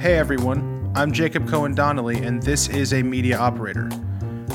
Hey 0.00 0.14
everyone, 0.14 0.90
I'm 0.94 1.12
Jacob 1.12 1.46
Cohen 1.46 1.74
Donnelly, 1.74 2.24
and 2.24 2.42
this 2.42 2.70
is 2.70 2.94
a 2.94 3.02
media 3.02 3.36
operator. 3.36 3.90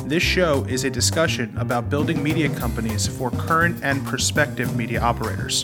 This 0.05 0.23
show 0.23 0.63
is 0.63 0.85
a 0.85 0.89
discussion 0.89 1.55
about 1.59 1.88
building 1.88 2.23
media 2.23 2.49
companies 2.49 3.05
for 3.05 3.29
current 3.29 3.84
and 3.84 4.04
prospective 4.07 4.75
media 4.75 5.02
operators. 5.02 5.63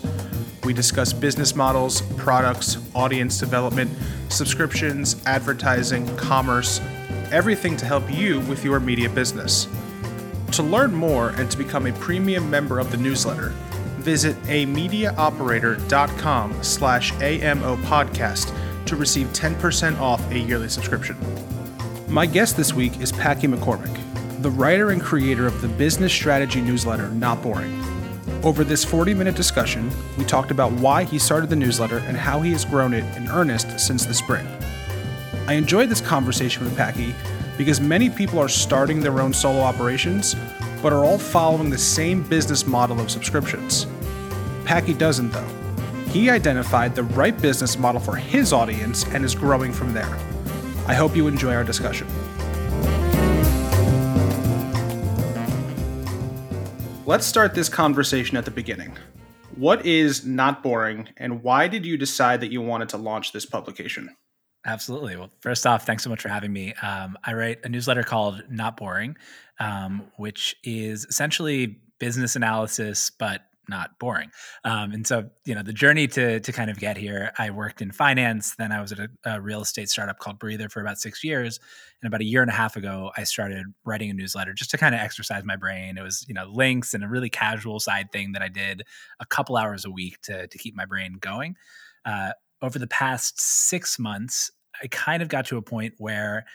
We 0.63 0.73
discuss 0.73 1.13
business 1.13 1.55
models, 1.55 2.01
products, 2.15 2.77
audience 2.93 3.39
development, 3.39 3.89
subscriptions, 4.29 5.19
advertising, 5.25 6.15
commerce, 6.15 6.79
everything 7.31 7.75
to 7.77 7.87
help 7.87 8.03
you 8.13 8.41
with 8.41 8.63
your 8.63 8.79
media 8.79 9.09
business. 9.09 9.67
To 10.51 10.61
learn 10.61 10.93
more 10.93 11.29
and 11.29 11.49
to 11.49 11.57
become 11.57 11.87
a 11.87 11.93
premium 11.93 12.51
member 12.51 12.77
of 12.77 12.91
the 12.91 12.97
newsletter, 12.97 13.47
visit 13.97 14.35
amediaoperator.com 14.43 16.63
slash 16.63 17.13
AMO 17.13 17.77
podcast 17.77 18.55
to 18.85 18.95
receive 18.95 19.27
10% 19.27 19.99
off 19.99 20.21
a 20.31 20.39
yearly 20.39 20.69
subscription. 20.69 21.17
My 22.07 22.25
guest 22.25 22.57
this 22.57 22.73
week 22.73 22.99
is 22.99 23.11
Packy 23.11 23.47
McCormick, 23.47 24.41
the 24.41 24.49
writer 24.49 24.91
and 24.91 25.01
creator 25.01 25.47
of 25.47 25.61
the 25.61 25.67
business 25.67 26.11
strategy 26.11 26.61
newsletter 26.61 27.09
Not 27.09 27.41
Boring. 27.41 27.81
Over 28.43 28.63
this 28.63 28.83
40 28.83 29.13
minute 29.13 29.35
discussion, 29.35 29.91
we 30.17 30.25
talked 30.25 30.51
about 30.51 30.71
why 30.73 31.03
he 31.03 31.19
started 31.19 31.49
the 31.49 31.55
newsletter 31.55 31.99
and 31.99 32.17
how 32.17 32.41
he 32.41 32.51
has 32.51 32.65
grown 32.65 32.93
it 32.93 33.05
in 33.15 33.27
earnest 33.29 33.79
since 33.79 34.05
the 34.05 34.13
spring. 34.13 34.47
I 35.47 35.53
enjoyed 35.53 35.89
this 35.89 36.01
conversation 36.01 36.63
with 36.63 36.75
Packy 36.75 37.13
because 37.57 37.79
many 37.79 38.09
people 38.09 38.39
are 38.39 38.49
starting 38.49 38.99
their 38.99 39.21
own 39.21 39.33
solo 39.33 39.59
operations, 39.59 40.35
but 40.81 40.91
are 40.91 41.05
all 41.05 41.19
following 41.19 41.69
the 41.69 41.77
same 41.77 42.23
business 42.23 42.65
model 42.65 42.99
of 42.99 43.11
subscriptions. 43.11 43.85
Packy 44.65 44.93
doesn't, 44.93 45.29
though. 45.31 45.60
He 46.11 46.29
identified 46.29 46.93
the 46.93 47.03
right 47.03 47.41
business 47.41 47.77
model 47.77 48.01
for 48.01 48.17
his 48.17 48.51
audience 48.51 49.05
and 49.13 49.23
is 49.23 49.33
growing 49.33 49.71
from 49.71 49.93
there. 49.93 50.13
I 50.85 50.93
hope 50.93 51.15
you 51.15 51.27
enjoy 51.27 51.53
our 51.53 51.63
discussion. 51.63 52.05
Let's 57.05 57.25
start 57.25 57.55
this 57.55 57.69
conversation 57.69 58.35
at 58.35 58.43
the 58.43 58.51
beginning. 58.51 58.97
What 59.55 59.85
is 59.85 60.25
Not 60.25 60.61
Boring, 60.61 61.07
and 61.15 61.43
why 61.43 61.69
did 61.69 61.85
you 61.85 61.95
decide 61.95 62.41
that 62.41 62.51
you 62.51 62.61
wanted 62.61 62.89
to 62.89 62.97
launch 62.97 63.31
this 63.31 63.45
publication? 63.45 64.13
Absolutely. 64.65 65.15
Well, 65.15 65.31
first 65.39 65.65
off, 65.65 65.85
thanks 65.85 66.03
so 66.03 66.09
much 66.09 66.21
for 66.21 66.29
having 66.29 66.51
me. 66.51 66.73
Um, 66.81 67.17
I 67.23 67.33
write 67.33 67.59
a 67.63 67.69
newsletter 67.69 68.03
called 68.03 68.43
Not 68.49 68.75
Boring, 68.75 69.15
um, 69.61 70.03
which 70.17 70.57
is 70.65 71.05
essentially 71.05 71.79
business 71.99 72.35
analysis, 72.35 73.11
but 73.11 73.43
not 73.67 73.97
boring. 73.99 74.31
Um, 74.63 74.91
and 74.91 75.05
so, 75.05 75.29
you 75.45 75.55
know, 75.55 75.63
the 75.63 75.73
journey 75.73 76.07
to 76.09 76.39
to 76.39 76.51
kind 76.51 76.69
of 76.69 76.79
get 76.79 76.97
here, 76.97 77.31
I 77.37 77.49
worked 77.51 77.81
in 77.81 77.91
finance. 77.91 78.55
Then 78.55 78.71
I 78.71 78.81
was 78.81 78.91
at 78.91 78.99
a, 78.99 79.09
a, 79.25 79.41
real 79.41 79.61
estate 79.61 79.89
startup 79.89 80.19
called 80.19 80.39
Breather 80.39 80.69
for 80.69 80.81
about 80.81 80.99
six 80.99 81.23
years. 81.23 81.59
And 82.01 82.07
about 82.07 82.21
a 82.21 82.25
year 82.25 82.41
and 82.41 82.49
a 82.49 82.53
half 82.53 82.75
ago, 82.75 83.11
I 83.15 83.23
started 83.23 83.65
writing 83.85 84.09
a 84.09 84.13
newsletter 84.13 84.53
just 84.53 84.71
to 84.71 84.77
kind 84.77 84.95
of 84.95 85.01
exercise 85.01 85.43
my 85.43 85.55
brain. 85.55 85.97
It 85.97 86.01
was, 86.01 86.25
you 86.27 86.33
know, 86.33 86.45
links 86.45 86.93
and 86.93 87.03
a 87.03 87.07
really 87.07 87.29
casual 87.29 87.79
side 87.79 88.11
thing 88.11 88.31
that 88.33 88.41
I 88.41 88.49
did 88.49 88.83
a 89.19 89.25
couple 89.25 89.57
hours 89.57 89.85
a 89.85 89.91
week 89.91 90.21
to 90.23 90.47
to 90.47 90.57
keep 90.57 90.75
my 90.75 90.85
brain 90.85 91.17
going. 91.19 91.55
Uh, 92.05 92.31
over 92.61 92.79
the 92.79 92.87
past 92.87 93.39
six 93.39 93.97
months, 93.97 94.51
I 94.81 94.87
kind 94.87 95.21
of 95.21 95.29
got 95.29 95.45
to 95.47 95.57
a 95.57 95.61
point 95.61 95.95
where 95.97 96.45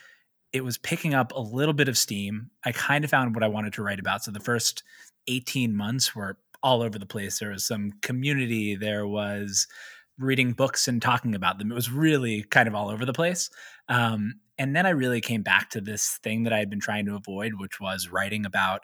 it 0.53 0.65
was 0.65 0.79
picking 0.79 1.15
up 1.15 1.33
a 1.35 1.41
little 1.41 1.75
bit 1.75 1.89
of 1.89 1.99
steam. 1.99 2.51
I 2.65 2.73
kind 2.73 3.05
of 3.05 3.11
found 3.11 3.35
what 3.35 3.45
I 3.45 3.49
wanted 3.49 3.75
to 3.75 3.83
write 3.83 3.99
about. 3.99 4.25
So 4.25 4.31
the 4.31 4.41
first 4.41 4.83
18 5.27 5.77
months 5.77 6.15
were 6.15 6.39
all 6.67 6.83
over 6.83 6.99
the 6.99 7.07
place. 7.07 7.39
There 7.39 7.51
was 7.51 7.65
some 7.65 7.93
community, 8.03 8.75
there 8.75 9.07
was 9.07 9.69
reading 10.19 10.53
books 10.53 10.89
and 10.89 11.01
talking 11.01 11.33
about 11.37 11.61
them. 11.61 11.71
It 11.71 11.77
was 11.77 11.93
really 11.93 12.43
kind 12.43 12.67
of 12.67 12.75
all 12.75 12.89
over 12.89 13.05
the 13.05 13.13
place. 13.13 13.49
Um, 13.89 14.41
and 14.59 14.75
then 14.75 14.85
I 14.85 14.91
really 14.91 15.21
came 15.21 15.43
back 15.43 15.71
to 15.71 15.81
this 15.81 16.19
thing 16.25 16.43
that 16.43 16.53
I 16.53 16.59
had 16.59 16.69
been 16.69 16.81
trying 16.81 17.07
to 17.07 17.15
avoid, 17.15 17.53
which 17.61 17.79
was 17.81 18.09
writing 18.09 18.45
about 18.45 18.81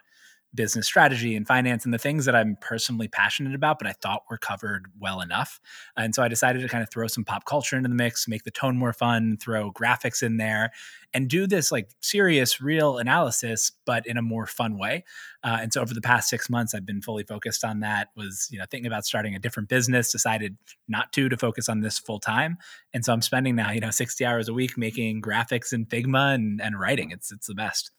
business 0.55 0.87
strategy 0.87 1.35
and 1.35 1.47
finance 1.47 1.85
and 1.85 1.95
the 1.95 1.99
things 1.99 2.27
that 2.27 2.35
I'm 2.35 2.57
personally 2.61 3.09
passionate 3.09 3.55
about, 3.55 3.79
but 3.79 3.89
I 3.89 3.93
thought 3.93 4.25
were 4.31 4.39
covered 4.39 4.87
well 4.99 5.21
enough. 5.21 5.61
And 5.97 6.15
so 6.15 6.23
I 6.23 6.29
decided 6.29 6.61
to 6.63 6.69
kind 6.69 6.83
of 6.83 6.91
throw 6.91 7.07
some 7.07 7.25
pop 7.25 7.45
culture 7.45 7.77
into 7.77 7.89
the 7.89 7.95
mix, 7.95 8.29
make 8.29 8.45
the 8.45 8.51
tone 8.51 8.77
more 8.77 8.93
fun, 8.93 9.39
throw 9.39 9.73
graphics 9.73 10.23
in 10.23 10.37
there, 10.37 10.73
and 11.15 11.29
do 11.29 11.47
this 11.47 11.73
like 11.73 11.91
serious, 12.01 12.61
real 12.61 12.99
analysis, 12.99 13.73
but 13.87 14.07
in 14.07 14.17
a 14.17 14.23
more 14.23 14.47
fun 14.47 14.79
way. 14.79 15.05
Uh, 15.45 15.59
and 15.61 15.73
so 15.73 15.81
over 15.81 15.95
the 15.95 16.01
past 16.01 16.29
six 16.29 16.49
months, 16.49 16.75
I've 16.75 16.87
been 16.87 17.03
fully 17.03 17.25
focused 17.25 17.65
on 17.65 17.81
that. 17.81 18.09
Was 18.17 18.49
you 18.51 18.59
know 18.59 18.65
thinking 18.71 18.87
about 18.87 19.05
starting 19.05 19.35
a 19.35 19.39
different 19.39 19.69
business, 19.69 20.13
decided 20.13 20.57
not 20.89 21.13
to 21.15 21.29
to 21.29 21.37
focus 21.37 21.69
on 21.69 21.81
this 21.81 21.99
full 21.99 22.21
time, 22.21 22.59
and 22.95 23.05
so 23.05 23.13
I'm 23.13 23.23
spending 23.23 23.57
now 23.57 23.73
you 23.73 23.81
know 23.81 23.91
60 23.91 24.25
hours 24.25 24.49
a 24.49 24.55
week 24.55 24.79
making 24.79 25.23
graphics 25.23 25.73
in 25.73 25.87
Figma 25.87 26.35
and, 26.35 26.61
and 26.61 26.79
writing. 26.79 27.11
It's 27.11 27.33
it's 27.33 27.47
the 27.47 27.55
best 27.55 27.91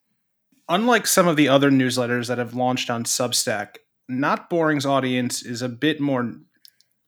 unlike 0.70 1.08
some 1.08 1.28
of 1.28 1.36
the 1.36 1.50
other 1.50 1.72
newsletters 1.72 2.28
that 2.28 2.38
have 2.38 2.54
launched 2.54 2.90
on 2.90 3.04
Substack, 3.04 3.78
Not 4.08 4.50
Boring's 4.50 4.86
audience 4.86 5.44
is 5.44 5.62
a 5.62 5.70
bit 5.70 6.00
more, 6.00 6.34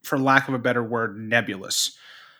for 0.03 0.19
lack 0.19 0.47
of 0.47 0.53
a 0.53 0.59
better 0.59 0.83
word, 0.83 1.17
nebulous. 1.17 1.97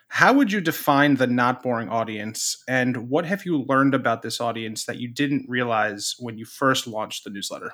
How 0.08 0.32
would 0.32 0.52
you 0.52 0.60
define 0.60 1.16
the 1.16 1.26
Not 1.26 1.62
Boring 1.62 1.88
audience, 1.88 2.62
and 2.68 3.08
what 3.08 3.26
have 3.26 3.44
you 3.44 3.64
learned 3.68 3.94
about 3.94 4.22
this 4.22 4.40
audience 4.40 4.84
that 4.84 4.98
you 4.98 5.08
didn't 5.08 5.48
realize 5.48 6.14
when 6.18 6.38
you 6.38 6.44
first 6.44 6.86
launched 6.86 7.24
the 7.24 7.30
newsletter? 7.30 7.72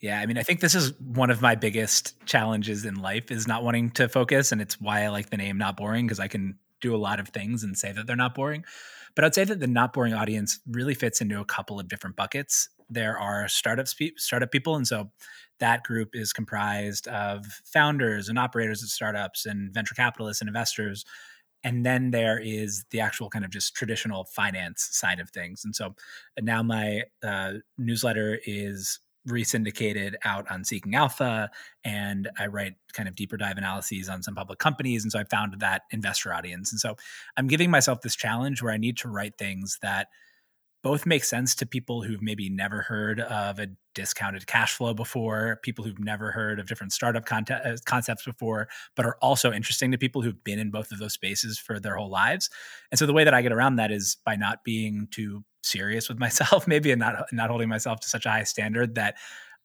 Yeah, 0.00 0.20
I 0.20 0.26
mean, 0.26 0.38
I 0.38 0.42
think 0.42 0.60
this 0.60 0.74
is 0.74 0.92
one 1.00 1.30
of 1.30 1.40
my 1.40 1.54
biggest 1.54 2.14
challenges 2.26 2.84
in 2.84 2.96
life 2.96 3.30
is 3.30 3.48
not 3.48 3.64
wanting 3.64 3.90
to 3.92 4.08
focus, 4.08 4.52
and 4.52 4.60
it's 4.60 4.80
why 4.80 5.02
I 5.02 5.08
like 5.08 5.30
the 5.30 5.36
name 5.36 5.58
Not 5.58 5.76
Boring 5.76 6.06
because 6.06 6.20
I 6.20 6.28
can 6.28 6.58
do 6.80 6.94
a 6.94 6.98
lot 6.98 7.20
of 7.20 7.28
things 7.28 7.64
and 7.64 7.76
say 7.76 7.92
that 7.92 8.06
they're 8.06 8.16
not 8.16 8.34
boring. 8.34 8.64
But 9.16 9.24
I'd 9.24 9.34
say 9.34 9.44
that 9.44 9.58
the 9.58 9.66
not 9.66 9.92
boring 9.92 10.14
audience 10.14 10.60
really 10.70 10.94
fits 10.94 11.20
into 11.20 11.40
a 11.40 11.44
couple 11.44 11.80
of 11.80 11.88
different 11.88 12.14
buckets. 12.14 12.68
There 12.88 13.18
are 13.18 13.48
startup 13.48 13.88
startup 14.16 14.52
people, 14.52 14.76
and 14.76 14.86
so 14.86 15.10
that 15.58 15.82
group 15.82 16.10
is 16.12 16.32
comprised 16.32 17.08
of 17.08 17.46
founders 17.64 18.28
and 18.28 18.38
operators 18.38 18.82
of 18.82 18.90
startups 18.90 19.46
and 19.46 19.72
venture 19.72 19.94
capitalists 19.94 20.42
and 20.42 20.48
investors. 20.48 21.04
And 21.64 21.84
then 21.84 22.10
there 22.10 22.38
is 22.38 22.84
the 22.90 23.00
actual 23.00 23.30
kind 23.30 23.44
of 23.44 23.50
just 23.50 23.74
traditional 23.74 24.24
finance 24.24 24.88
side 24.92 25.18
of 25.18 25.30
things. 25.30 25.64
And 25.64 25.74
so 25.74 25.96
now 26.40 26.62
my 26.62 27.04
uh, 27.24 27.54
newsletter 27.78 28.38
is 28.46 29.00
resyndicated 29.26 30.14
out 30.24 30.50
on 30.50 30.64
Seeking 30.64 30.94
Alpha, 30.94 31.50
and 31.84 32.30
I 32.38 32.46
write 32.46 32.74
kind 32.92 33.08
of 33.08 33.14
deeper 33.14 33.36
dive 33.36 33.58
analyses 33.58 34.08
on 34.08 34.22
some 34.22 34.34
public 34.34 34.58
companies. 34.58 35.02
And 35.02 35.12
so 35.12 35.18
I 35.18 35.24
found 35.24 35.60
that 35.60 35.82
investor 35.90 36.32
audience. 36.32 36.72
And 36.72 36.80
so 36.80 36.96
I'm 37.36 37.46
giving 37.46 37.70
myself 37.70 38.00
this 38.02 38.16
challenge 38.16 38.62
where 38.62 38.72
I 38.72 38.78
need 38.78 38.96
to 38.98 39.08
write 39.08 39.38
things 39.38 39.78
that 39.82 40.08
both 40.82 41.04
make 41.04 41.24
sense 41.24 41.56
to 41.56 41.66
people 41.66 42.02
who've 42.02 42.22
maybe 42.22 42.48
never 42.48 42.80
heard 42.82 43.18
of 43.18 43.58
a 43.58 43.66
discounted 43.96 44.46
cash 44.46 44.74
flow 44.74 44.94
before, 44.94 45.58
people 45.64 45.84
who've 45.84 45.98
never 45.98 46.30
heard 46.30 46.60
of 46.60 46.68
different 46.68 46.92
startup 46.92 47.24
uh, 47.32 47.76
concepts 47.86 48.24
before, 48.24 48.68
but 48.94 49.04
are 49.04 49.16
also 49.20 49.52
interesting 49.52 49.90
to 49.90 49.98
people 49.98 50.22
who've 50.22 50.44
been 50.44 50.60
in 50.60 50.70
both 50.70 50.92
of 50.92 51.00
those 51.00 51.12
spaces 51.12 51.58
for 51.58 51.80
their 51.80 51.96
whole 51.96 52.08
lives. 52.08 52.50
And 52.92 52.98
so 53.00 53.06
the 53.06 53.12
way 53.12 53.24
that 53.24 53.34
I 53.34 53.42
get 53.42 53.50
around 53.50 53.76
that 53.76 53.90
is 53.90 54.18
by 54.24 54.36
not 54.36 54.62
being 54.62 55.08
too 55.10 55.44
serious 55.66 56.08
with 56.08 56.18
myself, 56.18 56.66
maybe, 56.68 56.90
and 56.92 57.00
not 57.00 57.26
not 57.32 57.50
holding 57.50 57.68
myself 57.68 58.00
to 58.00 58.08
such 58.08 58.26
a 58.26 58.30
high 58.30 58.44
standard 58.44 58.94
that 58.94 59.16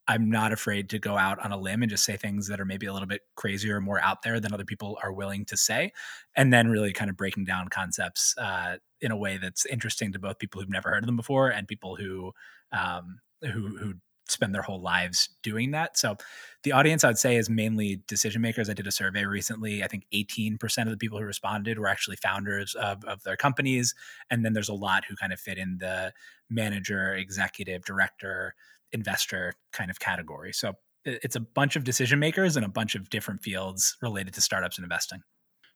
I'm 0.07 0.29
not 0.29 0.51
afraid 0.51 0.89
to 0.89 0.99
go 0.99 1.17
out 1.17 1.39
on 1.39 1.51
a 1.51 1.57
limb 1.57 1.83
and 1.83 1.89
just 1.89 2.03
say 2.03 2.17
things 2.17 2.47
that 2.47 2.59
are 2.59 2.65
maybe 2.65 2.87
a 2.87 2.93
little 2.93 3.07
bit 3.07 3.21
crazier 3.35 3.77
or 3.77 3.81
more 3.81 4.01
out 4.01 4.23
there 4.23 4.39
than 4.39 4.53
other 4.53 4.65
people 4.65 4.97
are 5.03 5.13
willing 5.13 5.45
to 5.45 5.57
say, 5.57 5.91
and 6.35 6.51
then 6.51 6.69
really 6.69 6.91
kind 6.91 7.09
of 7.09 7.17
breaking 7.17 7.45
down 7.45 7.67
concepts 7.67 8.35
uh, 8.37 8.77
in 8.99 9.11
a 9.11 9.17
way 9.17 9.37
that's 9.37 9.65
interesting 9.65 10.11
to 10.11 10.19
both 10.19 10.39
people 10.39 10.59
who've 10.59 10.69
never 10.69 10.89
heard 10.89 11.03
of 11.03 11.07
them 11.07 11.15
before 11.17 11.49
and 11.49 11.67
people 11.67 11.95
who 11.95 12.31
um, 12.71 13.19
who 13.41 13.77
who 13.77 13.93
spend 14.31 14.55
their 14.55 14.61
whole 14.61 14.81
lives 14.81 15.29
doing 15.43 15.71
that. 15.71 15.97
So 15.97 16.17
the 16.63 16.71
audience 16.71 17.03
I'd 17.03 17.17
say 17.17 17.35
is 17.35 17.49
mainly 17.49 18.01
decision 18.07 18.41
makers. 18.41 18.69
I 18.69 18.73
did 18.73 18.87
a 18.87 18.91
survey 18.91 19.25
recently. 19.25 19.83
I 19.83 19.87
think 19.87 20.05
18% 20.13 20.83
of 20.83 20.89
the 20.89 20.97
people 20.97 21.17
who 21.17 21.25
responded 21.25 21.79
were 21.79 21.87
actually 21.87 22.17
founders 22.17 22.75
of, 22.75 23.03
of 23.05 23.23
their 23.23 23.37
companies. 23.37 23.95
And 24.29 24.45
then 24.45 24.53
there's 24.53 24.69
a 24.69 24.73
lot 24.73 25.05
who 25.07 25.15
kind 25.15 25.33
of 25.33 25.39
fit 25.39 25.57
in 25.57 25.77
the 25.79 26.13
manager, 26.49 27.15
executive, 27.15 27.83
director, 27.85 28.55
investor 28.91 29.53
kind 29.71 29.89
of 29.89 29.99
category. 29.99 30.53
So 30.53 30.73
it's 31.05 31.35
a 31.35 31.39
bunch 31.39 31.75
of 31.75 31.83
decision 31.83 32.19
makers 32.19 32.57
in 32.57 32.63
a 32.63 32.69
bunch 32.69 32.95
of 32.95 33.09
different 33.09 33.41
fields 33.41 33.97
related 34.01 34.33
to 34.35 34.41
startups 34.41 34.77
and 34.77 34.83
investing. 34.83 35.21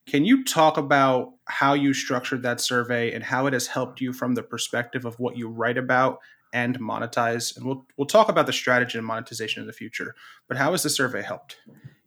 Can 0.07 0.23
you 0.23 0.43
talk 0.43 0.77
about 0.77 1.31
how 1.45 1.73
you 1.73 1.93
structured 1.93 2.43
that 2.43 2.61
survey 2.61 3.11
and 3.11 3.23
how 3.23 3.47
it 3.47 3.53
has 3.53 3.65
helped 3.65 4.01
you 4.01 4.13
from 4.13 4.35
the 4.35 4.43
perspective 4.43 5.03
of 5.03 5.19
what 5.19 5.35
you 5.35 5.47
write 5.49 5.79
about 5.79 6.19
and 6.53 6.79
monetize? 6.79 7.55
And 7.55 7.65
we'll 7.65 7.85
we'll 7.97 8.07
talk 8.07 8.29
about 8.29 8.45
the 8.45 8.53
strategy 8.53 8.97
and 8.97 9.05
monetization 9.05 9.61
in 9.61 9.67
the 9.67 9.73
future. 9.73 10.15
But 10.47 10.57
how 10.57 10.71
has 10.71 10.83
the 10.83 10.89
survey 10.89 11.21
helped? 11.21 11.57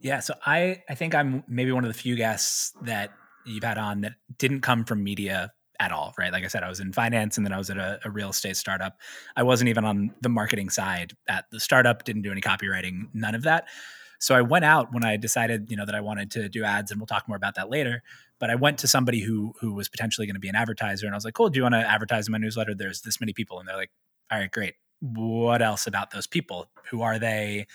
Yeah, 0.00 0.20
so 0.20 0.34
I 0.46 0.82
I 0.88 0.94
think 0.94 1.14
I'm 1.14 1.44
maybe 1.48 1.72
one 1.72 1.84
of 1.84 1.92
the 1.92 1.98
few 1.98 2.16
guests 2.16 2.72
that 2.82 3.12
you've 3.44 3.64
had 3.64 3.78
on 3.78 4.02
that 4.02 4.12
didn't 4.38 4.60
come 4.60 4.84
from 4.84 5.02
media 5.02 5.52
at 5.80 5.92
all, 5.92 6.14
right? 6.18 6.32
Like 6.32 6.44
I 6.44 6.48
said, 6.48 6.62
I 6.62 6.68
was 6.68 6.80
in 6.80 6.92
finance 6.92 7.36
and 7.36 7.46
then 7.46 7.52
I 7.52 7.58
was 7.58 7.70
at 7.70 7.78
a, 7.78 8.00
a, 8.04 8.10
real 8.10 8.30
estate 8.30 8.56
startup. 8.56 8.98
I 9.36 9.44
wasn't 9.44 9.68
even 9.68 9.84
on 9.84 10.12
the 10.20 10.28
marketing 10.28 10.70
side 10.70 11.12
at 11.28 11.44
the 11.52 11.60
startup, 11.60 12.04
didn't 12.04 12.22
do 12.22 12.32
any 12.32 12.40
copywriting, 12.40 13.08
none 13.14 13.36
of 13.36 13.44
that. 13.44 13.68
So 14.18 14.34
I 14.34 14.42
went 14.42 14.64
out 14.64 14.92
when 14.92 15.04
I 15.04 15.16
decided, 15.16 15.70
you 15.70 15.76
know, 15.76 15.86
that 15.86 15.94
I 15.94 16.00
wanted 16.00 16.32
to 16.32 16.48
do 16.48 16.64
ads, 16.64 16.90
and 16.90 17.00
we'll 17.00 17.06
talk 17.06 17.28
more 17.28 17.36
about 17.36 17.54
that 17.54 17.70
later. 17.70 18.02
but 18.40 18.50
I 18.50 18.54
went 18.54 18.78
to 18.78 18.88
somebody 18.88 19.20
who 19.20 19.52
who 19.60 19.74
was 19.74 19.88
potentially 19.88 20.26
going 20.26 20.34
to 20.34 20.40
be 20.40 20.48
an 20.48 20.56
advertiser, 20.56 21.06
and 21.06 21.14
I 21.14 21.16
was 21.16 21.24
like, 21.24 21.34
"Cool, 21.34 21.50
do 21.50 21.58
you 21.58 21.62
want 21.62 21.74
to 21.74 21.88
advertise 21.88 22.28
in 22.28 22.32
my 22.32 22.38
newsletter? 22.38 22.74
There's 22.74 23.02
this 23.02 23.20
many 23.20 23.32
people," 23.32 23.58
and 23.58 23.68
they're 23.68 23.76
like, 23.76 23.90
"All 24.30 24.38
right, 24.38 24.50
great. 24.50 24.74
What 25.00 25.62
else 25.62 25.86
about 25.86 26.10
those 26.10 26.26
people? 26.26 26.70
Who 26.90 27.02
are 27.02 27.18
they? 27.18 27.66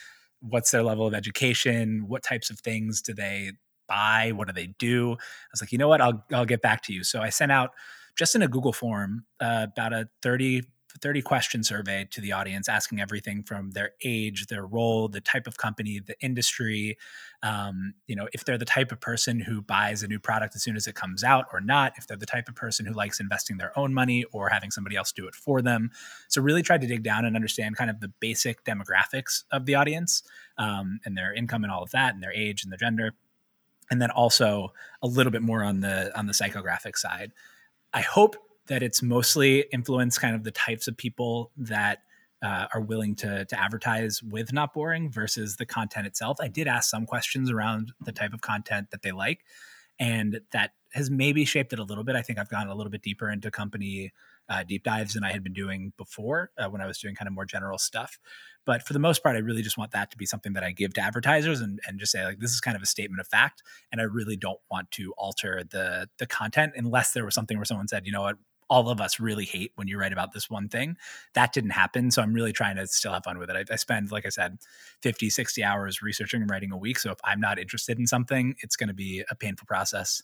What's 0.41 0.71
their 0.71 0.83
level 0.83 1.07
of 1.07 1.13
education? 1.13 2.05
What 2.07 2.23
types 2.23 2.50
of 2.50 2.59
things 2.59 3.01
do 3.01 3.13
they 3.13 3.53
buy? 3.88 4.31
What 4.35 4.47
do 4.47 4.53
they 4.53 4.67
do?" 4.79 5.13
I 5.13 5.17
was 5.51 5.61
like, 5.61 5.71
"You 5.71 5.77
know 5.77 5.88
what? 5.88 6.01
I'll 6.01 6.25
I'll 6.33 6.45
get 6.45 6.61
back 6.61 6.81
to 6.83 6.94
you." 6.94 7.03
So 7.03 7.21
I 7.21 7.29
sent 7.29 7.51
out 7.51 7.71
just 8.17 8.35
in 8.35 8.41
a 8.41 8.47
Google 8.47 8.73
form 8.73 9.25
uh, 9.39 9.67
about 9.71 9.94
a 9.94 10.09
30 10.21 10.63
30 11.01 11.21
question 11.21 11.63
survey 11.63 12.07
to 12.11 12.21
the 12.21 12.31
audience 12.31 12.69
asking 12.69 13.01
everything 13.01 13.43
from 13.43 13.71
their 13.71 13.91
age 14.03 14.47
their 14.47 14.65
role 14.65 15.07
the 15.07 15.21
type 15.21 15.47
of 15.47 15.57
company 15.57 15.99
the 15.99 16.15
industry 16.21 16.97
um, 17.41 17.93
you 18.07 18.15
know 18.15 18.27
if 18.33 18.45
they're 18.45 18.57
the 18.57 18.65
type 18.65 18.91
of 18.91 18.99
person 18.99 19.39
who 19.39 19.61
buys 19.61 20.03
a 20.03 20.07
new 20.07 20.19
product 20.19 20.55
as 20.55 20.63
soon 20.63 20.75
as 20.75 20.87
it 20.87 20.95
comes 20.95 21.23
out 21.23 21.45
or 21.51 21.59
not 21.59 21.93
if 21.97 22.07
they're 22.07 22.17
the 22.17 22.25
type 22.25 22.47
of 22.47 22.55
person 22.55 22.85
who 22.85 22.93
likes 22.93 23.19
investing 23.19 23.57
their 23.57 23.77
own 23.77 23.93
money 23.93 24.23
or 24.31 24.49
having 24.49 24.71
somebody 24.71 24.95
else 24.95 25.11
do 25.11 25.27
it 25.27 25.35
for 25.35 25.61
them. 25.61 25.91
So 26.27 26.41
really 26.41 26.61
tried 26.61 26.81
to 26.81 26.87
dig 26.87 27.03
down 27.03 27.25
and 27.25 27.35
understand 27.35 27.77
kind 27.77 27.89
of 27.89 27.99
the 27.99 28.09
basic 28.19 28.63
demographics 28.63 29.43
of 29.51 29.65
the 29.65 29.75
audience 29.75 30.23
um, 30.57 30.99
and 31.05 31.17
their 31.17 31.33
income 31.33 31.63
and 31.63 31.71
all 31.71 31.83
of 31.83 31.91
that 31.91 32.13
and 32.13 32.23
their 32.23 32.33
age 32.33 32.63
and 32.63 32.71
their 32.71 32.77
gender 32.77 33.13
and 33.91 34.01
then 34.01 34.11
also 34.11 34.73
a 35.01 35.07
little 35.07 35.31
bit 35.31 35.41
more 35.41 35.63
on 35.63 35.81
the 35.81 36.17
on 36.17 36.25
the 36.25 36.33
psychographic 36.33 36.95
side. 36.95 37.31
I 37.93 38.01
hope 38.01 38.35
that 38.68 38.83
it's 38.83 39.01
mostly 39.01 39.65
influenced 39.71 40.21
kind 40.21 40.36
of 40.36 40.44
the 40.44 40.51
types 40.51 40.88
of 40.88 40.98
people 40.98 41.51
that 41.57 42.00
uh, 42.44 42.68
are 42.74 42.81
willing 42.81 43.15
to 43.15 43.45
to 43.45 43.60
advertise 43.60 44.21
with 44.21 44.51
not 44.51 44.74
boring 44.74 45.10
versus 45.10 45.56
the 45.56 45.65
content 45.65 46.06
itself. 46.06 46.38
I 46.42 46.50
did 46.50 46.68
ask 46.68 46.89
some 46.89 47.06
questions 47.06 47.50
around 47.50 47.94
the 48.04 48.12
type 48.12 48.33
of 48.33 48.42
content 48.42 48.92
that 48.92 49.01
they 49.01 49.12
like, 49.12 49.45
and 50.00 50.42
that 50.51 50.71
has 50.94 51.10
maybe 51.10 51.45
shaped 51.45 51.74
it 51.74 51.80
a 51.80 51.83
little 51.83 52.04
bit. 52.04 52.15
I 52.15 52.21
think 52.21 52.38
I've 52.38 52.50
gone 52.50 52.68
a 52.68 52.75
little 52.75 52.92
bit 52.92 53.01
deeper 53.01 53.30
into 53.30 53.50
company 53.50 54.12
uh, 54.50 54.63
deep 54.63 54.83
dives 54.83 55.13
than 55.13 55.24
I 55.24 55.31
had 55.31 55.44
been 55.44 55.54
doing 55.54 55.94
before 55.98 56.51
uh, 56.57 56.68
when 56.68 56.81
I 56.81 56.86
was 56.86 57.00
doing 57.00 57.15
kind 57.15 57.27
of 57.27 57.33
more 57.33 57.45
general 57.45 57.77
stuff. 57.77 58.19
But 58.65 58.83
for 58.83 58.94
the 58.94 59.00
most 59.00 59.24
part, 59.24 59.36
I 59.36 59.39
really 59.39 59.62
just 59.62 59.77
want 59.77 59.92
that 59.92 60.12
to 60.12 60.18
be 60.18 60.25
something 60.25 60.54
that 60.54 60.63
I 60.63 60.71
give 60.71 60.94
to 60.95 61.01
advertisers 61.01 61.62
and, 61.62 61.80
and 61.88 62.00
just 62.00 62.12
say 62.12 62.25
like 62.25 62.39
this 62.39 62.51
is 62.51 62.62
kind 62.62 62.75
of 62.75 62.83
a 62.83 62.86
statement 62.86 63.21
of 63.21 63.27
fact, 63.27 63.63
and 63.92 64.01
I 64.01 64.04
really 64.06 64.36
don't 64.36 64.60
want 64.69 64.92
to 64.92 65.13
alter 65.18 65.63
the 65.69 66.10
the 66.18 66.27
content 66.27 66.74
unless 66.75 67.13
there 67.13 67.25
was 67.25 67.36
something 67.36 67.57
where 67.57 67.65
someone 67.65 67.88
said, 67.88 68.06
you 68.06 68.12
know 68.12 68.21
what, 68.21 68.38
all 68.69 68.89
of 68.89 69.01
us 69.01 69.19
really 69.19 69.45
hate 69.45 69.71
when 69.75 69.88
you 69.88 69.98
write 69.98 70.13
about 70.13 70.33
this 70.33 70.50
one 70.50 70.69
thing. 70.69 70.98
That 71.33 71.54
didn't 71.54 71.71
happen. 71.71 72.12
So 72.12 72.21
I'm 72.21 72.33
really 72.33 72.54
trying 72.54 72.75
to 72.77 72.88
still 72.88 73.13
have 73.13 73.24
fun 73.24 73.38
with 73.38 73.50
it. 73.50 73.56
I, 73.56 73.74
I, 73.74 73.75
spend, 73.75 74.12
like 74.12 74.25
I 74.25 74.30
said, 74.30 74.57
50, 75.01 75.30
60 75.30 75.63
hours 75.63 76.01
researching 76.01 76.42
and 76.42 76.50
writing 76.50 76.71
a 76.71 76.77
week. 76.77 77.00
So 77.00 77.12
if 77.12 77.19
I'm 77.24 77.39
not 77.39 77.60
interested 77.60 78.00
in 78.00 78.07
something, 78.07 78.56
it's 78.60 78.75
going 78.75 78.88
to 78.89 78.94
be 78.94 79.24
a 79.30 79.36
painful 79.36 79.68
process. 79.68 80.21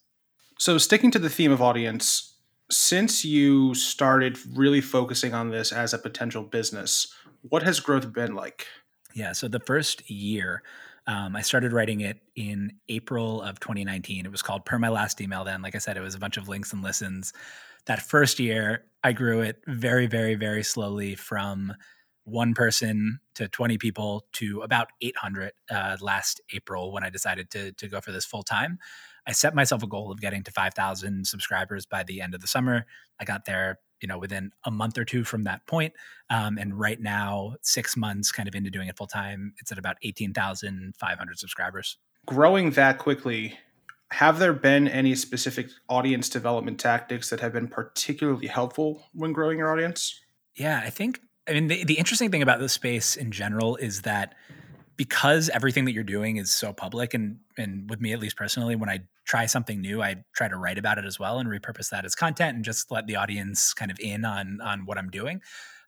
So 0.58 0.78
sticking 0.78 1.12
to 1.12 1.20
the 1.20 1.30
theme 1.30 1.52
of 1.52 1.62
audience, 1.62 2.36
since 2.70 3.26
you 3.26 3.74
started 3.74 4.38
really 4.56 4.82
focusing 4.82 5.34
on 5.34 5.50
this 5.50 5.72
as 5.72 5.94
a 5.94 5.98
potential 5.98 6.44
business, 6.44 7.14
what 7.42 7.64
has 7.64 7.80
growth 7.80 8.12
been 8.14 8.36
like? 8.36 8.68
Yeah. 9.14 9.32
So 9.32 9.48
the 9.48 9.60
first 9.60 10.10
year, 10.10 10.62
um, 11.08 11.36
I 11.36 11.42
started 11.42 11.74
writing 11.74 12.02
it 12.02 12.20
in 12.36 12.74
April 12.88 13.42
of 13.42 13.60
2019. 13.60 14.26
It 14.26 14.32
was 14.32 14.44
called 14.44 14.66
Per 14.66 14.78
My 14.78 14.90
Last 14.90 15.20
Email 15.20 15.44
then. 15.44 15.62
Like 15.62 15.74
I 15.74 15.80
said, 15.80 15.98
it 15.98 16.02
was 16.02 16.14
a 16.14 16.20
bunch 16.20 16.38
of 16.38 16.48
links 16.48 16.72
and 16.72 16.84
listens 16.84 17.34
that 17.86 18.02
first 18.02 18.40
year, 18.40 18.86
I 19.04 19.14
grew 19.14 19.42
it 19.42 19.62
very, 19.68 20.08
very, 20.08 20.36
very 20.36 20.64
slowly 20.64 21.16
from 21.16 21.74
one 22.26 22.54
person 22.54 23.20
to 23.36 23.48
20 23.48 23.78
people 23.78 24.26
to 24.34 24.62
about 24.62 24.88
800 25.02 25.52
uh, 25.72 25.98
last 26.02 26.42
April 26.54 26.92
when 26.92 27.04
I 27.04 27.10
decided 27.10 27.50
to, 27.52 27.72
to 27.74 27.88
go 27.88 28.02
for 28.02 28.12
this 28.12 28.26
full 28.26 28.44
time. 28.44 28.78
I 29.28 29.32
set 29.32 29.54
myself 29.54 29.84
a 29.84 29.88
goal 29.88 30.12
of 30.12 30.22
getting 30.22 30.44
to 30.44 30.52
5,000 30.52 31.26
subscribers 31.28 31.86
by 31.86 32.04
the 32.04 32.22
end 32.22 32.34
of 32.34 32.42
the 32.42 32.48
summer. 32.48 32.86
I 33.20 33.26
got 33.26 33.46
there, 33.46 33.80
you 34.02 34.08
know, 34.08 34.18
within 34.18 34.52
a 34.66 34.72
month 34.72 34.98
or 34.98 35.06
two 35.06 35.24
from 35.24 35.44
that 35.44 35.66
point. 35.68 35.94
Um, 36.30 36.58
and 36.58 36.80
right 36.80 37.00
now, 37.00 37.56
six 37.62 37.98
months 37.98 38.32
kind 38.32 38.48
of 38.48 38.56
into 38.56 38.70
doing 38.70 38.88
it 38.88 38.98
full 38.98 39.08
time, 39.08 39.54
it's 39.60 39.72
at 39.72 39.78
about 39.78 39.98
18,500 40.04 41.40
subscribers. 41.40 41.98
Growing 42.26 42.72
that 42.72 42.98
quickly, 42.98 43.58
have 44.12 44.40
there 44.40 44.54
been 44.54 44.88
any 44.88 45.16
specific 45.16 45.70
audience 45.88 46.30
development 46.30 46.80
tactics 46.80 47.30
that 47.30 47.40
have 47.40 47.54
been 47.54 47.68
particularly 47.68 48.48
helpful 48.48 49.04
when 49.14 49.34
growing 49.34 49.60
your 49.60 49.72
audience? 49.72 50.20
Yeah, 50.56 50.82
I 50.84 50.90
think, 50.90 51.22
I 51.48 51.54
mean, 51.54 51.68
the, 51.68 51.84
the 51.84 51.98
interesting 51.98 52.32
thing 52.32 52.42
about 52.42 52.60
this 52.60 52.74
space 52.74 53.16
in 53.16 53.32
general 53.32 53.76
is 53.76 54.02
that 54.02 54.34
because 55.00 55.48
everything 55.50 55.86
that 55.86 55.94
you're 55.94 56.04
doing 56.04 56.36
is 56.36 56.52
so 56.52 56.74
public 56.74 57.14
and 57.14 57.38
and 57.58 57.90
with 57.90 58.02
me 58.02 58.12
at 58.12 58.20
least 58.20 58.36
personally 58.36 58.76
when 58.76 58.90
i 58.90 59.00
try 59.26 59.46
something 59.46 59.80
new 59.80 60.04
i 60.04 60.14
try 60.36 60.50
to 60.50 60.58
write 60.58 60.78
about 60.78 60.98
it 60.98 61.06
as 61.06 61.18
well 61.18 61.40
and 61.40 61.48
repurpose 61.48 61.90
that 61.90 62.04
as 62.04 62.16
content 62.16 62.54
and 62.54 62.66
just 62.66 62.92
let 62.92 63.08
the 63.08 63.16
audience 63.16 63.74
kind 63.74 63.92
of 63.92 64.00
in 64.02 64.26
on 64.26 64.60
on 64.62 64.86
what 64.86 64.98
i'm 64.98 65.10
doing 65.10 65.40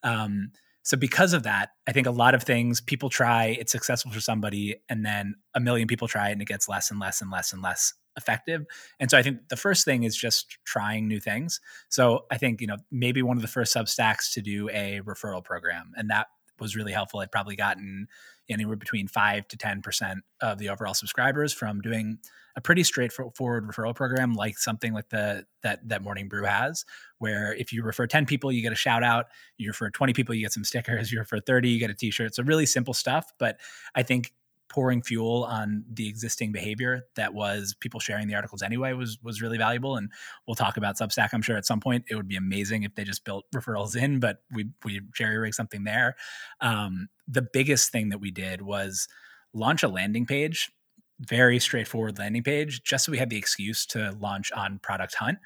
um, 0.04 0.50
so 0.84 0.96
because 0.96 1.34
of 1.34 1.44
that 1.44 1.72
i 1.88 1.92
think 1.92 2.08
a 2.08 2.12
lot 2.12 2.34
of 2.34 2.44
things 2.44 2.80
people 2.80 3.10
try 3.10 3.48
it's 3.60 3.74
successful 3.74 4.14
for 4.14 4.22
somebody 4.22 4.78
and 4.88 5.06
then 5.06 5.36
a 5.56 5.60
million 5.60 5.90
people 5.90 6.08
try 6.08 6.30
it 6.30 6.32
and 6.32 6.42
it 6.42 6.48
gets 6.48 6.70
less 6.70 6.90
and 6.90 6.98
less 6.98 7.22
and 7.22 7.30
less 7.30 7.52
and 7.52 7.62
less 7.62 7.94
effective. 8.18 8.66
And 9.00 9.10
so 9.10 9.18
I 9.18 9.24
think 9.24 9.50
the 9.50 9.58
first 9.58 9.86
thing 9.86 10.04
is 10.04 10.16
just 10.16 10.58
trying 10.66 11.08
new 11.08 11.20
things. 11.20 11.62
So 11.90 12.26
I 12.32 12.38
think, 12.38 12.62
you 12.62 12.68
know, 12.68 12.78
maybe 12.92 13.22
one 13.22 13.38
of 13.38 13.42
the 13.42 13.48
first 13.48 13.76
Substacks 13.76 14.34
to 14.34 14.42
do 14.42 14.70
a 14.70 15.02
referral 15.04 15.44
program. 15.44 15.92
And 15.96 16.10
that 16.10 16.28
was 16.60 16.76
really 16.76 16.92
helpful. 16.92 17.20
I'd 17.20 17.32
probably 17.32 17.56
gotten 17.56 18.08
anywhere 18.50 18.76
between 18.76 19.08
five 19.08 19.48
to 19.48 19.58
10% 19.58 20.16
of 20.42 20.58
the 20.58 20.70
overall 20.70 20.94
subscribers 20.94 21.54
from 21.54 21.82
doing 21.82 22.20
a 22.56 22.62
pretty 22.62 22.84
straightforward 22.84 23.66
referral 23.68 23.96
program 23.96 24.34
like 24.34 24.58
something 24.58 24.94
like 24.94 25.08
the 25.10 25.46
that 25.64 25.88
that 25.88 26.02
morning 26.02 26.28
brew 26.28 26.44
has 26.44 26.84
where 27.18 27.54
if 27.56 27.72
you 27.72 27.82
refer 27.82 28.06
10 28.06 28.26
people 28.26 28.52
you 28.52 28.62
get 28.62 28.74
a 28.74 28.76
shout 28.76 29.04
out 29.04 29.28
you 29.58 29.70
refer 29.70 29.90
20 29.90 30.12
people 30.14 30.36
you 30.36 30.42
get 30.42 30.52
some 30.52 30.66
stickers 30.66 31.12
you 31.12 31.20
refer 31.20 31.40
30 31.40 31.70
you 31.70 31.80
get 31.80 31.90
a 31.90 31.94
t-shirt 31.94 32.36
so 32.36 32.44
really 32.44 32.66
simple 32.66 32.94
stuff 32.94 33.32
but 33.40 33.58
i 33.96 34.04
think 34.04 34.34
pouring 34.72 35.02
fuel 35.02 35.44
on 35.44 35.84
the 35.92 36.08
existing 36.08 36.54
behavior 36.54 37.02
that 37.16 37.34
was 37.34 37.76
people 37.82 38.00
sharing 38.00 38.28
the 38.30 38.36
articles 38.36 38.62
anyway 38.62 38.94
was 38.94 39.20
was 39.22 39.42
really 39.42 39.58
valuable. 39.58 39.98
And 39.98 40.10
we'll 40.48 40.56
talk 40.56 40.78
about 40.78 40.98
substack 40.98 41.30
i'm 41.34 41.42
sure 41.42 41.58
at 41.58 41.66
some 41.66 41.82
point. 41.82 42.06
It 42.10 42.16
would 42.16 42.30
be 42.30 42.38
amazing 42.38 42.84
if 42.84 42.96
they 42.96 43.04
just 43.04 43.26
built 43.26 43.46
referrals 43.54 44.02
in 44.02 44.20
but 44.22 44.38
we 44.50 44.70
we 44.86 45.02
jerry 45.14 45.38
rig 45.38 45.54
something 45.54 45.84
there. 45.84 46.16
Um, 46.62 47.10
the 47.28 47.42
biggest 47.42 47.92
thing 47.92 48.10
that 48.10 48.22
we 48.22 48.32
did 48.32 48.62
was 48.62 49.10
launch 49.54 49.84
a 49.84 49.90
landing 49.90 50.26
page 50.26 50.72
very 51.20 51.60
straightforward 51.60 52.18
landing 52.18 52.42
page 52.42 52.82
just 52.82 53.06
so 53.06 53.12
we 53.12 53.18
had 53.18 53.30
the 53.30 53.38
excuse 53.38 53.86
to 53.86 54.16
launch 54.20 54.52
on 54.54 54.80
product 54.80 55.16
hunt 55.16 55.38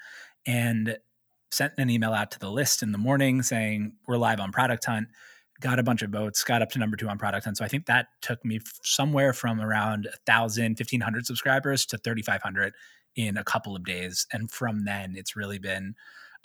and 0.46 0.96
sent 1.50 1.72
an 1.78 1.90
email 1.90 2.12
out 2.12 2.30
to 2.30 2.38
the 2.38 2.50
list 2.50 2.82
in 2.82 2.92
the 2.92 2.98
morning 2.98 3.42
saying 3.42 3.92
we're 4.06 4.16
live 4.16 4.40
on 4.40 4.52
product 4.52 4.86
hunt 4.86 5.08
got 5.60 5.78
a 5.78 5.82
bunch 5.82 6.02
of 6.02 6.10
votes, 6.10 6.44
got 6.44 6.62
up 6.62 6.70
to 6.70 6.78
number 6.78 6.96
two 6.96 7.08
on 7.08 7.18
product. 7.18 7.46
And 7.46 7.56
so 7.56 7.64
I 7.64 7.68
think 7.68 7.86
that 7.86 8.08
took 8.20 8.44
me 8.44 8.60
somewhere 8.82 9.32
from 9.32 9.60
around 9.60 10.04
1,000, 10.04 10.78
1,500 10.78 11.26
subscribers 11.26 11.86
to 11.86 11.98
3,500 11.98 12.74
in 13.14 13.36
a 13.36 13.44
couple 13.44 13.74
of 13.74 13.84
days. 13.84 14.26
And 14.32 14.50
from 14.50 14.84
then, 14.84 15.14
it's 15.16 15.36
really 15.36 15.58
been 15.58 15.94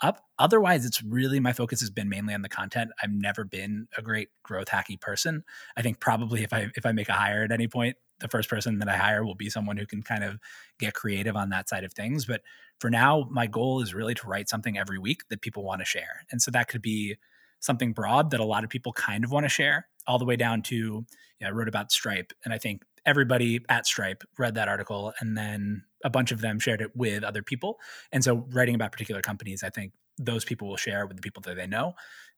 up. 0.00 0.24
Otherwise, 0.38 0.84
it's 0.84 1.02
really 1.02 1.38
my 1.38 1.52
focus 1.52 1.80
has 1.80 1.90
been 1.90 2.08
mainly 2.08 2.34
on 2.34 2.42
the 2.42 2.48
content. 2.48 2.90
I've 3.02 3.12
never 3.12 3.44
been 3.44 3.86
a 3.96 4.02
great 4.02 4.28
growth 4.42 4.68
hacky 4.68 5.00
person. 5.00 5.44
I 5.76 5.82
think 5.82 6.00
probably 6.00 6.42
if 6.42 6.52
I 6.52 6.70
if 6.74 6.84
I 6.84 6.92
make 6.92 7.08
a 7.08 7.14
hire 7.14 7.44
at 7.44 7.52
any 7.52 7.68
point, 7.68 7.96
the 8.18 8.28
first 8.28 8.50
person 8.50 8.78
that 8.80 8.88
I 8.88 8.96
hire 8.96 9.24
will 9.24 9.34
be 9.34 9.50
someone 9.50 9.76
who 9.76 9.86
can 9.86 10.02
kind 10.02 10.24
of 10.24 10.38
get 10.78 10.94
creative 10.94 11.36
on 11.36 11.50
that 11.50 11.68
side 11.68 11.84
of 11.84 11.92
things. 11.92 12.26
But 12.26 12.42
for 12.80 12.90
now, 12.90 13.28
my 13.30 13.46
goal 13.46 13.80
is 13.80 13.94
really 13.94 14.14
to 14.14 14.26
write 14.26 14.48
something 14.48 14.76
every 14.76 14.98
week 14.98 15.22
that 15.28 15.40
people 15.40 15.62
want 15.62 15.80
to 15.80 15.84
share. 15.84 16.24
And 16.30 16.42
so 16.42 16.50
that 16.50 16.68
could 16.68 16.82
be 16.82 17.16
something 17.62 17.94
broad 17.94 18.30
that 18.32 18.40
a 18.40 18.44
lot 18.44 18.64
of 18.64 18.70
people 18.70 18.92
kind 18.92 19.24
of 19.24 19.30
want 19.30 19.44
to 19.44 19.48
share, 19.48 19.86
all 20.06 20.18
the 20.18 20.26
way 20.26 20.36
down 20.36 20.60
to, 20.62 21.06
know, 21.42 21.48
I 21.48 21.50
wrote 21.50 21.68
about 21.68 21.92
Stripe. 21.92 22.32
And 22.44 22.52
I 22.52 22.58
think 22.58 22.82
everybody 23.04 23.60
at 23.68 23.86
Stripe 23.86 24.22
read 24.38 24.54
that 24.54 24.68
article 24.68 25.12
and 25.20 25.36
then 25.36 25.84
a 26.04 26.10
bunch 26.10 26.32
of 26.32 26.40
them 26.40 26.58
shared 26.58 26.80
it 26.80 26.90
with 26.94 27.24
other 27.24 27.42
people. 27.42 27.78
And 28.12 28.22
so 28.22 28.46
writing 28.50 28.74
about 28.74 28.92
particular 28.92 29.20
companies, 29.20 29.62
I 29.62 29.70
think 29.70 29.92
those 30.18 30.44
people 30.44 30.68
will 30.68 30.76
share 30.76 31.06
with 31.06 31.16
the 31.16 31.22
people 31.22 31.42
that 31.42 31.56
they 31.56 31.66
know 31.66 31.94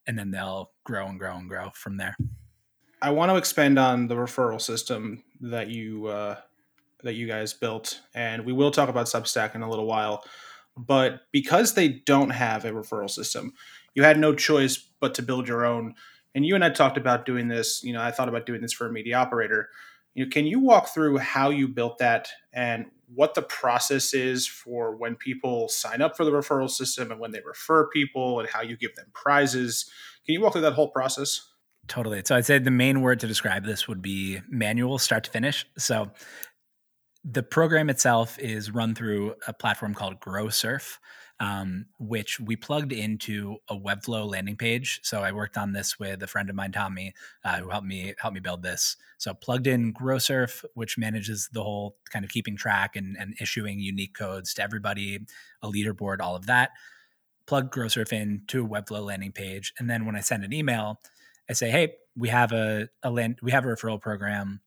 and 0.07 0.19
then 0.19 0.31
they'll 0.31 0.71
grow 0.85 1.07
and 1.07 1.19
grow 1.19 1.37
and 1.37 1.49
grow 1.49 1.71
from 1.75 1.97
there. 1.97 2.17
I 3.01 3.11
want 3.11 3.31
to 3.31 3.37
expand 3.37 3.79
on 3.79 4.09
the 4.09 4.15
referral 4.15 4.61
system 4.61 5.25
that 5.41 5.69
you 5.69 6.07
uh, 6.07 6.37
that 7.03 7.15
you 7.15 7.27
guys 7.27 7.53
built, 7.53 8.01
and 8.15 8.47
we 8.47 8.53
will 8.55 8.71
talk 8.71 8.89
about 8.89 9.07
Substack 9.07 9.55
in 9.55 9.61
a 9.61 9.69
little 9.69 9.85
while. 9.85 10.25
But 10.75 11.21
because 11.31 11.75
they 11.75 11.89
don't 11.89 12.31
have 12.31 12.65
a 12.65 12.71
referral 12.71 13.11
system, 13.11 13.53
you 13.95 14.03
had 14.03 14.19
no 14.19 14.35
choice 14.35 14.77
but 15.05 15.13
to 15.13 15.23
build 15.23 15.47
your 15.47 15.67
own. 15.67 15.95
And 16.35 16.47
you 16.47 16.55
and 16.55 16.65
I 16.65 16.71
talked 16.71 16.97
about 16.97 17.27
doing 17.27 17.49
this. 17.49 17.85
You 17.85 17.93
know, 17.93 18.01
I 18.01 18.11
thought 18.11 18.31
about 18.31 18.47
doing 18.47 18.63
this 18.63 18.73
for 18.73 18.89
a 18.89 18.91
media 18.91 19.17
operator. 19.17 19.69
You 20.15 20.25
know, 20.25 20.31
can 20.31 20.47
you 20.47 20.61
walk 20.61 20.89
through 20.89 21.19
how 21.19 21.51
you 21.51 21.69
built 21.69 21.99
that 21.99 22.29
and 22.55 22.87
what 23.15 23.35
the 23.35 23.43
process 23.43 24.15
is 24.15 24.47
for 24.47 24.97
when 24.97 25.15
people 25.15 25.69
sign 25.69 26.01
up 26.01 26.17
for 26.17 26.25
the 26.25 26.31
referral 26.31 26.71
system 26.71 27.11
and 27.11 27.21
when 27.21 27.33
they 27.33 27.43
refer 27.45 27.87
people 27.89 28.41
and 28.41 28.49
how 28.49 28.63
you 28.63 28.79
give 28.79 28.95
them 28.95 29.09
prizes? 29.13 29.91
Can 30.25 30.33
you 30.33 30.41
walk 30.41 30.55
through 30.55 30.63
that 30.63 30.73
whole 30.73 30.89
process? 30.89 31.47
Totally. 31.87 32.23
So 32.25 32.35
I'd 32.35 32.47
say 32.47 32.59
the 32.59 32.71
main 32.71 33.03
word 33.03 33.21
to 33.21 33.27
describe 33.27 33.67
this 33.67 33.87
would 33.87 34.01
be 34.01 34.41
manual, 34.49 34.97
start 34.99 35.25
to 35.25 35.31
finish. 35.31 35.67
So 35.77 36.13
the 37.23 37.43
program 37.43 37.91
itself 37.91 38.39
is 38.39 38.71
run 38.71 38.95
through 38.95 39.35
a 39.47 39.53
platform 39.53 39.93
called 39.93 40.19
GrowSurf, 40.21 40.97
um, 41.41 41.87
which 41.99 42.39
we 42.39 42.57
plugged 42.57 42.93
into 42.93 43.57
a 43.69 43.77
Webflow 43.77 44.31
landing 44.31 44.57
page. 44.57 45.01
So 45.03 45.23
I 45.23 45.33
worked 45.33 45.57
on 45.57 45.73
this 45.73 45.99
with 45.99 46.23
a 46.23 46.27
friend 46.27 46.49
of 46.49 46.57
mine, 46.57 46.73
Tommy, 46.73 47.13
uh, 47.45 47.59
who 47.59 47.71
helped 47.71 47.87
me 47.87 48.15
help 48.19 48.35
me 48.35 48.41
build 48.41 48.63
this. 48.63 48.97
So 49.19 49.35
plugged 49.35 49.67
in 49.67 49.93
GrowSurf, 49.93 50.65
which 50.75 50.97
manages 50.99 51.49
the 51.53 51.63
whole 51.63 51.97
kind 52.11 52.25
of 52.25 52.31
keeping 52.31 52.57
track 52.57 52.97
and, 52.97 53.17
and 53.19 53.35
issuing 53.41 53.81
unique 53.81 54.15
codes 54.15 54.55
to 54.55 54.63
everybody, 54.63 55.21
a 55.63 55.69
leaderboard, 55.69 56.21
all 56.21 56.37
of 56.37 56.47
that. 56.47 56.71
Plug 57.47 57.73
GrowSurf 57.73 58.13
in 58.13 58.43
to 58.49 58.65
a 58.65 58.69
Webflow 58.69 59.05
landing 59.05 59.33
page, 59.33 59.75
and 59.79 59.91
then 59.91 60.07
when 60.07 60.17
I 60.17 60.21
send 60.21 60.45
an 60.45 60.53
email, 60.53 61.01
I 61.49 61.53
say, 61.53 61.71
"Hey, 61.71 61.97
we 62.17 62.29
have 62.29 62.53
a, 62.53 62.89
a 63.03 63.11
land, 63.11 63.39
we 63.43 63.51
have 63.51 63.65
a 63.65 63.69
referral 63.69 64.01
program. 64.01 64.61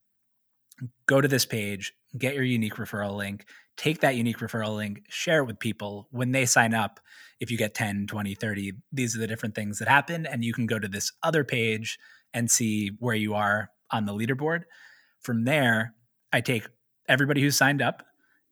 Go 1.08 1.22
to 1.22 1.28
this 1.28 1.46
page, 1.46 1.94
get 2.16 2.36
your 2.36 2.44
unique 2.44 2.76
referral 2.76 3.16
link, 3.16 3.46
take 3.78 4.02
that 4.02 4.16
unique 4.16 4.40
referral 4.40 4.76
link, 4.76 5.04
share 5.08 5.40
it 5.40 5.46
with 5.46 5.60
people. 5.60 6.08
When 6.12 6.32
they 6.32 6.46
sign 6.46 6.74
up, 6.74 7.00
if 7.40 7.52
you 7.52 7.58
get 7.58 7.76
10, 7.76 8.08
20, 8.08 8.36
30, 8.36 8.74
these 8.92 9.16
are 9.16 9.20
the 9.20 9.28
different 9.28 9.56
things 9.56 9.80
that 9.80 9.88
happen. 9.88 10.26
And 10.26 10.44
you 10.44 10.54
can 10.54 10.66
go 10.66 10.80
to 10.80 10.88
this 10.88 11.12
other 11.24 11.44
page 11.44 12.00
and 12.34 12.50
see 12.50 12.92
where 13.00 13.16
you 13.16 13.36
are 13.36 13.70
on 13.92 14.06
the 14.06 14.14
leaderboard. 14.14 14.64
From 15.22 15.46
there, 15.46 15.94
I 16.34 16.42
take 16.42 16.68
everybody 17.08 17.42
who's 17.42 17.56
signed 17.56 17.82
up, 17.82 18.04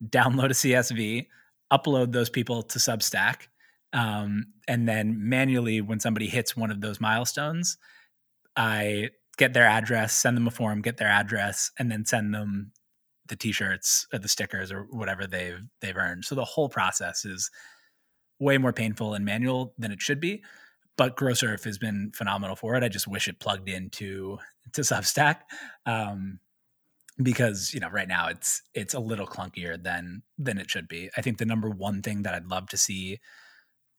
download 0.08 0.46
a 0.46 0.50
CSV, 0.50 1.28
upload 1.74 2.12
those 2.12 2.30
people 2.30 2.62
to 2.64 2.80
Substack. 2.80 3.48
Um, 3.94 4.48
and 4.68 4.88
then 4.88 5.30
manually, 5.30 5.82
when 5.82 6.00
somebody 6.00 6.28
hits 6.28 6.56
one 6.56 6.72
of 6.72 6.82
those 6.82 7.02
milestones, 7.02 7.78
I 8.56 9.10
get 9.38 9.54
their 9.54 9.66
address, 9.66 10.14
send 10.14 10.38
them 10.38 10.48
a 10.48 10.52
form, 10.52 10.82
get 10.82 10.98
their 10.98 11.10
address, 11.10 11.72
and 11.78 11.92
then 11.92 12.06
send 12.06 12.34
them 12.34 12.72
the 13.28 13.36
t-shirts 13.36 14.08
or 14.14 14.20
the 14.20 14.28
stickers 14.28 14.72
or 14.72 14.84
whatever 14.92 15.28
they've 15.28 15.62
they've 15.82 15.98
earned. 15.98 16.26
So 16.26 16.36
the 16.36 16.46
whole 16.46 16.70
process 16.70 17.26
is 17.26 17.50
way 18.40 18.58
more 18.58 18.74
painful 18.74 19.14
and 19.14 19.26
manual 19.26 19.74
than 19.78 19.92
it 19.92 20.02
should 20.02 20.20
be. 20.20 20.44
But 20.98 21.18
GrowSurf 21.18 21.64
has 21.66 21.78
been 21.78 22.12
phenomenal 22.16 22.56
for 22.56 22.76
it. 22.76 22.84
I 22.84 22.90
just 22.90 23.08
wish 23.08 23.28
it 23.28 23.40
plugged 23.40 23.68
into 23.68 24.38
to 24.74 24.82
Substack. 24.82 25.42
Um, 25.86 26.40
because 27.22 27.74
you 27.74 27.80
know 27.80 27.90
right 27.90 28.08
now 28.08 28.28
it's 28.28 28.62
it's 28.74 28.94
a 28.94 29.00
little 29.00 29.28
clunkier 29.28 29.82
than 29.82 30.22
than 30.38 30.58
it 30.58 30.70
should 30.70 30.88
be. 30.88 31.10
I 31.18 31.22
think 31.22 31.38
the 31.38 31.46
number 31.46 31.70
one 31.70 32.02
thing 32.02 32.24
that 32.24 32.34
I'd 32.34 32.48
love 32.48 32.68
to 32.70 32.78
see 32.78 33.20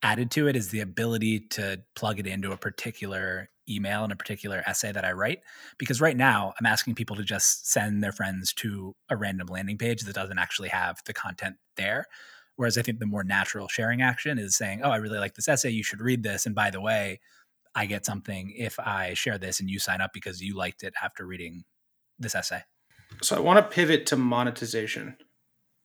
added 0.03 0.31
to 0.33 0.49
it 0.49 0.57
is 0.57 0.69
the 0.69 0.81
ability 0.81 1.41
to 1.41 1.83
plug 1.95 2.21
it 2.21 2.27
into 2.27 2.53
a 2.53 2.57
particular 2.57 3.51
email 3.69 4.05
and 4.05 4.13
a 4.13 4.17
particular 4.17 4.63
essay 4.67 4.93
that 4.93 5.05
I 5.05 5.13
write. 5.13 5.41
Because 5.79 6.01
right 6.01 6.17
now, 6.17 6.55
I'm 6.59 6.67
asking 6.67 6.95
people 6.95 7.17
to 7.17 7.23
just 7.23 7.71
send 7.71 8.03
their 8.03 8.13
friends 8.13 8.53
to 8.55 8.95
a 9.11 9.17
random 9.17 9.49
landing 9.49 9.79
page 9.79 10.03
that 10.03 10.15
doesn't 10.15 10.39
actually 10.39 10.69
have 10.69 11.01
the 11.07 11.15
content 11.15 11.57
there. 11.77 12.07
Whereas 12.57 12.79
I 12.79 12.83
think 12.83 12.99
the 12.99 13.07
more 13.07 13.25
natural 13.25 13.69
sharing 13.69 14.03
action 14.03 14.39
is 14.39 14.57
saying, 14.57 14.81
Oh, 14.83 14.91
I 14.91 14.97
really 14.97 15.19
like 15.19 15.35
this 15.35 15.49
essay. 15.49 15.71
You 15.71 15.83
should 15.83 16.01
read 16.01 16.23
this. 16.23 16.47
And 16.47 16.55
by 16.55 16.71
the 16.71 16.81
way, 16.81 17.21
I 17.75 17.87
get 17.87 18.07
something 18.07 18.55
if 18.57 18.79
I 18.79 19.13
share 19.15 19.37
this 19.37 19.61
and 19.61 19.69
you 19.69 19.79
sign 19.79 20.01
up 20.01 20.13
because 20.15 20.41
you 20.41 20.57
liked 20.57 20.83
it 20.83 20.95
after 21.03 21.27
reading 21.27 21.65
this 22.19 22.35
essay. 22.35 22.63
So 23.23 23.37
I 23.37 23.41
want 23.41 23.59
to 23.59 23.75
pivot 23.75 24.07
to 24.07 24.17
monetization 24.17 25.17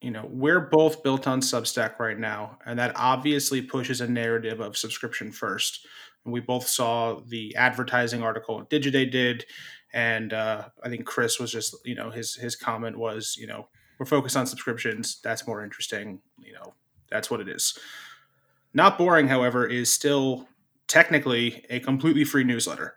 you 0.02 0.10
know, 0.10 0.28
we're 0.32 0.60
both 0.60 1.04
built 1.04 1.28
on 1.28 1.42
Substack 1.42 2.00
right 2.00 2.18
now, 2.18 2.58
and 2.66 2.80
that 2.80 2.94
obviously 2.96 3.62
pushes 3.62 4.02
a 4.02 4.08
narrative 4.08 4.60
of 4.60 4.76
subscription 4.76 5.32
first. 5.32 5.86
And 6.26 6.34
we 6.34 6.40
both 6.40 6.68
saw 6.68 7.20
the 7.26 7.56
advertising 7.56 8.22
article 8.22 8.64
Digiday 8.70 9.12
did, 9.12 9.46
and 9.94 10.34
uh, 10.34 10.70
I 10.84 10.90
think 10.90 11.06
Chris 11.06 11.40
was 11.40 11.52
just, 11.52 11.76
you 11.86 11.96
know, 11.96 12.12
his 12.12 12.36
his 12.36 12.56
comment 12.56 12.98
was, 12.98 13.36
you 13.40 13.48
know, 13.48 13.68
we're 14.00 14.06
focused 14.06 14.38
on 14.38 14.48
subscriptions. 14.48 15.20
That's 15.24 15.48
more 15.48 15.64
interesting. 15.64 16.22
You 16.40 16.54
know, 16.54 16.74
that's 17.10 17.30
what 17.30 17.42
it 17.42 17.50
is. 17.50 17.78
Not 18.74 18.98
boring, 18.98 19.28
however, 19.28 19.66
is 19.66 19.92
still 19.92 20.48
technically 20.88 21.66
a 21.70 21.80
completely 21.80 22.24
free 22.24 22.44
newsletter. 22.44 22.96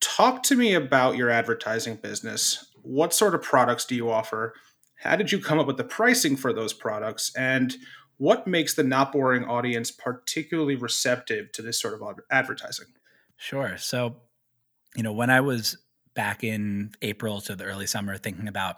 Talk 0.00 0.42
to 0.44 0.56
me 0.56 0.74
about 0.74 1.16
your 1.16 1.30
advertising 1.30 1.96
business. 1.96 2.72
What 2.82 3.12
sort 3.12 3.34
of 3.34 3.42
products 3.42 3.84
do 3.84 3.94
you 3.96 4.10
offer? 4.10 4.54
How 4.96 5.16
did 5.16 5.30
you 5.32 5.40
come 5.40 5.58
up 5.58 5.66
with 5.66 5.76
the 5.76 5.84
pricing 5.84 6.36
for 6.36 6.52
those 6.52 6.72
products? 6.72 7.32
And 7.36 7.76
what 8.18 8.46
makes 8.46 8.74
the 8.74 8.82
not 8.82 9.12
boring 9.12 9.44
audience 9.44 9.90
particularly 9.90 10.76
receptive 10.76 11.50
to 11.52 11.62
this 11.62 11.80
sort 11.80 11.94
of 11.94 12.02
advertising? 12.30 12.86
Sure. 13.36 13.76
So, 13.78 14.16
you 14.94 15.02
know, 15.02 15.12
when 15.12 15.30
I 15.30 15.40
was 15.40 15.78
back 16.14 16.42
in 16.44 16.92
April 17.00 17.40
to 17.42 17.54
the 17.54 17.64
early 17.64 17.86
summer 17.86 18.16
thinking 18.16 18.48
about 18.48 18.76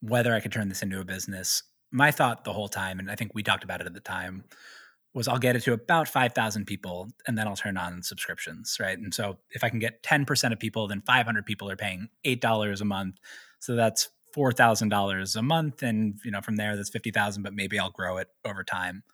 whether 0.00 0.34
I 0.34 0.40
could 0.40 0.52
turn 0.52 0.68
this 0.68 0.82
into 0.82 1.00
a 1.00 1.04
business, 1.04 1.62
my 1.90 2.10
thought 2.10 2.44
the 2.44 2.52
whole 2.52 2.68
time, 2.68 2.98
and 2.98 3.10
I 3.10 3.14
think 3.14 3.32
we 3.34 3.42
talked 3.42 3.64
about 3.64 3.80
it 3.80 3.86
at 3.86 3.94
the 3.94 4.00
time, 4.00 4.44
was 5.14 5.28
I'll 5.28 5.38
get 5.38 5.56
it 5.56 5.62
to 5.62 5.72
about 5.72 6.08
5,000 6.08 6.66
people 6.66 7.08
and 7.26 7.38
then 7.38 7.46
I'll 7.46 7.56
turn 7.56 7.76
on 7.76 8.02
subscriptions, 8.02 8.76
right? 8.80 8.98
And 8.98 9.14
so 9.14 9.38
if 9.52 9.64
I 9.64 9.70
can 9.70 9.78
get 9.78 10.02
10% 10.02 10.52
of 10.52 10.58
people, 10.58 10.88
then 10.88 11.02
500 11.06 11.46
people 11.46 11.70
are 11.70 11.76
paying 11.76 12.08
$8 12.26 12.80
a 12.80 12.84
month. 12.84 13.16
So 13.60 13.76
that's 13.76 14.08
four 14.34 14.52
thousand 14.52 14.88
dollars 14.88 15.36
a 15.36 15.42
month, 15.42 15.82
and 15.82 16.18
you 16.24 16.30
know 16.32 16.40
from 16.40 16.56
there 16.56 16.76
that's 16.76 16.90
fifty 16.90 17.12
thousand. 17.12 17.44
But 17.44 17.54
maybe 17.54 17.78
I'll 17.78 17.90
grow 17.90 18.18
it 18.18 18.28
over 18.44 18.64
time. 18.64 19.04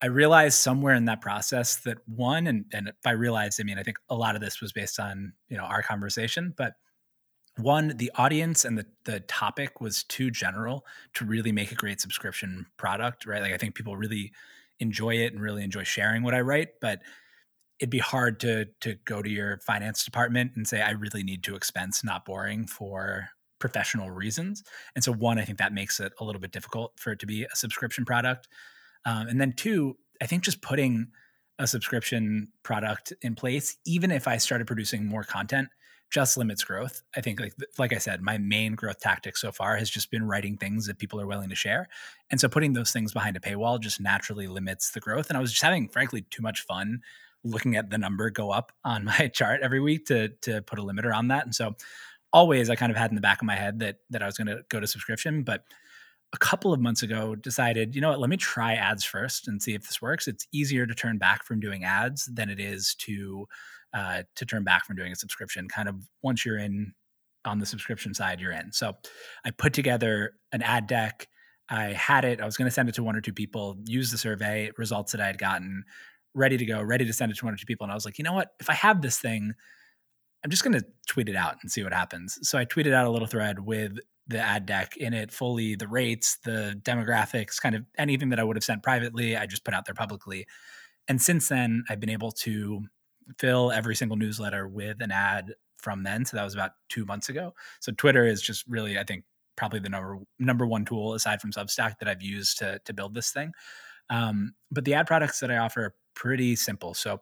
I 0.00 0.06
realized 0.06 0.58
somewhere 0.58 0.94
in 0.94 1.06
that 1.06 1.20
process 1.20 1.76
that 1.78 1.98
one, 2.06 2.46
and 2.46 2.64
and 2.72 2.92
I 3.04 3.10
realized, 3.10 3.60
I 3.60 3.64
mean, 3.64 3.78
I 3.78 3.82
think 3.82 3.98
a 4.08 4.14
lot 4.14 4.36
of 4.36 4.40
this 4.40 4.60
was 4.60 4.72
based 4.72 5.00
on 5.00 5.32
you 5.48 5.56
know 5.56 5.64
our 5.64 5.82
conversation, 5.82 6.54
but 6.56 6.74
one, 7.58 7.96
the 7.96 8.12
audience 8.14 8.64
and 8.64 8.78
the 8.78 8.86
the 9.04 9.20
topic 9.20 9.80
was 9.80 10.04
too 10.04 10.30
general 10.30 10.86
to 11.14 11.24
really 11.24 11.52
make 11.52 11.72
a 11.72 11.76
great 11.76 12.00
subscription 12.00 12.66
product, 12.76 13.26
right? 13.26 13.42
Like 13.42 13.52
I 13.52 13.56
think 13.56 13.74
people 13.74 13.96
really 13.96 14.32
enjoy 14.78 15.14
it 15.14 15.32
and 15.32 15.42
really 15.42 15.64
enjoy 15.64 15.82
sharing 15.82 16.22
what 16.22 16.34
I 16.34 16.40
write, 16.40 16.68
but 16.80 17.00
it'd 17.80 17.90
be 17.90 17.98
hard 17.98 18.40
to 18.40 18.66
to 18.80 18.94
go 19.04 19.22
to 19.22 19.30
your 19.30 19.58
finance 19.58 20.04
department 20.04 20.52
and 20.54 20.68
say 20.68 20.82
I 20.82 20.90
really 20.90 21.22
need 21.22 21.42
to 21.44 21.56
expense 21.56 22.04
not 22.04 22.24
boring 22.24 22.66
for 22.66 23.30
professional 23.58 24.10
reasons. 24.10 24.62
And 24.94 25.02
so, 25.02 25.12
one, 25.12 25.38
I 25.38 25.44
think 25.44 25.58
that 25.58 25.72
makes 25.72 26.00
it 26.00 26.12
a 26.20 26.24
little 26.24 26.40
bit 26.40 26.52
difficult 26.52 26.92
for 26.96 27.12
it 27.12 27.18
to 27.20 27.26
be 27.26 27.44
a 27.44 27.56
subscription 27.56 28.04
product. 28.04 28.48
Um, 29.04 29.28
and 29.28 29.40
then, 29.40 29.52
two, 29.52 29.96
I 30.20 30.26
think 30.26 30.42
just 30.42 30.62
putting 30.62 31.08
a 31.58 31.66
subscription 31.66 32.48
product 32.62 33.12
in 33.22 33.34
place, 33.34 33.76
even 33.86 34.10
if 34.10 34.28
I 34.28 34.36
started 34.36 34.66
producing 34.66 35.06
more 35.06 35.24
content, 35.24 35.68
just 36.10 36.36
limits 36.36 36.62
growth. 36.62 37.02
I 37.16 37.20
think, 37.20 37.40
like 37.40 37.54
like 37.78 37.92
I 37.92 37.98
said, 37.98 38.22
my 38.22 38.38
main 38.38 38.74
growth 38.74 39.00
tactic 39.00 39.36
so 39.36 39.50
far 39.50 39.76
has 39.76 39.90
just 39.90 40.10
been 40.10 40.26
writing 40.26 40.56
things 40.56 40.86
that 40.86 40.98
people 40.98 41.20
are 41.20 41.26
willing 41.26 41.48
to 41.48 41.56
share, 41.56 41.88
and 42.30 42.40
so 42.40 42.48
putting 42.48 42.74
those 42.74 42.92
things 42.92 43.12
behind 43.12 43.36
a 43.36 43.40
paywall 43.40 43.80
just 43.80 44.00
naturally 44.00 44.46
limits 44.46 44.90
the 44.90 45.00
growth. 45.00 45.28
And 45.28 45.36
I 45.36 45.40
was 45.40 45.50
just 45.50 45.62
having, 45.62 45.88
frankly, 45.88 46.22
too 46.30 46.42
much 46.42 46.60
fun 46.60 47.00
looking 47.44 47.76
at 47.76 47.90
the 47.90 47.98
number 47.98 48.30
go 48.30 48.50
up 48.50 48.72
on 48.84 49.04
my 49.18 49.28
chart 49.32 49.60
every 49.62 49.80
week 49.80 50.06
to 50.06 50.28
to 50.42 50.62
put 50.62 50.78
a 50.78 50.82
limiter 50.82 51.14
on 51.14 51.28
that. 51.28 51.44
And 51.44 51.54
so 51.54 51.74
always 52.36 52.68
I 52.68 52.76
kind 52.76 52.92
of 52.92 52.98
had 52.98 53.10
in 53.10 53.14
the 53.14 53.22
back 53.22 53.40
of 53.40 53.46
my 53.46 53.56
head 53.56 53.78
that 53.78 53.96
that 54.10 54.22
I 54.22 54.26
was 54.26 54.36
going 54.36 54.48
to 54.48 54.62
go 54.68 54.78
to 54.78 54.86
subscription, 54.86 55.42
but 55.42 55.64
a 56.34 56.38
couple 56.38 56.72
of 56.72 56.80
months 56.80 57.02
ago 57.02 57.34
decided, 57.34 57.94
you 57.94 58.00
know 58.02 58.10
what, 58.10 58.20
let 58.20 58.28
me 58.28 58.36
try 58.36 58.74
ads 58.74 59.04
first 59.04 59.48
and 59.48 59.62
see 59.62 59.74
if 59.74 59.86
this 59.86 60.02
works. 60.02 60.28
It's 60.28 60.46
easier 60.52 60.86
to 60.86 60.94
turn 60.94 61.16
back 61.16 61.44
from 61.44 61.60
doing 61.60 61.84
ads 61.84 62.26
than 62.26 62.50
it 62.50 62.60
is 62.60 62.94
to 63.06 63.46
uh, 63.94 64.22
to 64.34 64.44
turn 64.44 64.64
back 64.64 64.84
from 64.84 64.96
doing 64.96 65.12
a 65.12 65.16
subscription. 65.16 65.66
Kind 65.66 65.88
of 65.88 65.94
once 66.22 66.44
you're 66.44 66.58
in 66.58 66.92
on 67.46 67.58
the 67.58 67.64
subscription 67.66 68.12
side, 68.12 68.40
you're 68.40 68.52
in. 68.52 68.70
So 68.72 68.92
I 69.46 69.50
put 69.50 69.72
together 69.72 70.32
an 70.52 70.60
ad 70.60 70.86
deck. 70.86 71.28
I 71.70 71.84
had 71.94 72.26
it. 72.26 72.42
I 72.42 72.44
was 72.44 72.58
going 72.58 72.66
to 72.66 72.74
send 72.74 72.90
it 72.90 72.96
to 72.96 73.02
one 73.02 73.16
or 73.16 73.22
two 73.22 73.32
people. 73.32 73.76
Use 73.86 74.10
the 74.10 74.18
survey 74.18 74.70
results 74.76 75.12
that 75.12 75.22
I 75.22 75.26
had 75.26 75.38
gotten, 75.38 75.84
ready 76.34 76.58
to 76.58 76.66
go, 76.66 76.82
ready 76.82 77.06
to 77.06 77.12
send 77.14 77.32
it 77.32 77.38
to 77.38 77.46
one 77.46 77.54
or 77.54 77.56
two 77.56 77.66
people. 77.66 77.84
And 77.84 77.92
I 77.92 77.94
was 77.94 78.04
like, 78.04 78.18
you 78.18 78.24
know 78.24 78.34
what? 78.34 78.50
If 78.60 78.68
I 78.68 78.74
have 78.74 79.00
this 79.00 79.18
thing, 79.18 79.54
I'm 80.46 80.50
just 80.50 80.62
going 80.62 80.78
to 80.78 80.86
tweet 81.08 81.28
it 81.28 81.34
out 81.34 81.56
and 81.60 81.72
see 81.72 81.82
what 81.82 81.92
happens. 81.92 82.38
So 82.48 82.56
I 82.56 82.64
tweeted 82.64 82.94
out 82.94 83.04
a 83.04 83.10
little 83.10 83.26
thread 83.26 83.58
with 83.58 83.98
the 84.28 84.38
ad 84.38 84.64
deck 84.64 84.96
in 84.96 85.12
it 85.12 85.32
fully, 85.32 85.74
the 85.74 85.88
rates, 85.88 86.38
the 86.44 86.80
demographics, 86.84 87.60
kind 87.60 87.74
of 87.74 87.84
anything 87.98 88.28
that 88.28 88.38
I 88.38 88.44
would 88.44 88.54
have 88.54 88.62
sent 88.62 88.84
privately, 88.84 89.36
I 89.36 89.46
just 89.46 89.64
put 89.64 89.74
out 89.74 89.86
there 89.86 89.94
publicly. 89.96 90.46
And 91.08 91.20
since 91.20 91.48
then, 91.48 91.82
I've 91.90 91.98
been 91.98 92.10
able 92.10 92.30
to 92.30 92.82
fill 93.40 93.72
every 93.72 93.96
single 93.96 94.16
newsletter 94.16 94.68
with 94.68 95.02
an 95.02 95.10
ad 95.10 95.52
from 95.78 96.04
then. 96.04 96.24
So 96.24 96.36
that 96.36 96.44
was 96.44 96.54
about 96.54 96.70
two 96.90 97.04
months 97.04 97.28
ago. 97.28 97.52
So 97.80 97.90
Twitter 97.90 98.24
is 98.24 98.40
just 98.40 98.64
really, 98.68 99.00
I 99.00 99.02
think, 99.02 99.24
probably 99.56 99.80
the 99.80 99.88
number 99.88 100.18
number 100.38 100.64
one 100.64 100.84
tool 100.84 101.14
aside 101.14 101.40
from 101.40 101.50
Substack 101.50 101.98
that 101.98 102.08
I've 102.08 102.22
used 102.22 102.58
to 102.58 102.78
to 102.84 102.94
build 102.94 103.14
this 103.14 103.32
thing. 103.32 103.50
Um, 104.10 104.54
but 104.70 104.84
the 104.84 104.94
ad 104.94 105.08
products 105.08 105.40
that 105.40 105.50
I 105.50 105.56
offer 105.56 105.86
are 105.86 105.94
pretty 106.14 106.54
simple. 106.54 106.94
So 106.94 107.20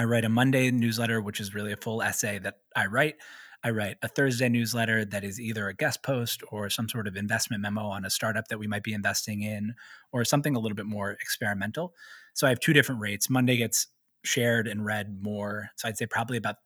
I 0.00 0.04
write 0.04 0.24
a 0.24 0.30
Monday 0.30 0.70
newsletter, 0.70 1.20
which 1.20 1.40
is 1.40 1.54
really 1.54 1.72
a 1.72 1.76
full 1.76 2.00
essay 2.00 2.38
that 2.38 2.60
I 2.74 2.86
write. 2.86 3.16
I 3.62 3.68
write 3.68 3.98
a 4.00 4.08
Thursday 4.08 4.48
newsletter 4.48 5.04
that 5.04 5.24
is 5.24 5.38
either 5.38 5.68
a 5.68 5.74
guest 5.74 6.02
post 6.02 6.42
or 6.50 6.70
some 6.70 6.88
sort 6.88 7.06
of 7.06 7.16
investment 7.16 7.60
memo 7.60 7.82
on 7.82 8.06
a 8.06 8.08
startup 8.08 8.48
that 8.48 8.58
we 8.58 8.66
might 8.66 8.82
be 8.82 8.94
investing 8.94 9.42
in 9.42 9.74
or 10.10 10.24
something 10.24 10.56
a 10.56 10.58
little 10.58 10.74
bit 10.74 10.86
more 10.86 11.10
experimental. 11.10 11.92
So 12.32 12.46
I 12.46 12.50
have 12.50 12.60
two 12.60 12.72
different 12.72 13.02
rates. 13.02 13.28
Monday 13.28 13.58
gets 13.58 13.88
shared 14.24 14.66
and 14.66 14.86
read 14.86 15.22
more. 15.22 15.68
So 15.76 15.86
I'd 15.86 15.98
say 15.98 16.06
probably 16.06 16.38
about 16.38 16.56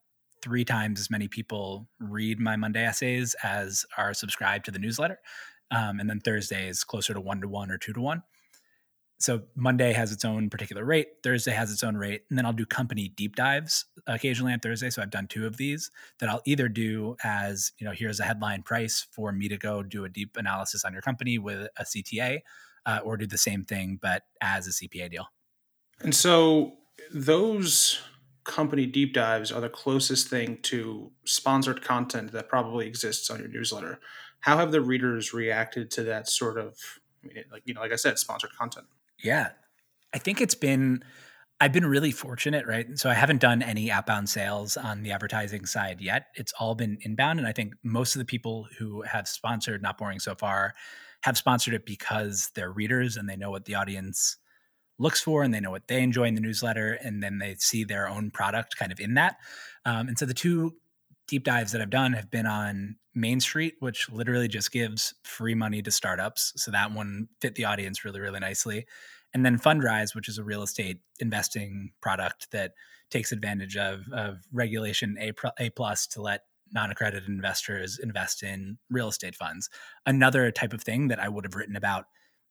three 0.40 0.64
times 0.64 1.00
as 1.00 1.10
many 1.10 1.26
people 1.26 1.88
read 1.98 2.38
my 2.38 2.54
Monday 2.54 2.84
essays 2.84 3.34
as 3.42 3.84
are 3.98 4.14
subscribed 4.14 4.64
to 4.66 4.70
the 4.70 4.78
newsletter. 4.78 5.18
Um, 5.72 5.98
and 5.98 6.08
then 6.08 6.20
Thursday 6.20 6.68
is 6.68 6.84
closer 6.84 7.12
to 7.12 7.20
one 7.20 7.40
to 7.40 7.48
one 7.48 7.72
or 7.72 7.78
two 7.78 7.94
to 7.94 8.00
one. 8.00 8.22
So 9.24 9.40
Monday 9.56 9.94
has 9.94 10.12
its 10.12 10.22
own 10.22 10.50
particular 10.50 10.84
rate, 10.84 11.08
Thursday 11.22 11.52
has 11.52 11.72
its 11.72 11.82
own 11.82 11.96
rate, 11.96 12.24
and 12.28 12.36
then 12.36 12.44
I'll 12.44 12.52
do 12.52 12.66
company 12.66 13.08
deep 13.08 13.36
dives 13.36 13.86
occasionally 14.06 14.52
on 14.52 14.60
Thursday. 14.60 14.90
So 14.90 15.00
I've 15.00 15.08
done 15.08 15.28
two 15.28 15.46
of 15.46 15.56
these 15.56 15.90
that 16.18 16.28
I'll 16.28 16.42
either 16.44 16.68
do 16.68 17.16
as, 17.24 17.72
you 17.78 17.86
know, 17.86 17.94
here's 17.96 18.20
a 18.20 18.24
headline 18.24 18.62
price 18.62 19.06
for 19.12 19.32
me 19.32 19.48
to 19.48 19.56
go 19.56 19.82
do 19.82 20.04
a 20.04 20.10
deep 20.10 20.36
analysis 20.36 20.84
on 20.84 20.92
your 20.92 21.00
company 21.00 21.38
with 21.38 21.68
a 21.78 21.84
CTA, 21.84 22.40
uh, 22.84 23.00
or 23.02 23.16
do 23.16 23.26
the 23.26 23.38
same 23.38 23.64
thing 23.64 23.98
but 24.02 24.24
as 24.42 24.66
a 24.66 24.72
CPA 24.72 25.10
deal. 25.10 25.28
And 26.00 26.14
so 26.14 26.74
those 27.10 28.02
company 28.44 28.84
deep 28.84 29.14
dives 29.14 29.50
are 29.50 29.62
the 29.62 29.70
closest 29.70 30.28
thing 30.28 30.58
to 30.64 31.12
sponsored 31.24 31.82
content 31.82 32.32
that 32.32 32.50
probably 32.50 32.86
exists 32.86 33.30
on 33.30 33.38
your 33.38 33.48
newsletter. 33.48 34.00
How 34.40 34.58
have 34.58 34.70
the 34.70 34.82
readers 34.82 35.32
reacted 35.32 35.90
to 35.92 36.02
that 36.02 36.28
sort 36.28 36.58
of, 36.58 36.76
I 37.24 37.28
mean, 37.28 37.44
like 37.50 37.62
you 37.64 37.72
know, 37.72 37.80
like 37.80 37.92
I 37.92 37.96
said, 37.96 38.18
sponsored 38.18 38.54
content? 38.54 38.84
Yeah, 39.22 39.50
I 40.12 40.18
think 40.18 40.40
it's 40.40 40.54
been. 40.54 41.02
I've 41.60 41.72
been 41.72 41.86
really 41.86 42.10
fortunate, 42.10 42.66
right? 42.66 42.86
So 42.98 43.08
I 43.08 43.14
haven't 43.14 43.40
done 43.40 43.62
any 43.62 43.90
outbound 43.90 44.28
sales 44.28 44.76
on 44.76 45.02
the 45.02 45.12
advertising 45.12 45.66
side 45.66 46.00
yet. 46.00 46.26
It's 46.34 46.52
all 46.58 46.74
been 46.74 46.98
inbound, 47.02 47.38
and 47.38 47.48
I 47.48 47.52
think 47.52 47.74
most 47.84 48.14
of 48.16 48.18
the 48.18 48.24
people 48.24 48.66
who 48.78 49.02
have 49.02 49.28
sponsored 49.28 49.80
Not 49.80 49.96
Boring 49.96 50.18
so 50.18 50.34
far 50.34 50.74
have 51.22 51.38
sponsored 51.38 51.72
it 51.74 51.86
because 51.86 52.50
they're 52.54 52.72
readers 52.72 53.16
and 53.16 53.28
they 53.28 53.36
know 53.36 53.50
what 53.50 53.64
the 53.64 53.76
audience 53.76 54.36
looks 54.98 55.20
for 55.20 55.42
and 55.42 55.52
they 55.52 55.60
know 55.60 55.70
what 55.70 55.88
they 55.88 56.02
enjoy 56.02 56.24
in 56.24 56.34
the 56.34 56.40
newsletter 56.40 56.92
and 56.92 57.22
then 57.22 57.38
they 57.38 57.54
see 57.58 57.84
their 57.84 58.08
own 58.08 58.30
product 58.30 58.76
kind 58.76 58.92
of 58.92 59.00
in 59.00 59.14
that 59.14 59.36
um, 59.84 60.06
and 60.06 60.18
so 60.18 60.24
the 60.24 60.34
two 60.34 60.74
deep 61.26 61.44
dives 61.44 61.72
that 61.72 61.80
i've 61.80 61.90
done 61.90 62.12
have 62.12 62.30
been 62.30 62.46
on 62.46 62.96
main 63.14 63.40
street 63.40 63.74
which 63.78 64.10
literally 64.10 64.48
just 64.48 64.72
gives 64.72 65.14
free 65.22 65.54
money 65.54 65.80
to 65.80 65.90
startups. 65.90 66.52
So 66.56 66.70
that 66.70 66.92
one 66.92 67.28
fit 67.40 67.54
the 67.54 67.64
audience 67.64 68.04
really 68.04 68.20
really 68.20 68.40
nicely. 68.40 68.86
And 69.32 69.44
then 69.44 69.58
fundrise 69.58 70.14
which 70.14 70.28
is 70.28 70.38
a 70.38 70.44
real 70.44 70.62
estate 70.62 70.98
investing 71.20 71.92
product 72.00 72.50
that 72.50 72.72
takes 73.10 73.32
advantage 73.32 73.76
of, 73.76 74.04
of 74.12 74.38
regulation 74.52 75.16
a, 75.20 75.32
a 75.58 75.70
plus 75.70 76.06
to 76.08 76.22
let 76.22 76.42
non-accredited 76.72 77.28
investors 77.28 78.00
invest 78.02 78.42
in 78.42 78.78
real 78.90 79.08
estate 79.08 79.36
funds. 79.36 79.70
Another 80.06 80.50
type 80.50 80.72
of 80.72 80.82
thing 80.82 81.08
that 81.08 81.20
i 81.20 81.28
would 81.28 81.44
have 81.44 81.54
written 81.54 81.76
about 81.76 82.06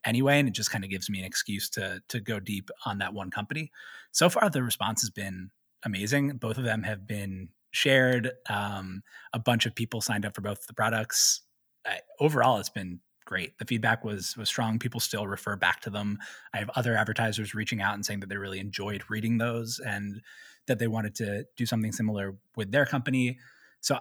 anyway 0.05 0.39
and 0.39 0.47
it 0.47 0.53
just 0.53 0.71
kind 0.71 0.83
of 0.83 0.89
gives 0.89 1.09
me 1.09 1.19
an 1.19 1.25
excuse 1.25 1.69
to 1.69 2.01
to 2.07 2.21
go 2.21 2.39
deep 2.39 2.69
on 2.85 2.99
that 2.99 3.13
one 3.13 3.31
company. 3.31 3.69
So 4.11 4.29
far 4.29 4.49
the 4.49 4.63
response 4.63 5.01
has 5.01 5.09
been 5.09 5.49
amazing. 5.85 6.37
Both 6.37 6.57
of 6.57 6.63
them 6.63 6.83
have 6.83 7.05
been 7.05 7.49
shared 7.73 8.31
um, 8.49 9.03
a 9.33 9.39
bunch 9.39 9.65
of 9.65 9.75
people 9.75 10.01
signed 10.01 10.25
up 10.25 10.35
for 10.35 10.41
both 10.41 10.65
the 10.67 10.73
products 10.73 11.41
uh, 11.85 11.95
overall 12.19 12.57
it's 12.57 12.69
been 12.69 12.99
great 13.25 13.57
the 13.57 13.65
feedback 13.65 14.03
was 14.03 14.35
was 14.37 14.49
strong 14.49 14.79
people 14.79 14.99
still 14.99 15.27
refer 15.27 15.55
back 15.55 15.81
to 15.81 15.89
them 15.89 16.17
i 16.53 16.57
have 16.57 16.69
other 16.75 16.95
advertisers 16.95 17.53
reaching 17.53 17.81
out 17.81 17.93
and 17.93 18.05
saying 18.05 18.19
that 18.19 18.29
they 18.29 18.37
really 18.37 18.59
enjoyed 18.59 19.03
reading 19.09 19.37
those 19.37 19.79
and 19.85 20.21
that 20.67 20.79
they 20.79 20.87
wanted 20.87 21.15
to 21.15 21.45
do 21.57 21.65
something 21.65 21.91
similar 21.91 22.35
with 22.55 22.71
their 22.71 22.85
company 22.85 23.37
so 23.81 23.97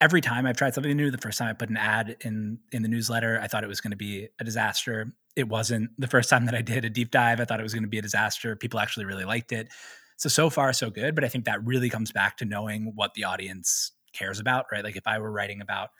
every 0.00 0.20
time 0.20 0.44
I've 0.44 0.56
tried 0.56 0.74
something 0.74 0.94
new, 0.96 1.10
the 1.10 1.18
first 1.18 1.38
time 1.38 1.48
I 1.48 1.54
put 1.54 1.70
an 1.70 1.76
ad 1.76 2.16
in 2.20 2.58
in 2.72 2.82
the 2.82 2.88
newsletter, 2.88 3.40
I 3.40 3.46
thought 3.46 3.64
it 3.64 3.68
was 3.68 3.80
going 3.80 3.92
to 3.92 3.96
be 3.96 4.28
a 4.38 4.44
disaster 4.44 5.14
it 5.36 5.48
wasn't 5.48 5.90
the 5.98 6.06
first 6.06 6.30
time 6.30 6.46
that 6.46 6.54
I 6.54 6.62
did 6.62 6.84
a 6.84 6.90
deep 6.90 7.10
dive. 7.10 7.40
I 7.40 7.44
thought 7.44 7.60
it 7.60 7.64
was 7.64 7.74
going 7.74 7.82
to 7.82 7.88
be 7.88 7.98
a 7.98 8.02
disaster. 8.02 8.54
People 8.56 8.80
actually 8.80 9.06
really 9.06 9.24
liked 9.24 9.52
it. 9.52 9.68
So, 10.16 10.28
so 10.28 10.50
far, 10.50 10.72
so 10.72 10.90
good. 10.90 11.14
But 11.14 11.24
I 11.24 11.28
think 11.28 11.44
that 11.44 11.64
really 11.64 11.90
comes 11.90 12.12
back 12.12 12.36
to 12.38 12.44
knowing 12.44 12.92
what 12.94 13.14
the 13.14 13.24
audience 13.24 13.92
cares 14.12 14.38
about, 14.38 14.66
right? 14.70 14.84
Like 14.84 14.96
if 14.96 15.06
I 15.06 15.18
were 15.18 15.30
writing 15.30 15.60
about 15.60 15.90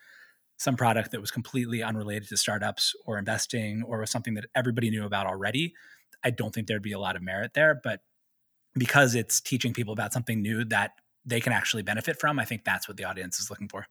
some 0.57 0.77
product 0.77 1.11
that 1.11 1.21
was 1.21 1.31
completely 1.31 1.83
unrelated 1.83 2.29
to 2.29 2.37
startups 2.37 2.95
or 3.07 3.19
investing 3.19 3.83
or 3.83 3.99
was 3.99 4.11
something 4.11 4.35
that 4.35 4.47
everybody 4.55 4.89
knew 4.91 5.05
about 5.05 5.27
already, 5.27 5.75
I 6.23 6.31
don't 6.31 6.55
think 6.55 6.69
there'd 6.69 6.83
be 6.83 6.93
a 6.93 6.99
lot 6.99 7.17
of 7.17 7.23
merit 7.23 7.55
there. 7.55 7.81
But 7.83 8.01
because 8.75 9.15
it's 9.15 9.41
teaching 9.41 9.73
people 9.73 9.93
about 9.93 10.13
something 10.13 10.41
new 10.41 10.65
that 10.67 10.93
they 11.25 11.41
can 11.41 11.53
actually 11.53 11.83
benefit 11.83 12.21
from, 12.21 12.39
I 12.39 12.45
think 12.45 12.65
that's 12.65 12.87
what 12.89 12.97
the 12.97 13.05
audience 13.05 13.39
is 13.41 13.51
looking 13.51 13.69
for. 13.69 13.87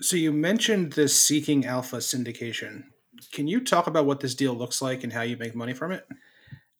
So 0.00 0.16
you 0.16 0.32
mentioned 0.32 0.92
this 0.92 1.18
seeking 1.18 1.64
alpha 1.64 1.98
syndication. 1.98 2.84
Can 3.32 3.46
you 3.46 3.60
talk 3.60 3.86
about 3.86 4.04
what 4.04 4.20
this 4.20 4.34
deal 4.34 4.54
looks 4.54 4.82
like 4.82 5.04
and 5.04 5.12
how 5.12 5.22
you 5.22 5.36
make 5.36 5.54
money 5.54 5.72
from 5.72 5.92
it? 5.92 6.06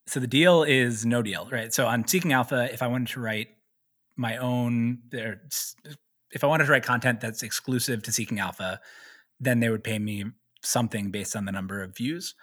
So 0.07 0.21
the 0.21 0.27
deal 0.27 0.63
is 0.63 1.05
no 1.05 1.23
deal, 1.23 1.49
right? 1.51 1.75
So 1.75 1.87
on 1.87 2.07
Seeking 2.07 2.33
Alpha, 2.33 2.73
if 2.73 2.83
I 2.83 2.87
wanted 2.87 3.09
to 3.09 3.21
write 3.21 3.49
my 4.17 4.37
own, 4.37 4.99
if 5.13 6.45
I 6.45 6.47
wanted 6.47 6.67
to 6.67 6.73
write 6.73 6.85
content 6.85 7.21
that's 7.21 7.43
exclusive 7.43 8.03
to 8.05 8.13
Seeking 8.13 8.39
Alpha, 8.39 8.81
then 9.41 9.61
they 9.61 9.69
would 9.69 9.85
pay 9.85 9.99
me 9.99 10.25
something 10.63 11.11
based 11.11 11.35
on 11.37 11.45
the 11.45 11.53
number 11.53 11.83
of 11.83 11.97
views. 11.97 12.35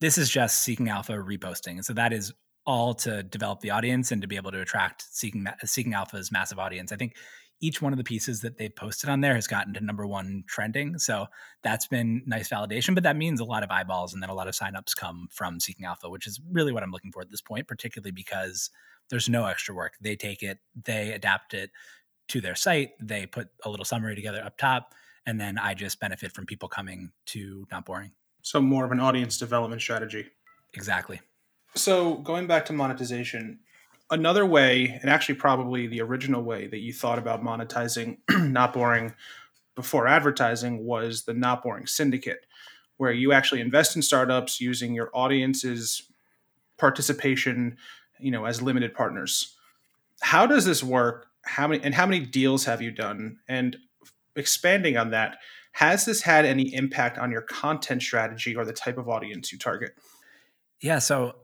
This 0.00 0.18
is 0.18 0.30
just 0.30 0.62
Seeking 0.62 0.88
Alpha 0.88 1.12
reposting, 1.12 1.72
and 1.72 1.84
so 1.84 1.92
that 1.92 2.12
is 2.12 2.32
all 2.64 2.94
to 2.94 3.22
develop 3.22 3.60
the 3.60 3.70
audience 3.70 4.10
and 4.12 4.22
to 4.22 4.28
be 4.28 4.36
able 4.36 4.52
to 4.52 4.60
attract 4.60 5.04
Seeking 5.14 5.46
Seeking 5.64 5.94
Alpha's 5.94 6.32
massive 6.32 6.58
audience. 6.58 6.92
I 6.92 6.96
think 6.96 7.16
each 7.62 7.80
one 7.80 7.92
of 7.92 7.96
the 7.96 8.04
pieces 8.04 8.40
that 8.40 8.58
they've 8.58 8.74
posted 8.74 9.08
on 9.08 9.20
there 9.20 9.36
has 9.36 9.46
gotten 9.46 9.72
to 9.72 9.80
number 9.80 10.06
one 10.06 10.42
trending. 10.48 10.98
So 10.98 11.26
that's 11.62 11.86
been 11.86 12.22
nice 12.26 12.48
validation, 12.48 12.94
but 12.94 13.04
that 13.04 13.16
means 13.16 13.40
a 13.40 13.44
lot 13.44 13.62
of 13.62 13.70
eyeballs 13.70 14.12
and 14.12 14.22
then 14.22 14.30
a 14.30 14.34
lot 14.34 14.48
of 14.48 14.54
signups 14.54 14.96
come 14.96 15.28
from 15.30 15.60
Seeking 15.60 15.86
Alpha, 15.86 16.10
which 16.10 16.26
is 16.26 16.40
really 16.50 16.72
what 16.72 16.82
I'm 16.82 16.90
looking 16.90 17.12
for 17.12 17.22
at 17.22 17.30
this 17.30 17.40
point, 17.40 17.68
particularly 17.68 18.10
because 18.10 18.68
there's 19.10 19.28
no 19.28 19.46
extra 19.46 19.74
work. 19.74 19.94
They 20.00 20.16
take 20.16 20.42
it, 20.42 20.58
they 20.84 21.12
adapt 21.12 21.54
it 21.54 21.70
to 22.28 22.40
their 22.40 22.56
site, 22.56 22.90
they 23.00 23.26
put 23.26 23.48
a 23.64 23.70
little 23.70 23.84
summary 23.84 24.16
together 24.16 24.42
up 24.44 24.58
top, 24.58 24.92
and 25.24 25.40
then 25.40 25.56
I 25.56 25.74
just 25.74 26.00
benefit 26.00 26.32
from 26.32 26.46
people 26.46 26.68
coming 26.68 27.12
to 27.26 27.66
Not 27.70 27.86
Boring. 27.86 28.10
So 28.42 28.60
more 28.60 28.84
of 28.84 28.90
an 28.90 28.98
audience 28.98 29.38
development 29.38 29.80
strategy. 29.80 30.26
Exactly. 30.74 31.20
So 31.76 32.16
going 32.16 32.48
back 32.48 32.66
to 32.66 32.72
monetization, 32.72 33.60
another 34.12 34.44
way, 34.44 34.98
and 35.00 35.10
actually 35.10 35.34
probably 35.36 35.86
the 35.86 36.02
original 36.02 36.42
way 36.42 36.66
that 36.68 36.78
you 36.78 36.92
thought 36.92 37.18
about 37.18 37.42
monetizing 37.42 38.18
not 38.30 38.72
boring 38.74 39.14
before 39.74 40.06
advertising 40.06 40.84
was 40.84 41.24
the 41.24 41.32
not 41.32 41.62
boring 41.62 41.86
syndicate, 41.86 42.46
where 42.98 43.10
you 43.10 43.32
actually 43.32 43.62
invest 43.62 43.96
in 43.96 44.02
startups 44.02 44.60
using 44.60 44.94
your 44.94 45.10
audience's 45.14 46.02
participation, 46.78 47.78
you 48.20 48.30
know, 48.30 48.44
as 48.44 48.60
limited 48.60 48.94
partners. 48.94 49.56
How 50.20 50.46
does 50.46 50.66
this 50.66 50.84
work? 50.84 51.26
How 51.44 51.66
many 51.66 51.82
and 51.82 51.94
how 51.94 52.06
many 52.06 52.20
deals 52.20 52.66
have 52.66 52.82
you 52.82 52.90
done? 52.90 53.38
And 53.48 53.76
expanding 54.36 54.96
on 54.96 55.10
that, 55.10 55.38
has 55.72 56.04
this 56.04 56.22
had 56.22 56.44
any 56.44 56.74
impact 56.74 57.18
on 57.18 57.32
your 57.32 57.42
content 57.42 58.02
strategy 58.02 58.54
or 58.54 58.66
the 58.66 58.74
type 58.74 58.98
of 58.98 59.08
audience 59.08 59.52
you 59.52 59.58
target? 59.58 59.94
Yeah, 60.82 60.98
so 60.98 61.36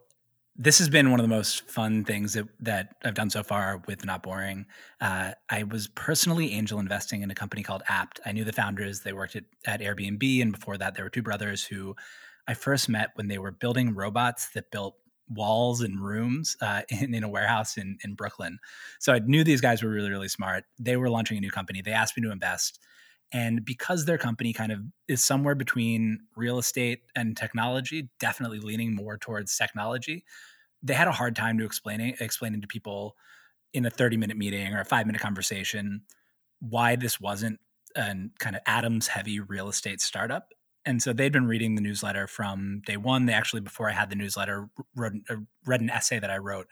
this 0.60 0.78
has 0.78 0.88
been 0.88 1.12
one 1.12 1.20
of 1.20 1.24
the 1.24 1.34
most 1.34 1.70
fun 1.70 2.04
things 2.04 2.32
that, 2.32 2.46
that 2.60 2.96
I've 3.04 3.14
done 3.14 3.30
so 3.30 3.44
far 3.44 3.80
with 3.86 4.04
Not 4.04 4.24
Boring. 4.24 4.66
Uh, 5.00 5.30
I 5.48 5.62
was 5.62 5.86
personally 5.86 6.52
angel 6.52 6.80
investing 6.80 7.22
in 7.22 7.30
a 7.30 7.34
company 7.34 7.62
called 7.62 7.84
Apt. 7.88 8.18
I 8.26 8.32
knew 8.32 8.42
the 8.42 8.52
founders. 8.52 9.00
They 9.00 9.12
worked 9.12 9.36
at, 9.36 9.44
at 9.64 9.80
Airbnb. 9.80 10.42
And 10.42 10.52
before 10.52 10.76
that, 10.76 10.96
there 10.96 11.04
were 11.04 11.10
two 11.10 11.22
brothers 11.22 11.64
who 11.64 11.94
I 12.48 12.54
first 12.54 12.88
met 12.88 13.10
when 13.14 13.28
they 13.28 13.38
were 13.38 13.52
building 13.52 13.94
robots 13.94 14.48
that 14.54 14.72
built 14.72 14.96
walls 15.28 15.80
and 15.80 16.00
rooms 16.00 16.56
uh, 16.60 16.82
in, 16.88 17.14
in 17.14 17.22
a 17.22 17.28
warehouse 17.28 17.76
in, 17.76 17.96
in 18.02 18.14
Brooklyn. 18.14 18.58
So 18.98 19.12
I 19.12 19.20
knew 19.20 19.44
these 19.44 19.60
guys 19.60 19.82
were 19.82 19.90
really, 19.90 20.10
really 20.10 20.28
smart. 20.28 20.64
They 20.78 20.96
were 20.96 21.08
launching 21.08 21.38
a 21.38 21.40
new 21.40 21.52
company. 21.52 21.82
They 21.82 21.92
asked 21.92 22.16
me 22.16 22.24
to 22.24 22.32
invest. 22.32 22.80
And 23.32 23.64
because 23.64 24.04
their 24.04 24.18
company 24.18 24.52
kind 24.52 24.72
of 24.72 24.80
is 25.06 25.24
somewhere 25.24 25.54
between 25.54 26.20
real 26.34 26.58
estate 26.58 27.00
and 27.14 27.36
technology, 27.36 28.08
definitely 28.18 28.58
leaning 28.58 28.94
more 28.94 29.18
towards 29.18 29.56
technology, 29.56 30.24
they 30.82 30.94
had 30.94 31.08
a 31.08 31.12
hard 31.12 31.36
time 31.36 31.58
to 31.58 31.64
explaining 31.64 32.16
explaining 32.20 32.60
to 32.62 32.66
people 32.66 33.16
in 33.72 33.84
a 33.84 33.90
30 33.90 34.16
minute 34.16 34.36
meeting 34.36 34.72
or 34.74 34.80
a 34.80 34.84
five 34.84 35.06
minute 35.06 35.20
conversation 35.20 36.02
why 36.60 36.96
this 36.96 37.20
wasn't 37.20 37.58
a 37.96 38.14
kind 38.38 38.56
of 38.56 38.62
atoms 38.66 39.08
heavy 39.08 39.40
real 39.40 39.68
estate 39.68 40.00
startup. 40.00 40.48
And 40.84 41.02
so 41.02 41.12
they'd 41.12 41.32
been 41.32 41.46
reading 41.46 41.74
the 41.74 41.82
newsletter 41.82 42.26
from 42.26 42.80
day 42.86 42.96
one. 42.96 43.26
They 43.26 43.34
actually, 43.34 43.60
before 43.60 43.90
I 43.90 43.92
had 43.92 44.10
the 44.10 44.16
newsletter, 44.16 44.68
wrote, 44.96 45.12
uh, 45.28 45.36
read 45.66 45.80
an 45.80 45.90
essay 45.90 46.18
that 46.18 46.30
I 46.30 46.38
wrote 46.38 46.66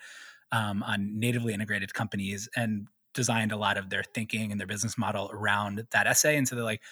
um, 0.53 0.83
on 0.83 1.19
natively 1.19 1.53
integrated 1.53 1.93
companies 1.93 2.49
and 2.57 2.89
designed 3.17 3.51
a 3.51 3.57
lot 3.57 3.77
of 3.77 3.91
their 3.91 4.05
thinking 4.15 4.53
and 4.53 4.61
their 4.61 4.67
business 4.67 4.97
model 4.97 5.29
around 5.33 5.85
that 5.91 6.07
essay. 6.07 6.37
And 6.37 6.47
so 6.47 6.55
they're 6.55 6.65
like, 6.65 6.83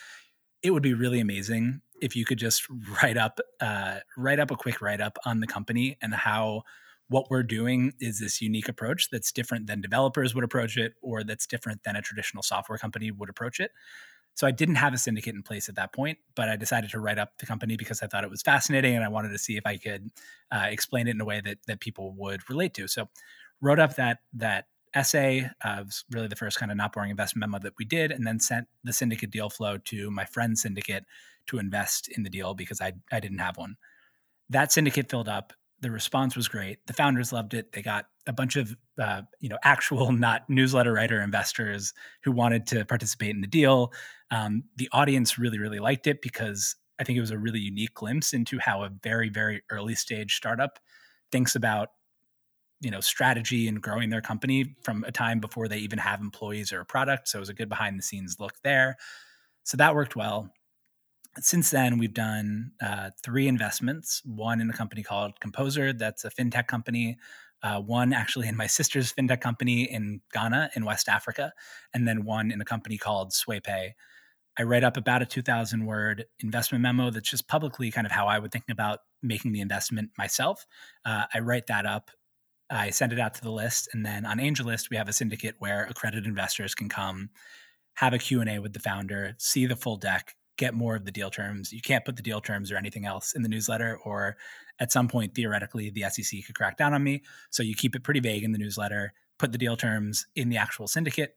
it 0.62 0.72
would 0.72 0.82
be 0.82 0.94
really 0.94 1.20
amazing 1.20 1.82
if 2.00 2.16
you 2.16 2.24
could 2.24 2.38
just 2.38 2.66
write 3.02 3.16
up, 3.16 3.38
uh, 3.60 3.98
write 4.16 4.40
up 4.40 4.50
a 4.50 4.56
quick 4.56 4.80
write 4.80 5.00
up 5.00 5.18
on 5.24 5.40
the 5.40 5.46
company 5.46 5.96
and 6.02 6.12
how 6.12 6.62
what 7.08 7.30
we're 7.30 7.42
doing 7.42 7.92
is 8.00 8.18
this 8.18 8.40
unique 8.40 8.68
approach 8.68 9.10
that's 9.10 9.30
different 9.30 9.66
than 9.66 9.80
developers 9.80 10.34
would 10.34 10.42
approach 10.42 10.76
it 10.76 10.94
or 11.02 11.22
that's 11.22 11.46
different 11.46 11.84
than 11.84 11.96
a 11.96 12.02
traditional 12.02 12.42
software 12.42 12.78
company 12.78 13.10
would 13.10 13.28
approach 13.28 13.60
it. 13.60 13.70
So 14.34 14.46
I 14.46 14.50
didn't 14.50 14.76
have 14.76 14.92
a 14.92 14.98
syndicate 14.98 15.34
in 15.34 15.42
place 15.42 15.68
at 15.68 15.76
that 15.76 15.92
point, 15.92 16.18
but 16.34 16.48
I 16.48 16.56
decided 16.56 16.90
to 16.90 16.98
write 16.98 17.18
up 17.18 17.38
the 17.38 17.46
company 17.46 17.76
because 17.76 18.02
I 18.02 18.08
thought 18.08 18.24
it 18.24 18.30
was 18.30 18.42
fascinating 18.42 18.96
and 18.96 19.04
I 19.04 19.08
wanted 19.08 19.28
to 19.28 19.38
see 19.38 19.56
if 19.56 19.64
I 19.64 19.76
could 19.76 20.10
uh, 20.50 20.66
explain 20.70 21.06
it 21.06 21.12
in 21.12 21.20
a 21.20 21.24
way 21.24 21.40
that 21.40 21.58
that 21.68 21.80
people 21.80 22.12
would 22.14 22.48
relate 22.50 22.74
to. 22.74 22.88
So 22.88 23.08
wrote 23.60 23.78
up 23.78 23.94
that 23.96 24.18
that 24.34 24.66
essay. 24.94 25.50
Uh, 25.62 25.82
was 25.84 26.04
really 26.10 26.28
the 26.28 26.36
first 26.36 26.58
kind 26.58 26.70
of 26.70 26.76
not 26.76 26.92
boring 26.92 27.10
investment 27.10 27.50
memo 27.50 27.62
that 27.62 27.74
we 27.78 27.84
did, 27.84 28.10
and 28.10 28.26
then 28.26 28.40
sent 28.40 28.66
the 28.84 28.92
syndicate 28.92 29.30
deal 29.30 29.50
flow 29.50 29.78
to 29.78 30.10
my 30.10 30.24
friend's 30.24 30.62
syndicate 30.62 31.04
to 31.46 31.58
invest 31.58 32.08
in 32.08 32.22
the 32.22 32.30
deal 32.30 32.54
because 32.54 32.80
I 32.80 32.92
I 33.12 33.20
didn't 33.20 33.38
have 33.38 33.56
one. 33.56 33.76
That 34.50 34.72
syndicate 34.72 35.10
filled 35.10 35.28
up. 35.28 35.52
The 35.80 35.90
response 35.90 36.36
was 36.36 36.48
great. 36.48 36.78
The 36.86 36.92
founders 36.92 37.32
loved 37.32 37.52
it. 37.52 37.72
They 37.72 37.82
got 37.82 38.06
a 38.26 38.32
bunch 38.32 38.56
of 38.56 38.74
uh, 39.00 39.22
you 39.40 39.48
know 39.48 39.58
actual 39.64 40.12
not 40.26 40.48
newsletter 40.48 40.92
writer 40.92 41.20
investors 41.20 41.92
who 42.22 42.32
wanted 42.32 42.66
to 42.68 42.84
participate 42.84 43.34
in 43.34 43.40
the 43.40 43.46
deal. 43.46 43.92
Um, 44.30 44.64
the 44.76 44.88
audience 44.92 45.38
really 45.38 45.58
really 45.58 45.80
liked 45.80 46.06
it 46.06 46.22
because 46.22 46.76
I 46.98 47.04
think 47.04 47.16
it 47.16 47.20
was 47.20 47.32
a 47.32 47.38
really 47.38 47.60
unique 47.60 47.94
glimpse 47.94 48.32
into 48.32 48.58
how 48.58 48.82
a 48.82 48.90
very 49.02 49.28
very 49.28 49.62
early 49.70 49.94
stage 49.94 50.36
startup 50.36 50.78
thinks 51.32 51.56
about 51.56 51.88
you 52.84 52.90
know 52.90 53.00
strategy 53.00 53.68
and 53.68 53.82
growing 53.82 54.10
their 54.10 54.20
company 54.20 54.76
from 54.82 55.04
a 55.04 55.12
time 55.12 55.40
before 55.40 55.68
they 55.68 55.78
even 55.78 55.98
have 55.98 56.20
employees 56.20 56.72
or 56.72 56.80
a 56.80 56.86
product. 56.86 57.28
So 57.28 57.38
it 57.38 57.40
was 57.40 57.48
a 57.48 57.54
good 57.54 57.68
behind 57.68 57.98
the 57.98 58.02
scenes 58.02 58.36
look 58.38 58.54
there. 58.62 58.96
So 59.64 59.76
that 59.78 59.94
worked 59.94 60.14
well 60.14 60.50
since 61.40 61.70
then, 61.70 61.98
we've 61.98 62.14
done 62.14 62.72
uh, 62.80 63.10
three 63.22 63.48
investments 63.48 64.22
one 64.24 64.60
in 64.60 64.70
a 64.70 64.72
company 64.72 65.02
called 65.02 65.38
Composer, 65.40 65.92
that's 65.92 66.24
a 66.24 66.30
fintech 66.30 66.66
company. 66.66 67.18
Uh, 67.62 67.80
one 67.80 68.12
actually 68.12 68.46
in 68.46 68.56
my 68.56 68.66
sister's 68.78 69.12
fintech 69.12 69.40
company 69.40 69.84
in 69.84 70.20
Ghana, 70.32 70.70
in 70.76 70.84
West 70.84 71.08
Africa, 71.08 71.52
and 71.92 72.06
then 72.06 72.24
one 72.24 72.50
in 72.50 72.60
a 72.60 72.64
company 72.64 72.98
called 72.98 73.32
SwayPay. 73.32 73.92
I 74.56 74.62
write 74.62 74.84
up 74.84 74.96
about 74.96 75.22
a 75.22 75.26
2,000 75.26 75.84
word 75.84 76.26
investment 76.38 76.82
memo 76.82 77.10
that's 77.10 77.28
just 77.28 77.48
publicly 77.48 77.90
kind 77.90 78.06
of 78.06 78.12
how 78.12 78.28
I 78.28 78.38
would 78.38 78.52
think 78.52 78.66
about 78.70 79.00
making 79.20 79.52
the 79.52 79.60
investment 79.60 80.10
myself. 80.16 80.64
Uh, 81.04 81.24
I 81.32 81.40
write 81.40 81.66
that 81.66 81.86
up, 81.86 82.12
I 82.74 82.90
send 82.90 83.12
it 83.12 83.20
out 83.20 83.34
to 83.34 83.42
the 83.42 83.52
list, 83.52 83.88
and 83.92 84.04
then 84.04 84.26
on 84.26 84.38
AngelList 84.38 84.90
we 84.90 84.96
have 84.96 85.08
a 85.08 85.12
syndicate 85.12 85.54
where 85.58 85.84
accredited 85.84 86.26
investors 86.26 86.74
can 86.74 86.88
come, 86.88 87.30
have 87.94 88.12
a 88.12 88.18
Q&A 88.18 88.58
with 88.58 88.72
the 88.72 88.80
founder, 88.80 89.34
see 89.38 89.66
the 89.66 89.76
full 89.76 89.96
deck, 89.96 90.34
get 90.56 90.74
more 90.74 90.96
of 90.96 91.04
the 91.04 91.12
deal 91.12 91.30
terms. 91.30 91.72
You 91.72 91.80
can't 91.80 92.04
put 92.04 92.16
the 92.16 92.22
deal 92.22 92.40
terms 92.40 92.72
or 92.72 92.76
anything 92.76 93.06
else 93.06 93.32
in 93.34 93.42
the 93.42 93.48
newsletter, 93.48 93.98
or 94.04 94.36
at 94.80 94.92
some 94.92 95.08
point, 95.08 95.34
theoretically, 95.34 95.90
the 95.90 96.04
SEC 96.10 96.44
could 96.44 96.56
crack 96.56 96.76
down 96.76 96.94
on 96.94 97.02
me. 97.02 97.22
So 97.50 97.62
you 97.62 97.74
keep 97.74 97.94
it 97.94 98.02
pretty 98.02 98.20
vague 98.20 98.42
in 98.42 98.52
the 98.52 98.58
newsletter, 98.58 99.12
put 99.38 99.52
the 99.52 99.58
deal 99.58 99.76
terms 99.76 100.26
in 100.34 100.48
the 100.48 100.56
actual 100.56 100.88
syndicate. 100.88 101.34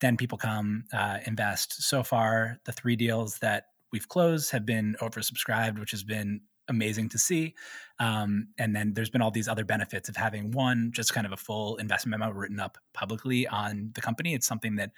Then 0.00 0.16
people 0.16 0.38
come 0.38 0.84
uh, 0.92 1.18
invest. 1.26 1.82
So 1.84 2.02
far, 2.02 2.58
the 2.64 2.72
three 2.72 2.96
deals 2.96 3.38
that 3.38 3.66
we've 3.92 4.08
closed 4.08 4.50
have 4.50 4.66
been 4.66 4.96
oversubscribed, 5.00 5.78
which 5.78 5.92
has 5.92 6.02
been 6.02 6.40
amazing 6.68 7.08
to 7.10 7.18
see. 7.18 7.54
Um, 7.98 8.48
and 8.58 8.74
then 8.74 8.94
there's 8.94 9.10
been 9.10 9.22
all 9.22 9.30
these 9.30 9.48
other 9.48 9.64
benefits 9.64 10.08
of 10.08 10.16
having 10.16 10.50
one, 10.50 10.90
just 10.92 11.12
kind 11.14 11.26
of 11.26 11.32
a 11.32 11.36
full 11.36 11.76
investment 11.76 12.20
memo 12.20 12.32
written 12.32 12.60
up 12.60 12.78
publicly 12.94 13.46
on 13.46 13.90
the 13.94 14.00
company. 14.00 14.34
It's 14.34 14.46
something 14.46 14.76
that 14.76 14.92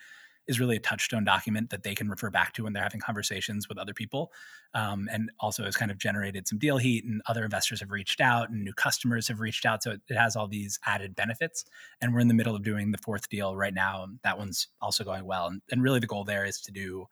is 0.46 0.61
really 0.61 0.77
a 0.77 0.81
touchstone 0.81 1.24
document 1.24 1.70
that 1.70 1.83
they 1.85 1.94
can 1.94 2.09
refer 2.09 2.29
back 2.29 2.53
to 2.53 2.64
when 2.64 2.72
they're 2.72 2.83
having 2.83 3.00
conversations 3.00 3.66
with 3.66 3.79
other 3.79 3.94
people. 3.94 4.31
Um, 4.74 5.09
and 5.11 5.31
also 5.40 5.64
has 5.64 5.77
kind 5.77 5.90
of 5.90 5.98
generated 5.98 6.46
some 6.46 6.59
deal 6.59 6.77
heat, 6.77 7.05
and 7.05 7.22
other 7.27 7.44
investors 7.44 7.81
have 7.81 7.90
reached 7.90 8.20
out, 8.20 8.50
and 8.50 8.62
new 8.62 8.74
customers 8.74 9.29
have 9.29 9.40
reached 9.40 9.64
out. 9.64 9.83
So 9.83 9.92
it, 9.92 10.03
it 10.09 10.16
has 10.16 10.37
all 10.37 10.48
these 10.48 10.79
added 10.85 11.14
benefits. 11.14 11.64
And 12.00 12.12
we're 12.12 12.20
in 12.20 12.29
the 12.29 12.35
middle 12.35 12.55
of 12.55 12.62
doing 12.62 12.90
the 12.90 12.98
fourth 12.98 13.29
deal 13.31 13.57
right 13.57 13.72
now. 13.72 14.05
And 14.05 14.18
that 14.22 14.37
one's 14.37 14.68
also 14.83 15.03
going 15.03 15.24
well. 15.24 15.46
And, 15.46 15.62
and 15.70 15.83
really, 15.83 16.00
the 16.00 16.07
goal 16.07 16.24
there 16.24 16.44
is 16.44 16.61
to 16.62 16.72
do, 16.72 17.07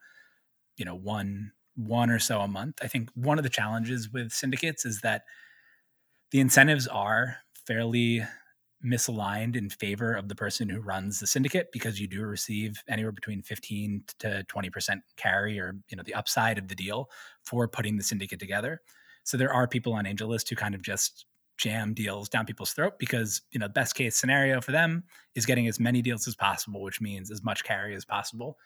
you 0.77 0.85
know, 0.85 0.95
one 0.95 1.53
one 1.75 2.11
or 2.11 2.19
so 2.19 2.41
a 2.41 2.49
month. 2.49 2.79
I 2.83 2.89
think 2.89 3.11
one 3.15 3.39
of 3.39 3.45
the 3.45 3.51
challenges 3.51 4.11
with 4.11 4.33
syndicates 4.33 4.85
is 4.85 5.01
that 5.01 5.23
the 6.31 6.41
incentives 6.41 6.87
are 6.87 7.37
fairly 7.67 8.25
misaligned 8.85 9.57
in 9.57 9.71
favor 9.71 10.13
of 10.13 10.29
the 10.29 10.35
person 10.35 10.69
who 10.69 10.81
runs 10.81 11.21
the 11.21 11.27
syndicate 11.27 11.69
because 11.73 12.01
you 12.01 12.09
do 12.09 12.23
receive 12.23 12.83
anywhere 12.89 13.13
between 13.13 13.43
15 13.43 14.03
to 14.19 14.45
20% 14.49 15.01
carry 15.17 15.61
or 15.61 15.77
you 15.89 15.97
know 15.97 16.03
the 16.05 16.15
upside 16.15 16.59
of 16.59 16.67
the 16.67 16.75
deal 16.75 17.09
for 17.45 17.69
putting 17.69 17.97
the 17.97 18.03
syndicate 18.03 18.41
together 18.41 18.81
so 19.23 19.37
there 19.37 19.53
are 19.53 19.69
people 19.69 19.93
on 19.93 20.05
AngelList 20.05 20.49
who 20.49 20.57
kind 20.57 20.75
of 20.75 20.83
just 20.83 21.27
jam 21.63 21.95
deals 21.95 22.29
down 22.29 22.45
people's 22.45 22.73
throat 22.73 22.95
because 22.99 23.43
you 23.53 23.61
know 23.61 23.67
the 23.67 23.73
best 23.73 23.95
case 23.95 24.17
scenario 24.17 24.61
for 24.61 24.73
them 24.73 25.05
is 25.35 25.47
getting 25.47 25.69
as 25.69 25.79
many 25.79 26.03
deals 26.03 26.27
as 26.27 26.35
possible 26.35 26.83
which 26.83 27.01
means 27.01 27.31
as 27.31 27.43
much 27.45 27.63
carry 27.63 27.95
as 27.95 28.05
possible 28.05 28.59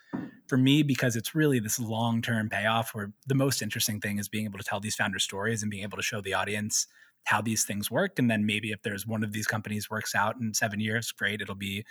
for 0.48 0.56
me 0.56 0.82
because 0.82 1.14
it's 1.14 1.35
really 1.35 1.59
this 1.59 1.78
long-term 1.78 2.48
payoff 2.48 2.94
where 2.94 3.12
the 3.26 3.35
most 3.35 3.61
interesting 3.61 4.00
thing 4.00 4.18
is 4.18 4.28
being 4.28 4.44
able 4.44 4.59
to 4.59 4.64
tell 4.64 4.80
these 4.80 4.94
founder 4.94 5.18
stories 5.18 5.62
and 5.62 5.70
being 5.70 5.82
able 5.82 5.96
to 5.96 6.02
show 6.02 6.20
the 6.20 6.35
audience 6.35 6.87
how 7.24 7.40
these 7.40 7.64
things 7.64 7.90
work. 7.90 8.18
And 8.18 8.30
then 8.30 8.46
maybe 8.46 8.70
if 8.70 8.82
there's 8.82 9.06
one 9.06 9.22
of 9.22 9.32
these 9.32 9.46
companies 9.46 9.90
works 9.90 10.14
out 10.14 10.37
in 10.40 10.54
seven 10.54 10.80
years, 10.80 11.12
great, 11.12 11.40
it'll 11.40 11.54
be 11.54 11.85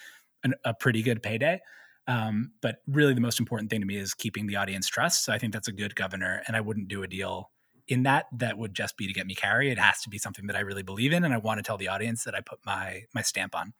an, 0.43 0.53
a 0.63 0.73
pretty 0.73 1.03
good 1.03 1.21
payday. 1.21 1.59
Um, 2.07 2.51
but 2.61 2.77
really, 2.87 3.13
the 3.13 3.21
most 3.21 3.39
important 3.39 3.69
thing 3.69 3.81
to 3.81 3.85
me 3.85 3.97
is 3.97 4.13
keeping 4.13 4.47
the 4.47 4.55
audience 4.55 4.87
trust. 4.87 5.25
So 5.25 5.33
I 5.33 5.37
think 5.37 5.53
that's 5.53 5.67
a 5.67 5.73
good 5.73 5.95
governor. 5.95 6.41
And 6.47 6.55
I 6.55 6.61
wouldn't 6.61 6.87
do 6.87 7.03
a 7.03 7.07
deal 7.07 7.51
in 7.87 8.03
that 8.03 8.25
that 8.31 8.57
would 8.57 8.73
just 8.73 8.97
be 8.97 9.07
to 9.07 9.13
get 9.13 9.27
me 9.27 9.35
carry. 9.35 9.69
It 9.69 9.77
has 9.77 10.01
to 10.01 10.09
be 10.09 10.17
something 10.17 10.47
that 10.47 10.55
I 10.55 10.61
really 10.61 10.83
believe 10.83 11.13
in, 11.13 11.23
and 11.23 11.33
I 11.33 11.37
want 11.37 11.59
to 11.59 11.63
tell 11.63 11.77
the 11.77 11.87
audience 11.87 12.23
that 12.23 12.35
I 12.35 12.41
put 12.41 12.59
my 12.65 13.03
my 13.13 13.21
stamp 13.21 13.55
on. 13.55 13.73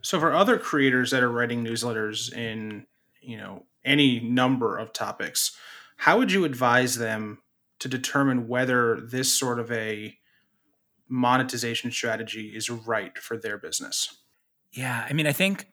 So 0.00 0.20
for 0.20 0.32
other 0.32 0.58
creators 0.58 1.10
that 1.10 1.22
are 1.22 1.30
writing 1.30 1.64
newsletters 1.64 2.32
in 2.32 2.86
you 3.20 3.36
know 3.36 3.64
any 3.84 4.20
number 4.20 4.76
of 4.76 4.92
topics, 4.92 5.56
how 5.96 6.18
would 6.18 6.32
you 6.32 6.44
advise 6.44 6.96
them 6.96 7.38
to 7.78 7.88
determine 7.88 8.48
whether 8.48 9.00
this 9.00 9.32
sort 9.32 9.60
of 9.60 9.70
a 9.70 10.18
monetization 11.08 11.90
strategy 11.90 12.52
is 12.54 12.68
right 12.68 13.16
for 13.18 13.36
their 13.36 13.58
business. 13.58 14.16
Yeah, 14.72 15.06
I 15.08 15.12
mean, 15.12 15.26
I 15.26 15.32
think 15.32 15.66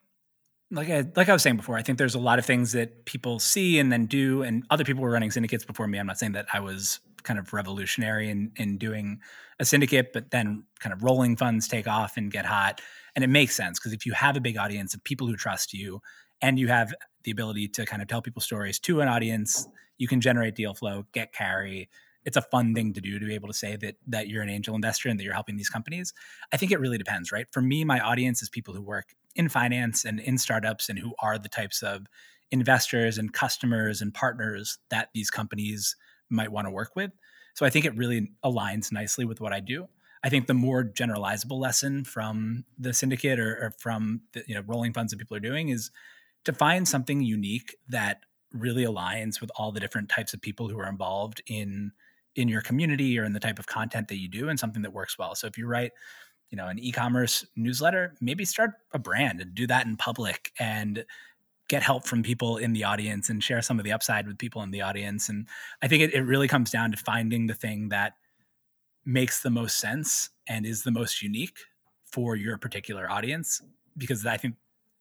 like 0.70 0.88
I, 0.88 1.04
like 1.14 1.28
I 1.28 1.32
was 1.32 1.42
saying 1.42 1.56
before, 1.56 1.76
I 1.76 1.82
think 1.82 1.98
there's 1.98 2.14
a 2.14 2.20
lot 2.20 2.38
of 2.38 2.46
things 2.46 2.72
that 2.72 3.04
people 3.04 3.38
see 3.38 3.78
and 3.78 3.92
then 3.92 4.06
do, 4.06 4.42
and 4.42 4.64
other 4.70 4.84
people 4.84 5.02
were 5.02 5.10
running 5.10 5.30
syndicates 5.30 5.64
before 5.64 5.86
me. 5.86 5.98
I'm 5.98 6.06
not 6.06 6.18
saying 6.18 6.32
that 6.32 6.46
I 6.52 6.60
was 6.60 7.00
kind 7.26 7.38
of 7.38 7.52
revolutionary 7.52 8.30
in 8.30 8.52
in 8.56 8.78
doing 8.78 9.20
a 9.60 9.64
syndicate, 9.64 10.12
but 10.14 10.30
then 10.30 10.64
kind 10.80 10.92
of 10.92 11.02
rolling 11.02 11.36
funds 11.36 11.68
take 11.68 11.86
off 11.88 12.16
and 12.16 12.32
get 12.32 12.46
hot, 12.46 12.80
and 13.14 13.22
it 13.24 13.28
makes 13.28 13.54
sense 13.54 13.78
because 13.78 13.92
if 13.92 14.06
you 14.06 14.12
have 14.12 14.36
a 14.36 14.40
big 14.40 14.56
audience 14.56 14.94
of 14.94 15.04
people 15.04 15.26
who 15.26 15.36
trust 15.36 15.74
you, 15.74 16.00
and 16.40 16.58
you 16.58 16.68
have 16.68 16.94
the 17.24 17.30
ability 17.30 17.68
to 17.68 17.84
kind 17.84 18.00
of 18.00 18.08
tell 18.08 18.22
people 18.22 18.40
stories 18.40 18.78
to 18.78 19.00
an 19.00 19.08
audience, 19.08 19.66
you 19.98 20.08
can 20.08 20.20
generate 20.20 20.54
deal 20.54 20.74
flow, 20.74 21.04
get 21.12 21.32
carry, 21.32 21.88
it's 22.26 22.36
a 22.36 22.42
fun 22.42 22.74
thing 22.74 22.92
to 22.92 23.00
do 23.00 23.18
to 23.18 23.26
be 23.26 23.34
able 23.34 23.48
to 23.48 23.54
say 23.54 23.76
that 23.76 23.94
that 24.08 24.28
you're 24.28 24.42
an 24.42 24.50
angel 24.50 24.74
investor 24.74 25.08
and 25.08 25.18
that 25.18 25.24
you're 25.24 25.32
helping 25.32 25.56
these 25.56 25.70
companies. 25.70 26.12
I 26.52 26.56
think 26.56 26.72
it 26.72 26.80
really 26.80 26.98
depends, 26.98 27.32
right? 27.32 27.46
For 27.52 27.62
me, 27.62 27.84
my 27.84 28.00
audience 28.00 28.42
is 28.42 28.48
people 28.48 28.74
who 28.74 28.82
work 28.82 29.14
in 29.36 29.48
finance 29.48 30.04
and 30.04 30.18
in 30.20 30.36
startups 30.36 30.88
and 30.88 30.98
who 30.98 31.14
are 31.20 31.38
the 31.38 31.48
types 31.48 31.82
of 31.82 32.06
investors 32.50 33.16
and 33.18 33.32
customers 33.32 34.02
and 34.02 34.12
partners 34.12 34.78
that 34.90 35.08
these 35.14 35.30
companies 35.30 35.96
might 36.30 36.52
want 36.52 36.66
to 36.66 36.70
work 36.70 36.96
with. 36.96 37.12
So 37.54 37.64
I 37.64 37.70
think 37.70 37.84
it 37.84 37.96
really 37.96 38.30
aligns 38.44 38.92
nicely 38.92 39.24
with 39.24 39.40
what 39.40 39.52
I 39.52 39.60
do. 39.60 39.88
I 40.22 40.28
think 40.28 40.46
the 40.46 40.54
more 40.54 40.84
generalizable 40.84 41.58
lesson 41.58 42.04
from 42.04 42.64
the 42.78 42.92
syndicate 42.92 43.38
or, 43.38 43.52
or 43.56 43.74
from 43.78 44.22
the 44.32 44.42
you 44.46 44.54
know 44.54 44.62
rolling 44.66 44.92
funds 44.92 45.12
that 45.12 45.18
people 45.18 45.36
are 45.36 45.40
doing 45.40 45.68
is 45.68 45.90
to 46.44 46.52
find 46.52 46.86
something 46.88 47.22
unique 47.22 47.76
that 47.88 48.20
really 48.52 48.84
aligns 48.84 49.40
with 49.40 49.50
all 49.56 49.72
the 49.72 49.80
different 49.80 50.08
types 50.08 50.32
of 50.34 50.40
people 50.40 50.68
who 50.68 50.78
are 50.78 50.88
involved 50.88 51.42
in 51.46 51.92
in 52.34 52.48
your 52.48 52.60
community 52.60 53.18
or 53.18 53.24
in 53.24 53.32
the 53.32 53.40
type 53.40 53.58
of 53.58 53.66
content 53.66 54.08
that 54.08 54.18
you 54.18 54.28
do 54.28 54.48
and 54.48 54.60
something 54.60 54.82
that 54.82 54.92
works 54.92 55.18
well. 55.18 55.34
So 55.34 55.46
if 55.46 55.56
you 55.56 55.66
write, 55.66 55.92
you 56.50 56.56
know, 56.56 56.66
an 56.66 56.78
e-commerce 56.78 57.46
newsletter, 57.56 58.14
maybe 58.20 58.44
start 58.44 58.72
a 58.92 58.98
brand 58.98 59.40
and 59.40 59.54
do 59.54 59.66
that 59.68 59.86
in 59.86 59.96
public 59.96 60.52
and 60.58 61.04
get 61.68 61.82
help 61.82 62.06
from 62.06 62.22
people 62.22 62.56
in 62.56 62.72
the 62.72 62.84
audience 62.84 63.28
and 63.28 63.42
share 63.42 63.60
some 63.60 63.78
of 63.78 63.84
the 63.84 63.92
upside 63.92 64.26
with 64.26 64.38
people 64.38 64.62
in 64.62 64.70
the 64.70 64.82
audience. 64.82 65.28
And 65.28 65.46
I 65.82 65.88
think 65.88 66.02
it, 66.02 66.14
it 66.14 66.22
really 66.22 66.48
comes 66.48 66.70
down 66.70 66.92
to 66.92 66.96
finding 66.96 67.46
the 67.46 67.54
thing 67.54 67.88
that 67.88 68.14
makes 69.04 69.42
the 69.42 69.50
most 69.50 69.78
sense 69.78 70.30
and 70.48 70.64
is 70.64 70.84
the 70.84 70.90
most 70.90 71.22
unique 71.22 71.58
for 72.04 72.36
your 72.36 72.56
particular 72.56 73.10
audience. 73.10 73.62
Because 73.96 74.24
I 74.26 74.36
think 74.36 74.54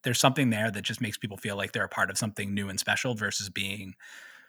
there's 0.04 0.20
something 0.20 0.50
there 0.50 0.72
that 0.72 0.82
just 0.82 1.02
makes 1.02 1.18
people 1.18 1.38
feel 1.38 1.56
like 1.56 1.72
they're 1.72 1.86
a 1.86 1.90
part 1.90 2.10
of 2.10 2.18
something 2.18 2.54
new 2.54 2.70
and 2.70 2.80
special 2.80 3.14
versus 3.14 3.50
being, 3.50 3.96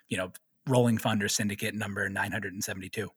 you 0.09 0.16
know, 0.16 0.33
rolling 0.66 0.98
funder 0.98 1.31
syndicate 1.31 1.74
number 1.74 2.09
972 2.09 3.11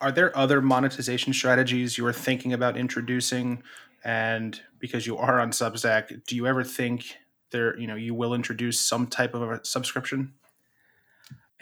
are 0.00 0.12
there 0.12 0.36
other 0.36 0.60
monetization 0.60 1.32
strategies 1.32 1.96
you 1.96 2.04
are 2.04 2.12
thinking 2.12 2.52
about 2.52 2.76
introducing 2.76 3.62
and 4.04 4.60
because 4.78 5.06
you 5.06 5.16
are 5.16 5.40
on 5.40 5.50
substack 5.50 6.24
do 6.26 6.36
you 6.36 6.46
ever 6.46 6.62
think 6.62 7.16
there 7.52 7.78
you 7.78 7.86
know 7.86 7.94
you 7.94 8.14
will 8.14 8.34
introduce 8.34 8.80
some 8.80 9.06
type 9.06 9.34
of 9.34 9.42
a 9.42 9.64
subscription 9.64 10.34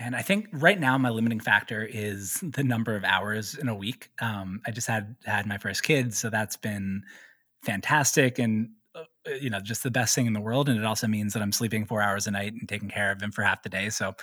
and 0.01 0.17
I 0.17 0.23
think 0.23 0.49
right 0.53 0.81
now 0.81 0.97
my 0.97 1.11
limiting 1.11 1.41
factor 1.41 1.85
is 1.85 2.43
the 2.43 2.65
number 2.65 2.97
of 2.97 3.05
hours 3.05 3.55
in 3.55 3.69
a 3.69 3.75
week. 3.75 4.11
Um, 4.23 4.63
I 4.67 4.71
just 4.71 4.87
had 4.87 5.15
had 5.27 5.47
my 5.47 5.59
first 5.59 5.83
kid, 5.83 6.15
so 6.15 6.31
that's 6.31 6.57
been 6.57 7.03
fantastic 7.63 8.39
and 8.39 8.71
uh, 8.95 9.05
you 9.39 9.51
know 9.51 9.61
just 9.61 9.83
the 9.83 9.91
best 9.91 10.15
thing 10.15 10.27
in 10.27 10.33
the 10.33 10.41
world. 10.41 10.71
And 10.71 10.79
it 10.79 10.87
also 10.87 11.07
means 11.07 11.35
that 11.35 11.43
I'm 11.43 11.53
sleeping 11.53 11.85
four 11.85 12.01
hours 12.01 12.27
a 12.27 12.31
night 12.31 12.55
and 12.55 12.67
taking 12.67 12.89
care 12.89 13.13
of 13.13 13.21
him 13.21 13.31
for 13.31 13.43
half 13.43 13.63
the 13.63 13.69
day. 13.69 13.91
So 13.91 14.15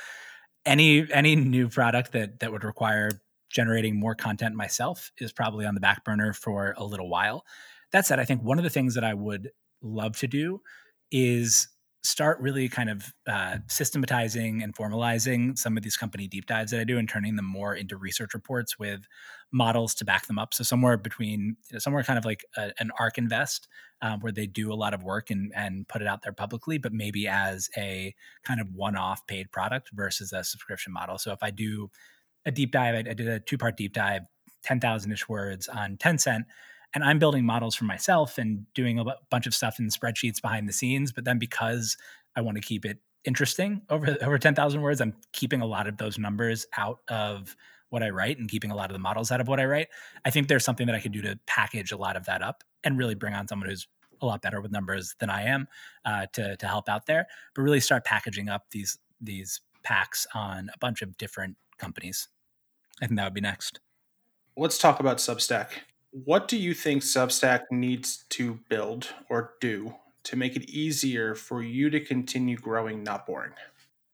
any 0.66 1.06
any 1.14 1.36
new 1.36 1.70
product 1.70 2.12
that 2.14 2.40
that 2.40 2.52
would 2.52 2.64
require 2.64 3.12
generating 3.52 4.00
more 4.00 4.16
content 4.16 4.56
myself 4.56 5.12
is 5.20 5.32
probably 5.32 5.68
on 5.68 5.76
the 5.76 5.80
back 5.80 6.04
burner 6.04 6.34
for 6.34 6.74
a 6.78 6.84
little 6.84 7.08
while. 7.08 7.46
That 7.92 8.08
said, 8.08 8.20
I 8.20 8.26
think 8.26 8.42
one 8.42 8.58
of 8.58 8.64
the 8.64 8.72
things 8.72 8.96
that 8.96 9.04
I 9.04 9.14
would 9.14 9.52
love 9.84 10.18
to 10.18 10.28
do 10.28 10.60
is 11.12 11.68
start 12.04 12.40
really 12.40 12.70
kind 12.70 12.90
of 12.90 13.12
uh, 13.28 13.58
systematizing 13.68 14.64
and 14.64 14.74
formalizing 14.74 15.58
some 15.58 15.76
of 15.76 15.84
these 15.84 15.98
company 15.98 16.26
deep 16.26 16.46
dives 16.46 16.72
that 16.72 16.80
I 16.80 16.86
do 16.86 16.98
and 16.98 17.10
turning 17.10 17.36
them 17.36 17.46
more 17.46 17.76
into 17.76 17.98
research 17.98 18.34
reports 18.34 18.80
with 18.80 19.02
models 19.52 19.94
to 19.96 20.06
back 20.06 20.26
them 20.28 20.40
up. 20.40 20.54
So 20.54 20.64
somewhere 20.64 20.96
between, 20.96 21.58
you 21.70 21.74
know, 21.74 21.80
somewhere 21.80 22.04
kind 22.04 22.18
of 22.18 22.24
like 22.24 22.46
a, 22.56 22.72
an 22.80 22.92
ARK 22.98 23.18
Invest 23.18 23.68
um, 24.02 24.22
where 24.22 24.32
they 24.32 24.48
do 24.48 24.72
a 24.72 24.76
lot 24.76 24.94
of 24.94 25.04
work 25.04 25.30
and 25.30 25.52
and 25.54 25.86
put 25.88 26.02
it 26.02 26.08
out 26.08 26.22
there 26.22 26.32
publicly, 26.32 26.78
but 26.78 26.94
maybe 26.94 27.28
as 27.28 27.68
a 27.76 28.14
kind 28.46 28.62
of 28.62 28.68
one-off 28.74 29.26
paid 29.28 29.52
product 29.52 29.90
versus 29.94 30.32
a 30.32 30.44
subscription 30.46 30.94
model. 30.94 31.18
So 31.18 31.34
if 31.34 31.40
I 31.42 31.52
do 31.52 31.90
a 32.46 32.52
deep 32.52 32.72
dive, 32.72 32.96
I, 32.96 33.00
I 33.00 33.14
did 33.14 33.28
a 33.28 33.40
two-part 33.42 33.76
deep 33.76 33.94
dive, 33.94 34.22
ten 34.64 34.80
thousand 34.80 35.12
ish 35.12 35.28
words 35.28 35.68
on 35.68 35.98
Tencent 35.98 36.44
and 36.94 37.04
I'm 37.04 37.20
building 37.20 37.46
models 37.46 37.76
for 37.76 37.86
myself 37.86 38.38
and 38.38 38.66
doing 38.74 39.00
a 39.00 39.06
bunch 39.30 39.48
of 39.48 39.54
stuff 39.54 39.80
in 39.80 39.88
spreadsheets 39.90 40.42
behind 40.42 40.68
the 40.68 40.74
scenes. 40.74 41.12
But 41.12 41.26
then 41.26 41.38
because 41.38 41.98
I 42.36 42.42
want 42.42 42.58
to 42.58 42.62
keep 42.62 42.86
it 42.86 43.00
interesting 43.26 43.82
over 43.90 44.18
over 44.22 44.38
10,000 44.38 44.82
words, 44.82 45.02
I'm 45.02 45.14
keeping 45.34 45.62
a 45.62 45.66
lot 45.66 45.88
of 45.88 45.98
those 45.98 46.18
numbers 46.18 46.66
out 46.78 47.00
of 47.08 47.56
what 47.90 48.04
I 48.04 48.10
write 48.10 48.38
and 48.38 48.50
keeping 48.50 48.72
a 48.72 48.76
lot 48.76 48.90
of 48.90 48.94
the 48.94 49.00
models 49.00 49.32
out 49.32 49.42
of 49.42 49.48
what 49.48 49.60
I 49.60 49.66
write. 49.66 49.88
I 50.26 50.30
think 50.30 50.48
there's 50.48 50.66
something 50.66 50.88
that 50.88 50.96
I 50.96 51.00
could 51.00 51.14
do 51.14 51.22
to 51.22 51.40
package 51.46 51.92
a 51.92 51.98
lot 51.98 52.18
of 52.18 52.26
that 52.26 52.42
up 52.42 52.64
and 52.84 52.98
really 52.98 53.16
bring 53.16 53.34
on 53.34 53.48
someone 53.48 53.70
who's 53.70 53.88
a 54.22 54.26
lot 54.26 54.42
better 54.42 54.62
with 54.62 54.72
numbers 54.72 55.16
than 55.20 55.30
I 55.30 55.44
am 55.44 55.68
uh, 56.06 56.26
to 56.34 56.58
to 56.58 56.68
help 56.68 56.90
out 56.90 57.06
there. 57.06 57.28
But 57.54 57.62
really 57.62 57.80
start 57.80 58.06
packaging 58.06 58.50
up 58.50 58.72
these 58.72 58.98
these 59.22 59.62
packs 59.84 60.28
on 60.34 60.70
a 60.74 60.78
bunch 60.80 61.02
of 61.02 61.18
different 61.18 61.58
companies. 61.78 62.28
I 63.02 63.08
think 63.08 63.18
that 63.18 63.26
would 63.26 63.34
be 63.34 63.42
next. 63.42 63.80
Let's 64.56 64.78
talk 64.78 65.00
about 65.00 65.18
Substack 65.18 65.70
what 66.26 66.48
do 66.48 66.58
you 66.58 66.74
think 66.74 67.04
Substack 67.04 67.64
needs 67.72 68.26
to 68.30 68.60
build 68.70 69.10
or 69.30 69.54
do 69.60 69.96
to 70.24 70.36
make 70.36 70.56
it 70.56 70.70
easier 70.70 71.36
for 71.36 71.64
you 71.64 71.90
to 71.90 72.00
continue 72.00 72.58
growing 72.58 73.04
not 73.04 73.26
boring? 73.26 73.54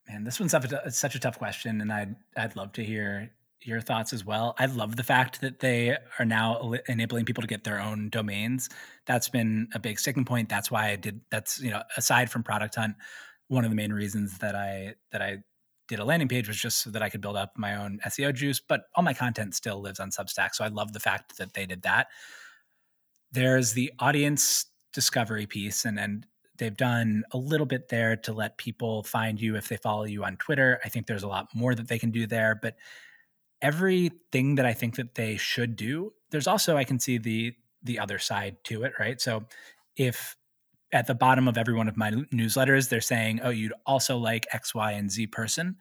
Man, 0.07 0.23
this 0.23 0.39
one's 0.39 0.53
such 0.89 1.15
a 1.15 1.19
tough 1.19 1.37
question, 1.37 1.81
and 1.81 1.91
I'd 1.91 2.15
I'd 2.35 2.55
love 2.55 2.73
to 2.73 2.83
hear 2.83 3.31
your 3.61 3.79
thoughts 3.79 4.11
as 4.11 4.25
well. 4.25 4.55
I 4.59 4.65
love 4.65 4.97
the 4.97 5.03
fact 5.03 5.39
that 5.41 5.59
they 5.59 5.97
are 6.19 6.25
now 6.25 6.73
enabling 6.87 7.25
people 7.25 7.41
to 7.41 7.47
get 7.47 7.63
their 7.63 7.79
own 7.79 8.09
domains. 8.09 8.69
That's 9.05 9.29
been 9.29 9.69
a 9.73 9.79
big 9.79 9.99
sticking 9.99 10.25
point. 10.25 10.49
That's 10.49 10.69
why 10.69 10.89
I 10.89 10.97
did. 10.97 11.21
That's 11.31 11.61
you 11.61 11.71
know, 11.71 11.83
aside 11.95 12.29
from 12.29 12.43
Product 12.43 12.75
Hunt, 12.75 12.95
one 13.47 13.63
of 13.63 13.71
the 13.71 13.75
main 13.75 13.93
reasons 13.93 14.39
that 14.39 14.55
I 14.55 14.95
that 15.11 15.21
I 15.21 15.43
did 15.87 15.99
a 15.99 16.05
landing 16.05 16.27
page 16.27 16.47
was 16.47 16.57
just 16.57 16.79
so 16.79 16.89
that 16.91 17.01
I 17.01 17.09
could 17.09 17.21
build 17.21 17.35
up 17.35 17.57
my 17.57 17.75
own 17.75 17.99
SEO 18.05 18.33
juice, 18.33 18.59
but 18.59 18.85
all 18.95 19.03
my 19.03 19.13
content 19.13 19.55
still 19.55 19.81
lives 19.81 19.99
on 19.99 20.11
Substack. 20.11 20.53
So 20.53 20.63
I 20.63 20.69
love 20.69 20.93
the 20.93 20.99
fact 20.99 21.37
that 21.37 21.53
they 21.53 21.65
did 21.65 21.81
that. 21.83 22.07
There's 23.31 23.73
the 23.73 23.91
audience 23.99 24.65
discovery 24.93 25.45
piece, 25.45 25.85
and 25.85 25.99
and 25.99 26.25
they've 26.57 26.77
done 26.77 27.23
a 27.31 27.37
little 27.37 27.65
bit 27.65 27.89
there 27.89 28.15
to 28.15 28.31
let 28.31 28.57
people 28.57 29.03
find 29.03 29.41
you 29.41 29.55
if 29.55 29.67
they 29.67 29.77
follow 29.77 30.03
you 30.03 30.23
on 30.23 30.37
Twitter. 30.37 30.79
I 30.85 30.89
think 30.89 31.07
there's 31.07 31.23
a 31.23 31.27
lot 31.27 31.47
more 31.53 31.73
that 31.75 31.87
they 31.87 31.99
can 31.99 32.11
do 32.11 32.27
there, 32.27 32.57
but 32.61 32.75
everything 33.61 34.55
that 34.55 34.65
I 34.65 34.73
think 34.73 34.95
that 34.97 35.15
they 35.15 35.37
should 35.37 35.75
do, 35.75 36.13
there's 36.29 36.47
also 36.47 36.77
I 36.77 36.83
can 36.83 36.99
see 36.99 37.17
the 37.17 37.53
the 37.81 37.99
other 37.99 38.19
side 38.19 38.57
to 38.65 38.83
it, 38.83 38.93
right? 38.99 39.19
So 39.19 39.45
if 39.95 40.37
at 40.93 41.07
the 41.07 41.15
bottom 41.15 41.47
of 41.47 41.57
every 41.57 41.73
one 41.73 41.87
of 41.87 41.97
my 41.97 42.11
newsletters, 42.11 42.87
they're 42.87 43.01
saying, 43.01 43.41
oh, 43.43 43.49
you'd 43.49 43.73
also 43.85 44.17
like 44.17 44.45
X, 44.53 44.75
Y, 44.75 44.91
and 44.91 45.11
Z 45.11 45.27
person. 45.27 45.75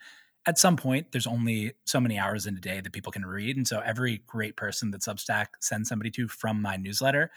At 0.46 0.59
some 0.59 0.77
point, 0.77 1.12
there's 1.12 1.27
only 1.27 1.75
so 1.85 2.01
many 2.01 2.18
hours 2.18 2.46
in 2.46 2.57
a 2.57 2.61
day 2.61 2.81
that 2.81 2.92
people 2.92 3.12
can 3.12 3.25
read. 3.25 3.57
And 3.57 3.68
so 3.68 3.81
every 3.81 4.22
great 4.27 4.57
person 4.57 4.90
that 4.90 5.03
Substack 5.03 5.48
sends 5.61 5.88
somebody 5.88 6.11
to 6.12 6.27
from 6.27 6.61
my 6.61 6.77
newsletter 6.77 7.31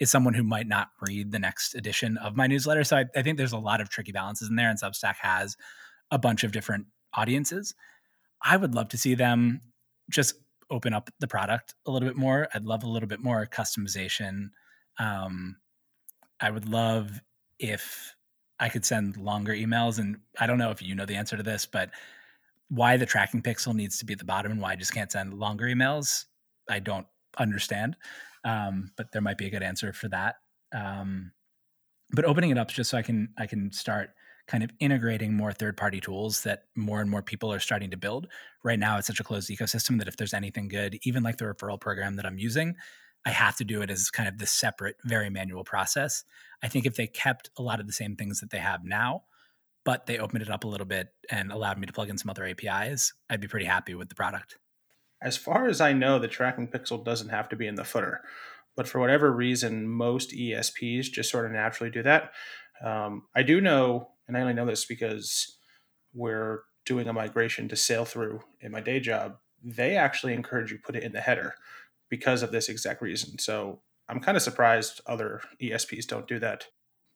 is 0.00 0.10
someone 0.10 0.34
who 0.34 0.42
might 0.42 0.66
not 0.66 0.88
read 1.00 1.30
the 1.30 1.38
next 1.38 1.74
edition 1.74 2.18
of 2.18 2.36
my 2.36 2.46
newsletter. 2.46 2.84
So 2.84 2.96
I, 2.96 3.04
I 3.14 3.22
think 3.22 3.38
there's 3.38 3.52
a 3.52 3.58
lot 3.58 3.80
of 3.80 3.88
tricky 3.88 4.12
balances 4.12 4.48
in 4.48 4.56
there, 4.56 4.68
and 4.68 4.78
Substack 4.78 5.16
has 5.20 5.56
a 6.10 6.18
bunch 6.18 6.42
of 6.42 6.52
different 6.52 6.86
audiences. 7.14 7.74
I 8.42 8.56
would 8.56 8.74
love 8.74 8.88
to 8.88 8.98
see 8.98 9.14
them 9.14 9.60
just 10.10 10.34
open 10.70 10.92
up 10.92 11.10
the 11.20 11.28
product 11.28 11.74
a 11.86 11.90
little 11.90 12.08
bit 12.08 12.16
more. 12.16 12.48
I'd 12.52 12.64
love 12.64 12.82
a 12.82 12.88
little 12.88 13.08
bit 13.08 13.20
more 13.20 13.46
customization. 13.46 14.50
Um, 14.98 15.56
I 16.40 16.50
would 16.50 16.68
love 16.68 17.20
if 17.58 18.14
I 18.58 18.68
could 18.68 18.84
send 18.84 19.16
longer 19.16 19.54
emails. 19.54 19.98
And 19.98 20.18
I 20.38 20.46
don't 20.46 20.58
know 20.58 20.70
if 20.70 20.82
you 20.82 20.94
know 20.94 21.06
the 21.06 21.16
answer 21.16 21.36
to 21.36 21.42
this, 21.42 21.66
but 21.66 21.90
why 22.68 22.96
the 22.96 23.06
tracking 23.06 23.42
pixel 23.42 23.74
needs 23.74 23.98
to 23.98 24.04
be 24.04 24.12
at 24.12 24.18
the 24.18 24.24
bottom 24.24 24.52
and 24.52 24.60
why 24.60 24.72
I 24.72 24.76
just 24.76 24.94
can't 24.94 25.10
send 25.10 25.34
longer 25.34 25.66
emails, 25.66 26.26
I 26.68 26.78
don't 26.78 27.06
understand. 27.38 27.96
Um, 28.44 28.92
but 28.96 29.12
there 29.12 29.22
might 29.22 29.38
be 29.38 29.46
a 29.46 29.50
good 29.50 29.62
answer 29.62 29.92
for 29.92 30.08
that. 30.08 30.36
Um, 30.72 31.32
but 32.12 32.24
opening 32.24 32.50
it 32.50 32.58
up 32.58 32.68
just 32.68 32.90
so 32.90 32.98
I 32.98 33.02
can 33.02 33.28
I 33.38 33.46
can 33.46 33.72
start 33.72 34.10
kind 34.46 34.64
of 34.64 34.70
integrating 34.80 35.32
more 35.32 35.52
third 35.52 35.76
party 35.76 36.00
tools 36.00 36.42
that 36.42 36.64
more 36.74 37.00
and 37.00 37.08
more 37.08 37.22
people 37.22 37.52
are 37.52 37.60
starting 37.60 37.90
to 37.90 37.96
build. 37.96 38.26
Right 38.64 38.78
now, 38.78 38.98
it's 38.98 39.06
such 39.06 39.20
a 39.20 39.24
closed 39.24 39.48
ecosystem 39.48 39.98
that 39.98 40.08
if 40.08 40.16
there's 40.16 40.34
anything 40.34 40.68
good, 40.68 40.98
even 41.04 41.22
like 41.22 41.36
the 41.36 41.44
referral 41.44 41.80
program 41.80 42.16
that 42.16 42.26
I'm 42.26 42.38
using, 42.38 42.74
I 43.26 43.30
have 43.30 43.56
to 43.56 43.64
do 43.64 43.82
it 43.82 43.90
as 43.90 44.10
kind 44.10 44.28
of 44.28 44.38
this 44.38 44.50
separate, 44.50 44.96
very 45.04 45.30
manual 45.30 45.64
process. 45.64 46.24
I 46.62 46.68
think 46.68 46.86
if 46.86 46.96
they 46.96 47.06
kept 47.06 47.50
a 47.58 47.62
lot 47.62 47.80
of 47.80 47.86
the 47.86 47.92
same 47.92 48.16
things 48.16 48.40
that 48.40 48.50
they 48.50 48.58
have 48.58 48.84
now, 48.84 49.24
but 49.84 50.06
they 50.06 50.18
opened 50.18 50.42
it 50.42 50.50
up 50.50 50.64
a 50.64 50.68
little 50.68 50.86
bit 50.86 51.08
and 51.30 51.52
allowed 51.52 51.78
me 51.78 51.86
to 51.86 51.92
plug 51.92 52.08
in 52.08 52.18
some 52.18 52.30
other 52.30 52.46
APIs, 52.46 53.12
I'd 53.28 53.40
be 53.40 53.48
pretty 53.48 53.66
happy 53.66 53.94
with 53.94 54.08
the 54.08 54.14
product. 54.14 54.56
As 55.22 55.36
far 55.36 55.68
as 55.68 55.80
I 55.80 55.92
know, 55.92 56.18
the 56.18 56.28
tracking 56.28 56.68
pixel 56.68 57.04
doesn't 57.04 57.28
have 57.28 57.48
to 57.50 57.56
be 57.56 57.66
in 57.66 57.74
the 57.74 57.84
footer, 57.84 58.22
but 58.74 58.88
for 58.88 59.00
whatever 59.00 59.30
reason, 59.30 59.86
most 59.86 60.30
ESPs 60.30 61.10
just 61.10 61.30
sort 61.30 61.44
of 61.44 61.52
naturally 61.52 61.90
do 61.90 62.02
that. 62.02 62.32
Um, 62.82 63.24
I 63.34 63.42
do 63.42 63.60
know, 63.60 64.08
and 64.26 64.36
I 64.36 64.40
only 64.40 64.54
know 64.54 64.64
this 64.64 64.86
because 64.86 65.58
we're 66.14 66.62
doing 66.86 67.06
a 67.06 67.12
migration 67.12 67.68
to 67.68 67.74
Sailthru 67.74 68.40
in 68.60 68.72
my 68.72 68.80
day 68.80 69.00
job. 69.00 69.36
They 69.62 69.96
actually 69.96 70.32
encourage 70.32 70.72
you 70.72 70.78
put 70.78 70.96
it 70.96 71.02
in 71.02 71.12
the 71.12 71.20
header 71.20 71.54
because 72.10 72.42
of 72.42 72.52
this 72.52 72.68
exact 72.68 73.00
reason. 73.00 73.38
So 73.38 73.80
I'm 74.08 74.20
kind 74.20 74.36
of 74.36 74.42
surprised 74.42 75.00
other 75.06 75.40
ESPs 75.62 76.06
don't 76.06 76.28
do 76.28 76.38
that. 76.40 76.66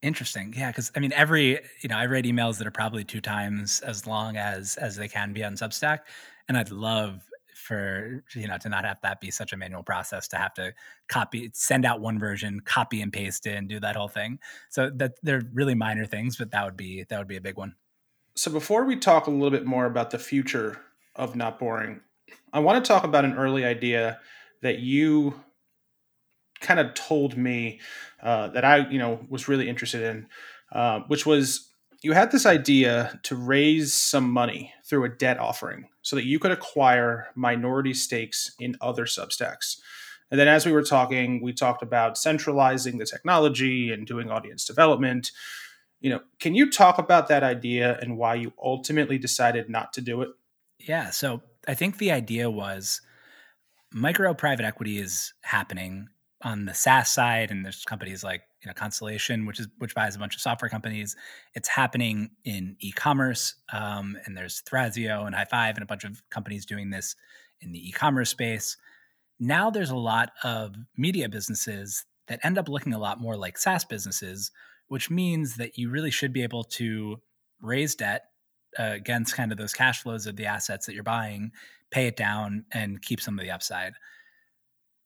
Interesting. 0.01 0.55
Yeah, 0.57 0.71
because 0.71 0.93
I 0.95 1.01
mean, 1.01 1.13
every 1.13 1.61
you 1.83 1.89
know, 1.89 1.97
I 1.97 2.07
read 2.07 2.25
emails 2.25 2.59
that 2.59 2.67
are 2.67 2.73
probably 2.73 3.05
two 3.05 3.21
times 3.21 3.81
as 3.81 4.07
long 4.07 4.37
as 4.37 4.77
as 4.77 4.97
they 4.97 5.09
can 5.09 5.33
be 5.33 5.43
on 5.43 5.55
Substack, 5.55 6.01
and 6.49 6.57
I'd 6.57 6.71
love 6.71 7.23
for 7.55 8.23
you 8.35 8.47
know 8.47 8.59
to 8.59 8.69
not 8.69 8.85
have 8.85 8.99
that 9.03 9.21
be 9.21 9.31
such 9.31 9.53
a 9.53 9.57
manual 9.57 9.83
process 9.83 10.29
to 10.29 10.37
have 10.37 10.53
to 10.53 10.75
copy 11.09 11.51
send 11.55 11.85
out 11.85 12.01
one 12.01 12.19
version 12.19 12.61
copy 12.61 13.01
and 13.01 13.13
paste 13.13 13.47
it 13.47 13.57
and 13.57 13.69
do 13.69 13.81
that 13.81 13.97
whole 13.97 14.09
thing 14.09 14.39
so 14.69 14.91
that 14.95 15.13
they're 15.23 15.43
really 15.53 15.75
minor 15.75 16.05
things 16.05 16.37
but 16.37 16.51
that 16.51 16.65
would 16.65 16.77
be 16.77 17.05
that 17.09 17.19
would 17.19 17.29
be 17.29 17.37
a 17.37 17.41
big 17.41 17.57
one 17.57 17.75
so 18.37 18.51
before 18.51 18.85
we 18.85 18.97
talk 18.97 19.27
a 19.27 19.31
little 19.31 19.51
bit 19.51 19.65
more 19.65 19.87
about 19.87 20.11
the 20.11 20.19
future 20.19 20.79
of 21.17 21.37
not 21.37 21.59
boring 21.59 22.01
i 22.53 22.59
want 22.59 22.85
to 22.85 22.87
talk 22.87 23.05
about 23.05 23.25
an 23.25 23.35
early 23.35 23.65
idea 23.65 24.19
that 24.63 24.79
you 24.79 25.35
kind 26.61 26.81
of 26.81 26.95
told 26.95 27.37
me 27.37 27.81
uh, 28.23 28.49
that 28.49 28.65
I, 28.65 28.89
you 28.89 28.99
know, 28.99 29.25
was 29.29 29.49
really 29.49 29.69
interested 29.69 30.03
in, 30.03 30.27
uh, 30.73 31.01
which 31.09 31.27
was 31.27 31.71
you 32.03 32.13
had 32.13 32.33
this 32.33 32.47
idea 32.47 33.19
to 33.23 33.35
raise 33.35 33.95
some 33.95 34.31
money 34.31 34.73
through 34.85 35.05
a 35.05 35.09
debt 35.09 35.39
offering 35.39 35.89
so 36.03 36.17
that 36.17 36.27
you 36.27 36.39
could 36.39 36.51
acquire 36.51 37.29
minority 37.35 37.95
stakes 37.95 38.55
in 38.61 38.77
other 38.81 39.07
Substacks. 39.07 39.79
And 40.31 40.39
then 40.39 40.49
as 40.49 40.67
we 40.67 40.73
were 40.73 40.83
talking, 40.83 41.43
we 41.43 41.53
talked 41.53 41.83
about 41.83 42.19
centralizing 42.19 42.99
the 42.99 43.07
technology 43.07 43.91
and 43.91 44.07
doing 44.07 44.31
audience 44.31 44.65
development. 44.67 45.31
You 46.01 46.11
know, 46.11 46.21
can 46.41 46.55
you 46.55 46.71
talk 46.71 46.99
about 46.99 47.29
that 47.29 47.43
idea 47.43 47.99
and 48.03 48.19
why 48.19 48.35
you 48.35 48.53
ultimately 48.63 49.17
decided 49.17 49.71
not 49.71 49.93
to 49.95 50.01
do 50.03 50.21
it? 50.23 50.29
Yeah, 50.79 51.11
so 51.11 51.41
I 51.67 51.75
think 51.75 51.97
the 51.97 52.13
idea 52.13 52.51
was 52.51 53.01
micro 53.95 54.35
private 54.35 54.67
equity 54.67 54.99
is 54.99 55.33
happening 55.43 56.09
on 56.43 56.67
the 56.67 56.75
SaaS 56.75 57.09
side, 57.09 57.51
and 57.51 57.65
there's 57.65 57.85
companies 57.85 58.23
like 58.23 58.43
you 58.63 58.69
know 58.69 58.75
Constellation, 58.75 59.47
which 59.47 59.61
is 59.61 59.69
which 59.79 59.95
buys 59.95 60.17
a 60.17 60.19
bunch 60.19 60.35
of 60.35 60.43
software 60.43 60.69
companies. 60.69 61.17
It's 61.55 61.69
happening 61.69 62.31
in 62.45 62.77
e-commerce, 62.81 63.55
um, 63.73 64.19
and 64.27 64.37
there's 64.37 64.63
Thrasio 64.63 65.27
and 65.27 65.35
High 65.35 65.47
Five 65.47 65.77
and 65.77 65.83
a 65.83 65.87
bunch 65.87 66.05
of 66.05 66.23
companies 66.29 66.67
doing 66.67 66.91
this 66.91 67.17
in 67.61 67.73
the 67.73 67.89
e-commerce 67.89 68.31
space. 68.31 68.77
Now 69.41 69.71
there's 69.71 69.91
a 69.91 69.97
lot 69.97 70.33
of 70.43 70.75
media 70.97 71.29
businesses 71.29 72.05
that 72.27 72.41
end 72.43 72.59
up 72.59 72.69
looking 72.69 72.93
a 72.93 72.99
lot 72.99 73.21
more 73.21 73.37
like 73.37 73.57
SaaS 73.57 73.85
businesses, 73.85 74.51
which 74.89 75.11
means 75.11 75.57
that 75.57 75.79
you 75.79 75.89
really 75.89 76.11
should 76.11 76.33
be 76.33 76.43
able 76.43 76.65
to 76.65 77.21
raise 77.61 77.95
debt 77.95 78.25
uh, 78.79 78.91
against 78.93 79.37
kind 79.37 79.53
of 79.53 79.59
those 79.59 79.73
cash 79.73 80.03
flows 80.03 80.27
of 80.27 80.37
the 80.37 80.47
assets 80.47 80.87
that 80.87 80.95
you're 80.95 81.03
buying 81.03 81.53
pay 81.95 82.09
it 82.09 82.17
down 82.17 82.65
and 82.73 83.01
keep 83.01 83.21
some 83.21 83.39
of 83.39 83.45
the 83.45 83.53
upside. 83.53 83.93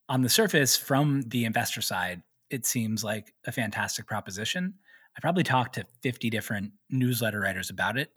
On 0.08 0.22
the 0.22 0.28
surface, 0.30 0.74
from 0.74 1.20
the 1.26 1.44
investor 1.44 1.82
side, 1.82 2.22
it 2.48 2.64
seems 2.64 3.04
like 3.04 3.34
a 3.46 3.52
fantastic 3.52 4.06
proposition. 4.06 4.72
I 5.14 5.20
probably 5.20 5.42
talked 5.42 5.74
to 5.74 5.84
50 6.02 6.30
different 6.30 6.72
newsletter 6.88 7.40
writers 7.40 7.68
about 7.68 7.98
it. 7.98 8.10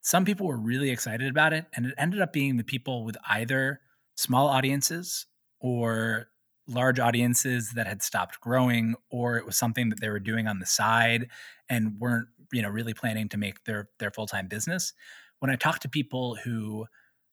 Some 0.00 0.24
people 0.24 0.48
were 0.48 0.58
really 0.58 0.90
excited 0.90 1.30
about 1.30 1.52
it, 1.52 1.66
and 1.76 1.86
it 1.86 1.94
ended 1.96 2.20
up 2.20 2.32
being 2.32 2.56
the 2.56 2.64
people 2.64 3.04
with 3.04 3.16
either 3.28 3.80
small 4.16 4.48
audiences 4.48 5.26
or 5.60 6.26
large 6.66 6.98
audiences 6.98 7.70
that 7.76 7.86
had 7.86 8.02
stopped 8.02 8.40
growing 8.40 8.96
or 9.10 9.36
it 9.36 9.46
was 9.46 9.56
something 9.56 9.90
that 9.90 10.00
they 10.00 10.08
were 10.08 10.18
doing 10.18 10.48
on 10.48 10.58
the 10.58 10.66
side 10.66 11.28
and 11.70 11.98
weren't 11.98 12.28
you 12.52 12.60
know 12.60 12.68
really 12.68 12.92
planning 12.92 13.26
to 13.28 13.38
make 13.38 13.64
their 13.64 13.88
their 13.98 14.10
full-time 14.10 14.48
business 14.48 14.92
when 15.38 15.50
i 15.50 15.56
talk 15.56 15.78
to 15.78 15.88
people 15.88 16.36
who 16.44 16.84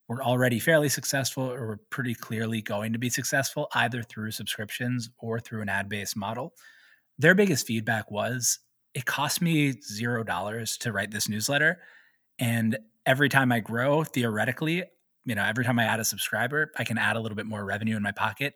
were 0.08 0.22
already 0.22 0.58
fairly 0.58 0.88
successful 0.88 1.44
or 1.44 1.66
were 1.66 1.80
pretty 1.90 2.14
clearly 2.14 2.62
going 2.62 2.92
to 2.92 2.98
be 2.98 3.10
successful 3.10 3.68
either 3.74 4.02
through 4.02 4.30
subscriptions 4.30 5.10
or 5.18 5.40
through 5.40 5.62
an 5.62 5.68
ad-based 5.68 6.16
model. 6.16 6.54
Their 7.18 7.34
biggest 7.34 7.66
feedback 7.66 8.10
was 8.10 8.60
it 8.96 9.04
cost 9.04 9.42
me 9.42 9.72
zero 9.82 10.24
dollars 10.24 10.78
to 10.78 10.90
write 10.90 11.10
this 11.10 11.28
newsletter 11.28 11.78
and 12.38 12.78
every 13.04 13.28
time 13.28 13.52
i 13.52 13.60
grow 13.60 14.02
theoretically 14.02 14.82
you 15.26 15.34
know 15.34 15.44
every 15.44 15.64
time 15.64 15.78
i 15.78 15.84
add 15.84 16.00
a 16.00 16.04
subscriber 16.04 16.72
i 16.78 16.82
can 16.82 16.96
add 16.96 17.14
a 17.14 17.20
little 17.20 17.36
bit 17.36 17.46
more 17.46 17.64
revenue 17.64 17.96
in 17.96 18.02
my 18.02 18.10
pocket 18.10 18.54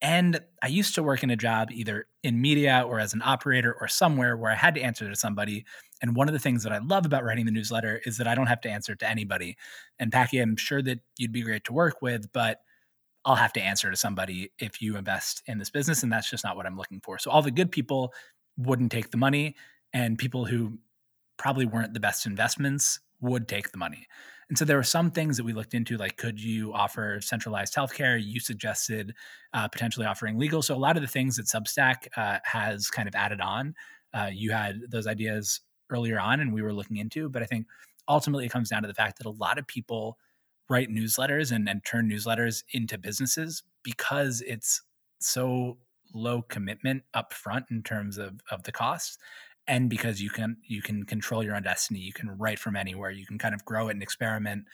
and 0.00 0.40
I 0.62 0.68
used 0.68 0.94
to 0.94 1.02
work 1.02 1.22
in 1.22 1.30
a 1.30 1.36
job 1.36 1.70
either 1.72 2.06
in 2.22 2.40
media 2.40 2.84
or 2.86 3.00
as 3.00 3.14
an 3.14 3.22
operator 3.24 3.74
or 3.80 3.88
somewhere 3.88 4.36
where 4.36 4.52
I 4.52 4.54
had 4.54 4.74
to 4.76 4.80
answer 4.80 5.08
to 5.08 5.16
somebody. 5.16 5.64
And 6.00 6.14
one 6.14 6.28
of 6.28 6.32
the 6.32 6.38
things 6.38 6.62
that 6.62 6.72
I 6.72 6.78
love 6.78 7.04
about 7.04 7.24
writing 7.24 7.46
the 7.46 7.52
newsletter 7.52 8.00
is 8.04 8.16
that 8.18 8.28
I 8.28 8.36
don't 8.36 8.46
have 8.46 8.60
to 8.60 8.70
answer 8.70 8.94
to 8.94 9.08
anybody. 9.08 9.56
And 9.98 10.12
Packy, 10.12 10.38
I'm 10.38 10.56
sure 10.56 10.82
that 10.82 11.00
you'd 11.16 11.32
be 11.32 11.42
great 11.42 11.64
to 11.64 11.72
work 11.72 12.00
with, 12.00 12.30
but 12.32 12.60
I'll 13.24 13.34
have 13.34 13.52
to 13.54 13.60
answer 13.60 13.90
to 13.90 13.96
somebody 13.96 14.52
if 14.58 14.80
you 14.80 14.96
invest 14.96 15.42
in 15.46 15.58
this 15.58 15.70
business. 15.70 16.04
And 16.04 16.12
that's 16.12 16.30
just 16.30 16.44
not 16.44 16.56
what 16.56 16.66
I'm 16.66 16.76
looking 16.76 17.00
for. 17.00 17.18
So 17.18 17.30
all 17.30 17.42
the 17.42 17.50
good 17.50 17.72
people 17.72 18.12
wouldn't 18.56 18.92
take 18.92 19.10
the 19.10 19.16
money, 19.16 19.56
and 19.92 20.18
people 20.18 20.44
who 20.44 20.78
probably 21.36 21.66
weren't 21.66 21.94
the 21.94 22.00
best 22.00 22.26
investments 22.26 23.00
would 23.20 23.48
take 23.48 23.70
the 23.72 23.78
money. 23.78 24.06
And 24.48 24.56
so 24.56 24.64
there 24.64 24.76
were 24.76 24.82
some 24.82 25.10
things 25.10 25.36
that 25.36 25.44
we 25.44 25.52
looked 25.52 25.74
into, 25.74 25.96
like 25.98 26.16
could 26.16 26.42
you 26.42 26.72
offer 26.72 27.20
centralized 27.20 27.74
healthcare? 27.74 28.20
You 28.22 28.40
suggested 28.40 29.14
uh, 29.52 29.68
potentially 29.68 30.06
offering 30.06 30.38
legal. 30.38 30.62
So 30.62 30.74
a 30.74 30.78
lot 30.78 30.96
of 30.96 31.02
the 31.02 31.08
things 31.08 31.36
that 31.36 31.46
Substack 31.46 32.08
uh, 32.16 32.38
has 32.44 32.88
kind 32.88 33.08
of 33.08 33.14
added 33.14 33.40
on, 33.40 33.74
uh, 34.14 34.30
you 34.32 34.50
had 34.50 34.80
those 34.88 35.06
ideas 35.06 35.60
earlier 35.90 36.18
on, 36.18 36.40
and 36.40 36.52
we 36.52 36.62
were 36.62 36.72
looking 36.72 36.96
into. 36.96 37.28
But 37.28 37.42
I 37.42 37.46
think 37.46 37.66
ultimately 38.08 38.46
it 38.46 38.50
comes 38.50 38.70
down 38.70 38.82
to 38.82 38.88
the 38.88 38.94
fact 38.94 39.18
that 39.18 39.26
a 39.26 39.30
lot 39.30 39.58
of 39.58 39.66
people 39.66 40.16
write 40.70 40.88
newsletters 40.88 41.52
and, 41.52 41.68
and 41.68 41.84
turn 41.84 42.10
newsletters 42.10 42.64
into 42.72 42.98
businesses 42.98 43.62
because 43.82 44.42
it's 44.46 44.82
so 45.18 45.78
low 46.14 46.42
commitment 46.42 47.02
up 47.12 47.34
front 47.34 47.66
in 47.70 47.82
terms 47.82 48.16
of 48.16 48.40
of 48.50 48.62
the 48.62 48.72
costs 48.72 49.18
and 49.68 49.88
because 49.88 50.20
you 50.20 50.30
can 50.30 50.56
you 50.66 50.82
can 50.82 51.04
control 51.04 51.44
your 51.44 51.54
own 51.54 51.62
destiny 51.62 52.00
you 52.00 52.12
can 52.12 52.30
write 52.38 52.58
from 52.58 52.74
anywhere 52.74 53.10
you 53.10 53.26
can 53.26 53.38
kind 53.38 53.54
of 53.54 53.64
grow 53.64 53.88
it 53.88 53.92
and 53.92 54.02
experiment. 54.02 54.64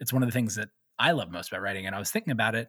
It's 0.00 0.12
one 0.12 0.22
of 0.22 0.28
the 0.28 0.32
things 0.32 0.56
that 0.56 0.68
i 0.98 1.12
love 1.12 1.30
most 1.30 1.50
about 1.50 1.62
writing 1.62 1.86
and 1.86 1.94
i 1.94 1.98
was 1.98 2.10
thinking 2.10 2.32
about 2.32 2.54
it 2.54 2.68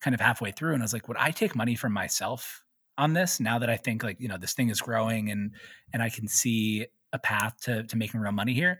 kind 0.00 0.14
of 0.14 0.20
halfway 0.20 0.50
through 0.50 0.74
and 0.74 0.82
i 0.82 0.84
was 0.84 0.92
like 0.92 1.08
would 1.08 1.16
i 1.16 1.30
take 1.30 1.54
money 1.54 1.74
from 1.74 1.92
myself 1.92 2.62
on 2.98 3.14
this 3.14 3.40
now 3.40 3.58
that 3.58 3.70
i 3.70 3.76
think 3.76 4.02
like 4.02 4.20
you 4.20 4.28
know 4.28 4.38
this 4.38 4.54
thing 4.54 4.68
is 4.68 4.80
growing 4.80 5.30
and 5.30 5.52
and 5.92 6.02
i 6.02 6.08
can 6.08 6.26
see 6.26 6.86
a 7.12 7.18
path 7.18 7.56
to 7.62 7.84
to 7.84 7.96
making 7.96 8.20
real 8.20 8.32
money 8.32 8.54
here? 8.54 8.78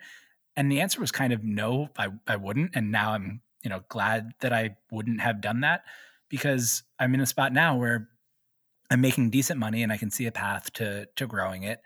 And 0.57 0.71
the 0.71 0.81
answer 0.81 1.01
was 1.01 1.11
kind 1.11 1.33
of 1.33 1.43
no 1.43 1.89
i, 1.97 2.09
I 2.27 2.37
wouldn't 2.37 2.73
and 2.75 2.93
now 2.93 3.13
i'm 3.13 3.41
you 3.63 3.71
know 3.71 3.81
glad 3.89 4.33
that 4.41 4.53
i 4.53 4.77
wouldn't 4.91 5.21
have 5.21 5.41
done 5.41 5.61
that 5.61 5.85
because 6.29 6.83
i'm 6.99 7.15
in 7.15 7.21
a 7.21 7.27
spot 7.27 7.53
now 7.53 7.77
where 7.77 8.09
i'm 8.91 9.01
making 9.01 9.31
decent 9.31 9.59
money 9.59 9.83
and 9.83 9.93
i 9.93 9.97
can 9.97 10.11
see 10.11 10.27
a 10.27 10.33
path 10.33 10.73
to 10.75 11.07
to 11.17 11.27
growing 11.27 11.63
it 11.63 11.81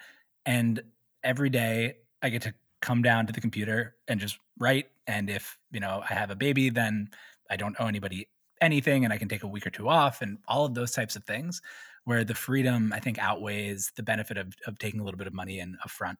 and 0.46 0.82
every 1.22 1.50
day 1.50 1.96
I 2.22 2.28
get 2.28 2.42
to 2.42 2.54
come 2.80 3.02
down 3.02 3.26
to 3.26 3.32
the 3.32 3.40
computer 3.40 3.96
and 4.08 4.20
just 4.20 4.38
write. 4.58 4.88
And 5.06 5.30
if, 5.30 5.58
you 5.72 5.80
know, 5.80 6.02
I 6.08 6.14
have 6.14 6.30
a 6.30 6.36
baby, 6.36 6.68
then 6.68 7.08
I 7.50 7.56
don't 7.56 7.76
owe 7.78 7.86
anybody 7.86 8.28
anything 8.60 9.04
and 9.04 9.12
I 9.12 9.18
can 9.18 9.28
take 9.28 9.42
a 9.42 9.46
week 9.46 9.66
or 9.66 9.70
two 9.70 9.88
off 9.88 10.22
and 10.22 10.38
all 10.46 10.64
of 10.64 10.74
those 10.74 10.92
types 10.92 11.16
of 11.16 11.24
things 11.24 11.60
where 12.04 12.24
the 12.24 12.34
freedom 12.34 12.92
I 12.94 13.00
think 13.00 13.18
outweighs 13.18 13.92
the 13.96 14.02
benefit 14.02 14.36
of, 14.36 14.54
of 14.66 14.78
taking 14.78 15.00
a 15.00 15.04
little 15.04 15.18
bit 15.18 15.26
of 15.26 15.34
money 15.34 15.58
in 15.58 15.76
upfront. 15.86 16.16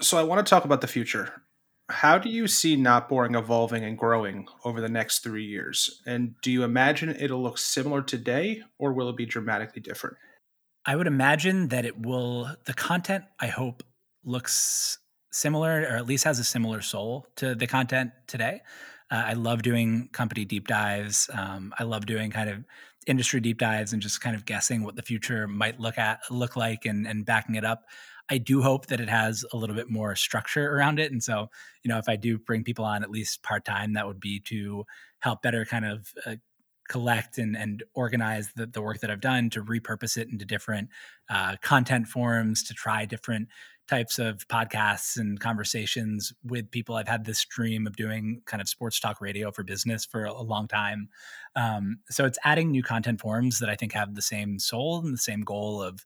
So 0.00 0.18
I 0.18 0.22
want 0.22 0.44
to 0.44 0.48
talk 0.48 0.64
about 0.64 0.80
the 0.80 0.86
future. 0.86 1.42
How 1.88 2.18
do 2.18 2.28
you 2.28 2.46
see 2.46 2.76
Not 2.76 3.08
Boring 3.08 3.34
evolving 3.34 3.82
and 3.82 3.96
growing 3.96 4.46
over 4.64 4.80
the 4.80 4.90
next 4.90 5.20
three 5.20 5.44
years? 5.44 6.02
And 6.06 6.34
do 6.42 6.50
you 6.50 6.62
imagine 6.62 7.16
it'll 7.18 7.42
look 7.42 7.56
similar 7.56 8.02
today 8.02 8.62
or 8.78 8.92
will 8.92 9.08
it 9.08 9.16
be 9.16 9.24
dramatically 9.24 9.80
different? 9.80 10.18
I 10.88 10.96
would 10.96 11.06
imagine 11.06 11.68
that 11.68 11.84
it 11.84 12.00
will, 12.00 12.50
the 12.64 12.72
content, 12.72 13.24
I 13.38 13.48
hope, 13.48 13.82
looks 14.24 14.98
similar 15.30 15.82
or 15.82 15.96
at 15.96 16.06
least 16.06 16.24
has 16.24 16.38
a 16.38 16.44
similar 16.44 16.80
soul 16.80 17.26
to 17.36 17.54
the 17.54 17.66
content 17.66 18.12
today. 18.26 18.62
Uh, 19.10 19.24
I 19.26 19.32
love 19.34 19.60
doing 19.60 20.08
company 20.12 20.46
deep 20.46 20.66
dives. 20.66 21.28
Um, 21.30 21.74
I 21.78 21.82
love 21.82 22.06
doing 22.06 22.30
kind 22.30 22.48
of 22.48 22.64
industry 23.06 23.38
deep 23.38 23.58
dives 23.58 23.92
and 23.92 24.00
just 24.00 24.22
kind 24.22 24.34
of 24.34 24.46
guessing 24.46 24.82
what 24.82 24.96
the 24.96 25.02
future 25.02 25.46
might 25.46 25.78
look 25.78 25.98
at 25.98 26.20
look 26.30 26.56
like 26.56 26.86
and, 26.86 27.06
and 27.06 27.26
backing 27.26 27.56
it 27.56 27.66
up. 27.66 27.84
I 28.30 28.38
do 28.38 28.62
hope 28.62 28.86
that 28.86 28.98
it 28.98 29.10
has 29.10 29.44
a 29.52 29.58
little 29.58 29.76
bit 29.76 29.90
more 29.90 30.16
structure 30.16 30.74
around 30.74 30.98
it. 30.98 31.12
And 31.12 31.22
so, 31.22 31.50
you 31.82 31.90
know, 31.90 31.98
if 31.98 32.08
I 32.08 32.16
do 32.16 32.38
bring 32.38 32.64
people 32.64 32.86
on 32.86 33.02
at 33.02 33.10
least 33.10 33.42
part 33.42 33.66
time, 33.66 33.92
that 33.92 34.06
would 34.06 34.20
be 34.20 34.40
to 34.46 34.86
help 35.20 35.42
better 35.42 35.66
kind 35.66 35.84
of 35.84 36.12
uh, 36.24 36.36
collect 36.88 37.38
and, 37.38 37.56
and 37.56 37.82
organize 37.94 38.52
the, 38.56 38.66
the 38.66 38.82
work 38.82 39.00
that 39.00 39.10
I've 39.10 39.20
done 39.20 39.50
to 39.50 39.62
repurpose 39.62 40.16
it 40.16 40.28
into 40.28 40.44
different 40.44 40.88
uh, 41.30 41.56
content 41.62 42.08
forms, 42.08 42.62
to 42.64 42.74
try 42.74 43.04
different 43.04 43.48
types 43.88 44.18
of 44.18 44.46
podcasts 44.48 45.16
and 45.16 45.40
conversations 45.40 46.32
with 46.44 46.70
people. 46.70 46.94
I've 46.94 47.08
had 47.08 47.24
this 47.24 47.44
dream 47.44 47.86
of 47.86 47.96
doing 47.96 48.42
kind 48.44 48.60
of 48.60 48.68
sports 48.68 49.00
talk 49.00 49.20
radio 49.20 49.50
for 49.50 49.64
business 49.64 50.04
for 50.04 50.24
a 50.24 50.42
long 50.42 50.68
time. 50.68 51.08
Um, 51.56 51.98
so 52.10 52.26
it's 52.26 52.38
adding 52.44 52.70
new 52.70 52.82
content 52.82 53.20
forms 53.20 53.58
that 53.60 53.70
I 53.70 53.76
think 53.76 53.92
have 53.94 54.14
the 54.14 54.22
same 54.22 54.58
soul 54.58 55.00
and 55.02 55.14
the 55.14 55.18
same 55.18 55.40
goal 55.40 55.82
of 55.82 56.04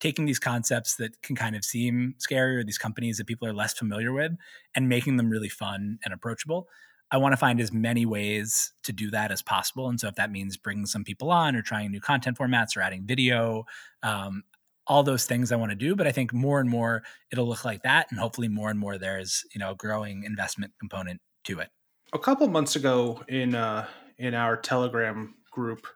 taking 0.00 0.26
these 0.26 0.38
concepts 0.38 0.96
that 0.96 1.20
can 1.22 1.36
kind 1.36 1.56
of 1.56 1.64
seem 1.64 2.14
scary 2.18 2.56
or 2.56 2.64
these 2.64 2.78
companies 2.78 3.18
that 3.18 3.26
people 3.26 3.48
are 3.48 3.52
less 3.52 3.74
familiar 3.74 4.12
with 4.12 4.32
and 4.74 4.88
making 4.88 5.16
them 5.16 5.30
really 5.30 5.48
fun 5.48 5.98
and 6.04 6.14
approachable. 6.14 6.68
I 7.14 7.16
want 7.16 7.32
to 7.32 7.36
find 7.36 7.60
as 7.60 7.72
many 7.72 8.04
ways 8.04 8.72
to 8.82 8.92
do 8.92 9.08
that 9.12 9.30
as 9.30 9.40
possible. 9.40 9.88
And 9.88 10.00
so, 10.00 10.08
if 10.08 10.16
that 10.16 10.32
means 10.32 10.56
bringing 10.56 10.84
some 10.84 11.04
people 11.04 11.30
on 11.30 11.54
or 11.54 11.62
trying 11.62 11.92
new 11.92 12.00
content 12.00 12.36
formats 12.36 12.76
or 12.76 12.80
adding 12.80 13.04
video, 13.06 13.66
um, 14.02 14.42
all 14.88 15.04
those 15.04 15.24
things 15.24 15.52
I 15.52 15.56
want 15.56 15.70
to 15.70 15.76
do. 15.76 15.94
But 15.94 16.08
I 16.08 16.12
think 16.12 16.32
more 16.32 16.58
and 16.58 16.68
more 16.68 17.04
it'll 17.30 17.46
look 17.46 17.64
like 17.64 17.84
that, 17.84 18.08
and 18.10 18.18
hopefully 18.18 18.48
more 18.48 18.68
and 18.68 18.80
more 18.80 18.98
there's 18.98 19.44
you 19.54 19.60
know 19.60 19.70
a 19.70 19.74
growing 19.76 20.24
investment 20.24 20.72
component 20.80 21.20
to 21.44 21.60
it. 21.60 21.68
A 22.12 22.18
couple 22.18 22.48
months 22.48 22.74
ago 22.74 23.22
in 23.28 23.54
uh, 23.54 23.86
in 24.18 24.34
our 24.34 24.56
Telegram 24.56 25.36
group, 25.52 25.86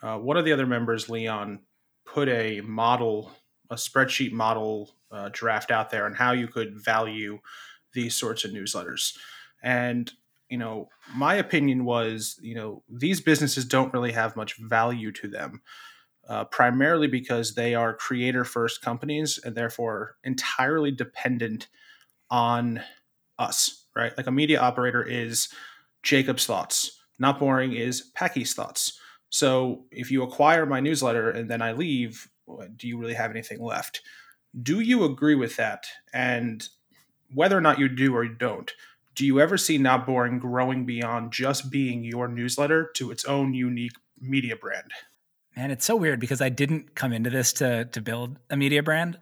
uh, 0.00 0.18
one 0.18 0.36
of 0.36 0.44
the 0.44 0.52
other 0.52 0.66
members, 0.66 1.10
Leon, 1.10 1.58
put 2.06 2.28
a 2.28 2.60
model, 2.60 3.32
a 3.68 3.74
spreadsheet 3.74 4.30
model 4.30 4.94
uh, 5.10 5.28
draft 5.32 5.72
out 5.72 5.90
there 5.90 6.06
on 6.06 6.14
how 6.14 6.30
you 6.30 6.46
could 6.46 6.80
value 6.80 7.40
these 7.94 8.14
sorts 8.14 8.44
of 8.44 8.52
newsletters. 8.52 9.16
And 9.60 10.12
you 10.52 10.58
know, 10.58 10.90
my 11.16 11.34
opinion 11.36 11.86
was, 11.86 12.38
you 12.42 12.54
know, 12.54 12.82
these 12.86 13.22
businesses 13.22 13.64
don't 13.64 13.94
really 13.94 14.12
have 14.12 14.36
much 14.36 14.58
value 14.58 15.10
to 15.10 15.26
them, 15.26 15.62
uh, 16.28 16.44
primarily 16.44 17.06
because 17.06 17.54
they 17.54 17.74
are 17.74 17.94
creator 17.94 18.44
first 18.44 18.82
companies 18.82 19.40
and 19.42 19.56
therefore 19.56 20.16
entirely 20.24 20.90
dependent 20.90 21.68
on 22.30 22.82
us, 23.38 23.86
right? 23.96 24.12
Like 24.14 24.26
a 24.26 24.30
media 24.30 24.60
operator 24.60 25.02
is 25.02 25.48
Jacob's 26.02 26.44
thoughts. 26.44 27.00
Not 27.18 27.38
boring 27.38 27.72
is 27.72 28.02
Packy's 28.14 28.52
thoughts. 28.52 29.00
So 29.30 29.86
if 29.90 30.10
you 30.10 30.22
acquire 30.22 30.66
my 30.66 30.80
newsletter 30.80 31.30
and 31.30 31.50
then 31.50 31.62
I 31.62 31.72
leave, 31.72 32.28
do 32.76 32.86
you 32.86 32.98
really 32.98 33.14
have 33.14 33.30
anything 33.30 33.62
left? 33.62 34.02
Do 34.62 34.80
you 34.80 35.04
agree 35.04 35.34
with 35.34 35.56
that? 35.56 35.86
And 36.12 36.68
whether 37.32 37.56
or 37.56 37.62
not 37.62 37.78
you 37.78 37.88
do 37.88 38.14
or 38.14 38.22
you 38.22 38.34
don't, 38.34 38.70
do 39.14 39.26
you 39.26 39.40
ever 39.40 39.56
see 39.56 39.78
Not 39.78 40.06
Boring 40.06 40.38
growing 40.38 40.86
beyond 40.86 41.32
just 41.32 41.70
being 41.70 42.04
your 42.04 42.28
newsletter 42.28 42.90
to 42.94 43.10
its 43.10 43.24
own 43.24 43.54
unique 43.54 43.92
media 44.20 44.56
brand? 44.56 44.90
Man, 45.56 45.70
it's 45.70 45.84
so 45.84 45.96
weird 45.96 46.20
because 46.20 46.40
I 46.40 46.48
didn't 46.48 46.94
come 46.94 47.12
into 47.12 47.28
this 47.28 47.52
to 47.54 47.84
to 47.86 48.00
build 48.00 48.38
a 48.50 48.56
media 48.56 48.82
brand. 48.82 49.18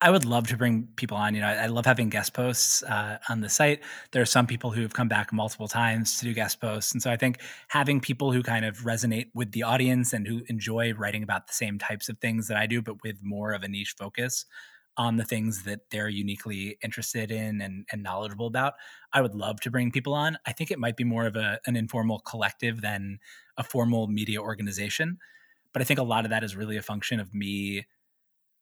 I 0.00 0.10
would 0.10 0.24
love 0.24 0.48
to 0.48 0.56
bring 0.56 0.88
people 0.96 1.16
on. 1.16 1.34
You 1.34 1.40
know, 1.40 1.46
I, 1.46 1.66
love 1.66 1.86
having 1.86 2.10
guest 2.10 2.34
posts 2.34 2.82
uh, 2.82 3.16
on 3.30 3.40
the 3.40 3.48
site. 3.48 3.80
There 4.10 4.20
are 4.20 4.26
some 4.26 4.46
people 4.46 4.70
who 4.70 4.82
have 4.82 4.92
come 4.92 5.08
back 5.08 5.32
multiple 5.32 5.68
times 5.68 6.18
to 6.18 6.26
do 6.26 6.34
guest 6.34 6.60
posts, 6.60 6.92
and 6.92 7.02
so 7.02 7.10
I 7.10 7.16
think 7.16 7.40
having 7.68 8.00
people 8.00 8.30
who 8.30 8.42
kind 8.42 8.66
of 8.66 8.80
resonate 8.80 9.28
with 9.34 9.52
the 9.52 9.62
audience 9.62 10.12
and 10.12 10.26
who 10.26 10.42
enjoy 10.48 10.92
writing 10.92 11.22
about 11.22 11.46
the 11.46 11.54
same 11.54 11.78
types 11.78 12.10
of 12.10 12.18
things 12.18 12.48
that 12.48 12.58
I 12.58 12.66
do, 12.66 12.82
but 12.82 13.02
with 13.02 13.16
more 13.22 13.52
of 13.52 13.62
a 13.62 13.68
niche 13.68 13.94
focus, 13.96 14.44
on 14.96 15.16
the 15.16 15.24
things 15.24 15.64
that 15.64 15.80
they're 15.90 16.08
uniquely 16.08 16.78
interested 16.82 17.30
in 17.30 17.60
and, 17.60 17.84
and 17.90 18.02
knowledgeable 18.02 18.46
about. 18.46 18.74
I 19.12 19.20
would 19.20 19.34
love 19.34 19.60
to 19.62 19.70
bring 19.70 19.90
people 19.90 20.14
on. 20.14 20.38
I 20.46 20.52
think 20.52 20.70
it 20.70 20.78
might 20.78 20.96
be 20.96 21.04
more 21.04 21.26
of 21.26 21.36
a, 21.36 21.58
an 21.66 21.76
informal 21.76 22.20
collective 22.20 22.80
than 22.80 23.18
a 23.56 23.64
formal 23.64 24.06
media 24.06 24.40
organization. 24.40 25.18
But 25.72 25.82
I 25.82 25.84
think 25.84 25.98
a 25.98 26.04
lot 26.04 26.24
of 26.24 26.30
that 26.30 26.44
is 26.44 26.54
really 26.54 26.76
a 26.76 26.82
function 26.82 27.18
of 27.18 27.34
me 27.34 27.86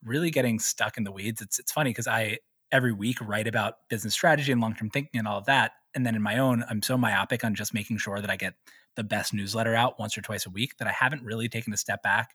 really 0.05 0.30
getting 0.30 0.59
stuck 0.59 0.97
in 0.97 1.05
the 1.05 1.12
weeds. 1.12 1.41
It's 1.41 1.59
it's 1.59 1.72
funny 1.72 1.91
because 1.91 2.09
I 2.09 2.39
every 2.72 2.93
week 2.93 3.20
write 3.20 3.47
about 3.47 3.89
business 3.89 4.14
strategy 4.14 4.51
and 4.51 4.61
long-term 4.61 4.91
thinking 4.91 5.18
and 5.18 5.28
all 5.28 5.39
of 5.39 5.45
that. 5.45 5.72
And 5.95 6.07
then 6.07 6.14
in 6.14 6.22
my 6.22 6.39
own, 6.39 6.64
I'm 6.70 6.83
so 6.83 6.97
myopic 6.97 7.45
on 7.45 7.55
just 7.55 7.74
making 7.74 7.99
sure 7.99 8.20
that 8.20 8.30
I 8.30 8.37
get 8.37 8.55
the 8.97 9.05
best 9.05 9.35
newsletter 9.35 9.74
out 9.74 9.99
once 9.99 10.16
or 10.16 10.22
twice 10.22 10.47
a 10.47 10.51
week 10.51 10.78
that 10.78 10.89
I 10.89 10.93
haven't 10.93 11.22
really 11.22 11.51
taken 11.51 11.72
a 11.74 11.76
step 11.76 12.03
back 12.03 12.35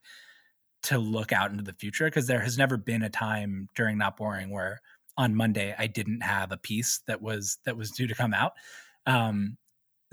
to 0.83 0.97
look 0.97 1.31
out 1.31 1.51
into 1.51 1.63
the 1.63 1.73
future 1.73 2.05
because 2.05 2.27
there 2.27 2.41
has 2.41 2.57
never 2.57 2.77
been 2.77 3.03
a 3.03 3.09
time 3.09 3.67
during 3.75 3.97
not 3.97 4.17
boring 4.17 4.49
where 4.49 4.81
on 5.17 5.35
Monday 5.35 5.75
I 5.77 5.87
didn't 5.87 6.21
have 6.21 6.51
a 6.51 6.57
piece 6.57 6.99
that 7.07 7.21
was 7.21 7.57
that 7.65 7.75
was 7.75 7.91
due 7.91 8.07
to 8.07 8.15
come 8.15 8.33
out. 8.33 8.53
Um, 9.05 9.57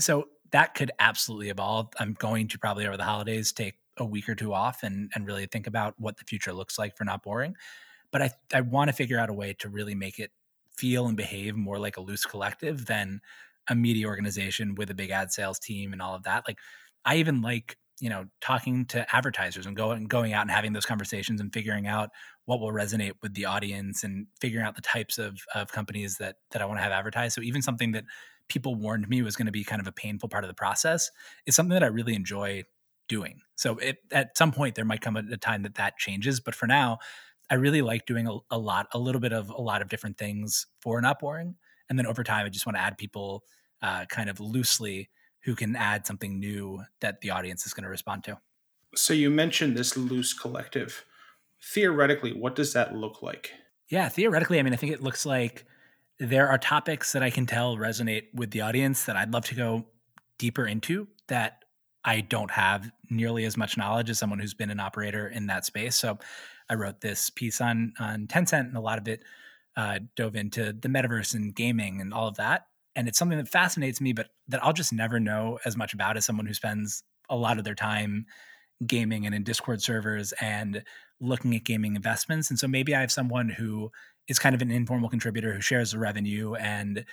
so 0.01 0.29
that 0.51 0.75
could 0.75 0.91
absolutely 0.99 1.51
evolve. 1.51 1.89
I'm 1.99 2.15
going 2.15 2.49
to 2.49 2.59
probably 2.59 2.87
over 2.87 2.97
the 2.97 3.05
holidays 3.05 3.53
take 3.53 3.75
a 3.99 4.05
week 4.05 4.29
or 4.29 4.35
two 4.35 4.53
off 4.53 4.83
and 4.83 5.11
and 5.15 5.27
really 5.27 5.47
think 5.47 5.67
about 5.67 5.95
what 5.99 6.17
the 6.17 6.25
future 6.25 6.53
looks 6.53 6.79
like 6.79 6.97
for 6.97 7.05
not 7.05 7.23
boring. 7.23 7.55
But 8.11 8.23
I 8.23 8.31
I 8.53 8.61
want 8.63 8.89
to 8.89 8.97
figure 8.97 9.19
out 9.19 9.31
a 9.31 9.35
way 9.35 9.55
to 9.59 9.69
really 9.69 9.95
make 9.95 10.19
it 10.19 10.31
feel 10.77 11.07
and 11.07 11.17
behave 11.17 11.55
more 11.55 11.79
like 11.79 11.97
a 11.97 12.01
loose 12.01 12.25
collective 12.25 12.87
than 12.87 13.21
a 13.69 13.75
media 13.75 14.07
organization 14.07 14.75
with 14.75 14.91
a 14.91 14.95
big 14.95 15.11
ad 15.11 15.33
sales 15.33 15.59
team 15.59 15.93
and 15.93 16.03
all 16.03 16.15
of 16.15 16.25
that. 16.25 16.45
Like 16.49 16.59
I 17.05 17.17
even 17.17 17.43
like 17.43 17.77
you 18.01 18.11
know 18.11 18.27
talking 18.41 18.85
to 18.87 19.07
advertisers 19.15 19.67
and 19.67 19.77
going 19.77 20.05
going 20.07 20.33
out 20.33 20.43
and 20.43 20.51
having 20.51 20.73
those 20.73 20.87
conversations 20.87 21.41
and 21.41 21.53
figuring 21.53 21.87
out 21.87 22.11
what 22.45 22.61
will 22.61 22.73
resonate 22.73 23.13
with 23.23 23.35
the 23.35 23.45
audience 23.45 24.05
and 24.05 24.27
figuring 24.41 24.67
out 24.67 24.75
the 24.77 24.83
types 24.83 25.19
of 25.19 25.39
of 25.55 25.73
companies 25.73 26.17
that 26.19 26.37
that 26.51 26.63
I 26.63 26.67
want 26.67 26.79
to 26.79 26.83
have 26.83 26.93
advertised. 26.93 27.35
So 27.35 27.43
even 27.43 27.63
something 27.63 27.93
that 27.93 28.05
people 28.49 28.75
warned 28.75 29.09
me 29.09 29.23
was 29.23 29.37
going 29.37 29.47
to 29.47 29.53
be 29.53 29.65
kind 29.65 29.81
of 29.81 29.87
a 29.87 29.93
painful 29.93 30.29
part 30.29 30.45
of 30.45 30.49
the 30.49 30.55
process 30.55 31.11
is 31.47 31.55
something 31.55 31.73
that 31.73 31.83
I 31.83 31.87
really 31.87 32.15
enjoy 32.15 32.65
doing. 33.09 33.41
So 33.57 33.79
it, 33.79 33.99
at 34.13 34.37
some 34.37 34.53
point 34.53 34.75
there 34.75 34.85
might 34.85 35.01
come 35.01 35.17
a, 35.17 35.37
time 35.37 35.63
that 35.63 35.77
that 35.77 35.97
changes, 35.97 36.41
but 36.41 36.55
for 36.55 36.67
now, 36.67 36.99
I 37.51 37.55
really 37.55 37.83
like 37.83 38.07
doing 38.07 38.27
a, 38.27 38.37
a 38.51 38.59
lot, 38.59 38.89
a 38.93 38.99
little 38.99 39.21
bit 39.21 39.33
of 39.33 39.51
a 39.51 39.61
lot 39.61 39.83
of 39.83 39.89
different 39.89 40.17
things 40.17 40.67
for 40.81 41.01
not 41.01 41.21
boring, 41.21 41.57
and 41.89 41.99
then 41.99 42.07
over 42.07 42.25
time, 42.25 42.47
I 42.47 42.49
just 42.49 42.67
want 42.67 42.77
to 42.77 42.83
add 42.83 42.97
people 42.97 43.45
uh, 43.83 44.07
kind 44.07 44.31
of 44.31 44.41
loosely 44.41 45.11
who 45.45 45.55
can 45.55 45.77
add 45.77 46.07
something 46.07 46.39
new 46.39 46.83
that 47.01 47.21
the 47.21 47.31
audience 47.31 47.67
is 47.67 47.75
going 47.75 47.85
to 47.85 47.91
respond 47.91 48.25
to. 48.25 48.39
So 48.95 49.13
you 49.13 49.31
mentioned 49.31 49.77
this 49.77 49.97
loose 49.97 50.33
collective. 50.33 51.05
Theoretically, 51.63 52.33
what 52.33 52.55
does 52.55 52.73
that 52.73 52.95
look 52.95 53.23
like? 53.23 53.53
Yeah, 53.89 54.09
theoretically, 54.09 54.59
I 54.59 54.63
mean, 54.63 54.73
I 54.73 54.77
think 54.77 54.93
it 54.93 55.03
looks 55.03 55.27
like 55.27 55.65
there 56.19 56.49
are 56.49 56.59
topics 56.59 57.13
that 57.13 57.23
I 57.23 57.31
can 57.31 57.45
tell 57.47 57.77
resonate 57.77 58.27
with 58.35 58.51
the 58.51 58.63
audience 58.63 59.05
that 59.05 59.17
I'd 59.17 59.33
love 59.33 59.45
to 59.47 59.55
go 59.55 59.85
deeper 60.39 60.67
into 60.67 61.09
that 61.29 61.65
I 62.05 62.21
don't 62.21 62.51
have 62.51 62.91
nearly 63.11 63.45
as 63.45 63.57
much 63.57 63.77
knowledge 63.77 64.11
as 64.11 64.19
someone 64.19 64.39
who's 64.39 64.55
been 64.55 64.71
an 64.71 64.81
operator 64.81 65.29
in 65.29 65.47
that 65.47 65.65
space. 65.65 65.97
So 65.97 66.19
I 66.69 66.75
wrote 66.75 67.01
this 67.01 67.31
piece 67.31 67.61
on 67.61 67.95
on 67.99 68.27
Tencent, 68.27 68.69
and 68.69 68.77
a 68.77 68.81
lot 68.81 68.99
of 68.99 69.09
it 69.09 69.23
uh, 69.77 70.01
dove 70.17 70.37
into 70.37 70.73
the 70.73 70.89
metaverse 70.89 71.35
and 71.35 71.55
gaming 71.55 72.01
and 72.01 72.15
all 72.15 72.29
of 72.29 72.37
that 72.37 72.67
and 72.97 73.09
it's 73.09 73.19
something 73.19 73.39
that 73.39 73.49
fascinates 73.49 74.01
me 74.01 74.13
but 74.13 74.29
that 74.49 74.63
i'll 74.65 74.73
just 74.73 74.93
never 74.93 75.19
know 75.21 75.59
as 75.65 75.77
much 75.77 75.95
about 75.95 76.17
as 76.17 76.25
someone 76.25 76.47
who 76.47 76.55
spends 76.55 77.03
a 77.29 77.37
lot 77.37 77.59
of 77.59 77.65
their 77.65 77.75
time 77.75 78.27
gaming 78.87 79.27
and 79.27 79.35
in 79.35 79.45
discord 79.45 79.83
servers 79.83 80.33
and 80.41 80.83
looking 81.21 81.55
at 81.55 81.65
gaming 81.65 81.97
investments. 81.97 82.51
And 82.51 82.59
so 82.59 82.69
maybe 82.69 82.95
i 82.95 83.01
have 83.01 83.13
someone 83.13 83.49
who 83.49 83.91
is 84.29 84.39
kind 84.39 84.55
of 84.55 84.63
an 84.63 84.71
informal 84.71 85.09
contributor 85.09 85.53
who 85.53 85.61
shares 85.61 85.93
the 85.93 85.99
revenue 85.99 86.55
and 86.55 87.05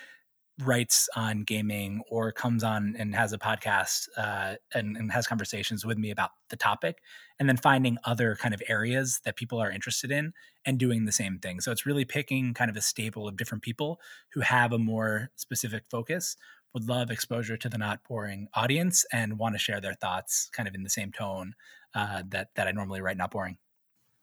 writes 0.60 1.08
on 1.16 1.44
gaming 1.44 2.02
or 2.10 2.30
comes 2.30 2.62
on 2.62 2.94
and 2.98 3.14
has 3.14 3.32
a 3.32 3.38
podcast 3.38 4.08
uh, 4.16 4.54
and, 4.74 4.96
and, 4.96 5.10
has 5.10 5.26
conversations 5.26 5.84
with 5.84 5.96
me 5.96 6.10
about 6.10 6.30
the 6.50 6.56
topic 6.56 6.98
and 7.40 7.48
then 7.48 7.56
finding 7.56 7.96
other 8.04 8.36
kind 8.36 8.52
of 8.52 8.62
areas 8.68 9.20
that 9.24 9.36
people 9.36 9.58
are 9.58 9.70
interested 9.70 10.10
in 10.10 10.32
and 10.66 10.78
doing 10.78 11.04
the 11.04 11.12
same 11.12 11.38
thing. 11.38 11.60
So 11.60 11.72
it's 11.72 11.86
really 11.86 12.04
picking 12.04 12.52
kind 12.52 12.70
of 12.70 12.76
a 12.76 12.82
stable 12.82 13.26
of 13.26 13.36
different 13.36 13.62
people 13.62 13.98
who 14.34 14.40
have 14.40 14.72
a 14.72 14.78
more 14.78 15.30
specific 15.36 15.84
focus 15.90 16.36
would 16.74 16.88
love 16.88 17.10
exposure 17.10 17.56
to 17.56 17.68
the 17.68 17.78
not 17.78 18.00
boring 18.08 18.48
audience 18.54 19.04
and 19.12 19.38
want 19.38 19.54
to 19.54 19.58
share 19.58 19.80
their 19.80 19.94
thoughts 19.94 20.48
kind 20.52 20.68
of 20.68 20.74
in 20.74 20.82
the 20.82 20.90
same 20.90 21.12
tone 21.12 21.54
uh, 21.94 22.22
that 22.28 22.48
that 22.54 22.66
i 22.66 22.72
normally 22.72 23.00
write 23.00 23.16
not 23.16 23.30
boring. 23.30 23.58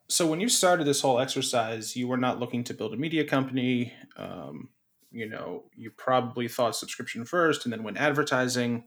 So 0.09 0.25
when 0.25 0.39
you 0.39 0.49
started 0.49 0.85
this 0.85 1.01
whole 1.01 1.19
exercise 1.19 1.95
you 1.95 2.07
were 2.07 2.17
not 2.17 2.39
looking 2.39 2.63
to 2.65 2.73
build 2.73 2.93
a 2.93 2.97
media 2.97 3.23
company 3.23 3.93
um 4.17 4.69
you 5.11 5.27
know 5.27 5.65
you 5.75 5.91
probably 5.91 6.47
thought 6.47 6.75
subscription 6.75 7.25
first 7.25 7.65
and 7.65 7.73
then 7.73 7.83
went 7.83 7.97
advertising. 7.97 8.85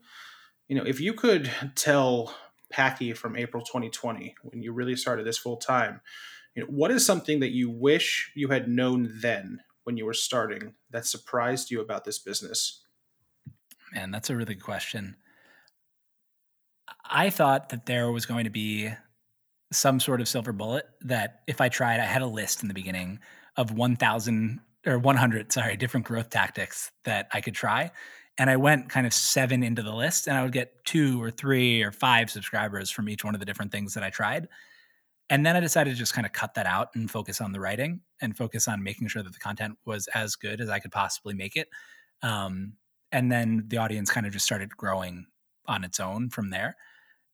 You 0.68 0.76
know 0.76 0.84
if 0.84 1.00
you 1.00 1.12
could 1.12 1.50
tell 1.74 2.34
packy 2.70 3.12
from 3.12 3.36
april 3.36 3.62
2020 3.62 4.34
when 4.44 4.62
you 4.62 4.72
really 4.72 4.96
started 4.96 5.26
this 5.26 5.36
full 5.36 5.58
time 5.58 6.00
you 6.54 6.62
know 6.62 6.68
what 6.70 6.90
is 6.90 7.04
something 7.04 7.40
that 7.40 7.50
you 7.50 7.68
wish 7.68 8.32
you 8.34 8.48
had 8.48 8.66
known 8.66 9.12
then 9.20 9.60
when 9.84 9.96
you 9.96 10.06
were 10.06 10.14
starting 10.14 10.74
that 10.90 11.06
surprised 11.06 11.70
you 11.70 11.80
about 11.80 12.04
this 12.04 12.18
business? 12.18 12.82
Man 13.94 14.10
that's 14.10 14.30
a 14.30 14.36
really 14.36 14.54
good 14.54 14.62
question. 14.62 15.16
I 17.04 17.30
thought 17.30 17.70
that 17.70 17.86
there 17.86 18.10
was 18.10 18.26
going 18.26 18.44
to 18.44 18.50
be 18.50 18.90
some 19.72 20.00
sort 20.00 20.20
of 20.20 20.28
silver 20.28 20.52
bullet 20.52 20.86
that 21.00 21.40
if 21.46 21.60
i 21.60 21.68
tried 21.70 21.98
i 21.98 22.04
had 22.04 22.20
a 22.20 22.26
list 22.26 22.60
in 22.60 22.68
the 22.68 22.74
beginning 22.74 23.18
of 23.56 23.72
1000 23.72 24.60
or 24.86 24.98
100, 24.98 25.52
sorry, 25.52 25.76
different 25.76 26.06
growth 26.06 26.30
tactics 26.30 26.90
that 27.04 27.28
I 27.32 27.40
could 27.40 27.54
try. 27.54 27.90
And 28.38 28.48
I 28.48 28.56
went 28.56 28.88
kind 28.88 29.06
of 29.06 29.12
seven 29.12 29.62
into 29.62 29.82
the 29.82 29.92
list, 29.92 30.26
and 30.26 30.36
I 30.36 30.42
would 30.42 30.52
get 30.52 30.84
two 30.84 31.22
or 31.22 31.30
three 31.30 31.82
or 31.82 31.92
five 31.92 32.30
subscribers 32.30 32.90
from 32.90 33.08
each 33.08 33.24
one 33.24 33.34
of 33.34 33.40
the 33.40 33.46
different 33.46 33.72
things 33.72 33.94
that 33.94 34.02
I 34.02 34.10
tried. 34.10 34.48
And 35.28 35.46
then 35.46 35.56
I 35.56 35.60
decided 35.60 35.90
to 35.90 35.96
just 35.96 36.14
kind 36.14 36.26
of 36.26 36.32
cut 36.32 36.54
that 36.54 36.66
out 36.66 36.88
and 36.94 37.10
focus 37.10 37.40
on 37.40 37.52
the 37.52 37.60
writing 37.60 38.00
and 38.20 38.36
focus 38.36 38.68
on 38.68 38.82
making 38.82 39.08
sure 39.08 39.22
that 39.22 39.32
the 39.32 39.38
content 39.38 39.78
was 39.84 40.08
as 40.14 40.36
good 40.36 40.60
as 40.60 40.68
I 40.68 40.78
could 40.78 40.92
possibly 40.92 41.34
make 41.34 41.56
it. 41.56 41.68
Um, 42.22 42.74
and 43.12 43.30
then 43.30 43.64
the 43.68 43.78
audience 43.78 44.10
kind 44.10 44.26
of 44.26 44.32
just 44.32 44.44
started 44.44 44.76
growing 44.76 45.26
on 45.66 45.84
its 45.84 46.00
own 46.00 46.30
from 46.30 46.50
there. 46.50 46.76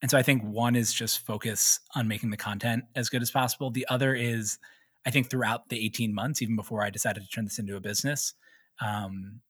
And 0.01 0.11
so 0.11 0.18
I 0.18 0.22
think 0.22 0.42
one 0.44 0.76
is 0.76 0.92
just 0.92 1.26
focus 1.26 1.80
on 1.94 2.07
making 2.07 2.30
the 2.30 2.36
content 2.36 2.84
as 2.94 3.09
good 3.09 3.22
as 3.22 3.30
possible. 3.30 3.70
The 3.70 3.86
other 3.88 4.14
is 4.14 4.59
I 5.09 5.11
think 5.11 5.30
throughout 5.30 5.70
the 5.70 5.82
18 5.86 6.14
months, 6.14 6.42
even 6.42 6.54
before 6.54 6.84
I 6.84 6.90
decided 6.90 7.22
to 7.22 7.28
turn 7.30 7.44
this 7.44 7.59
into 7.59 7.76
a 7.76 7.80
business, 7.80 8.34
um, 8.78 9.40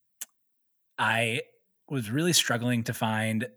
I 0.96 1.40
was 1.90 2.12
really 2.12 2.32
struggling 2.32 2.84
to 2.84 2.94
find 2.94 3.48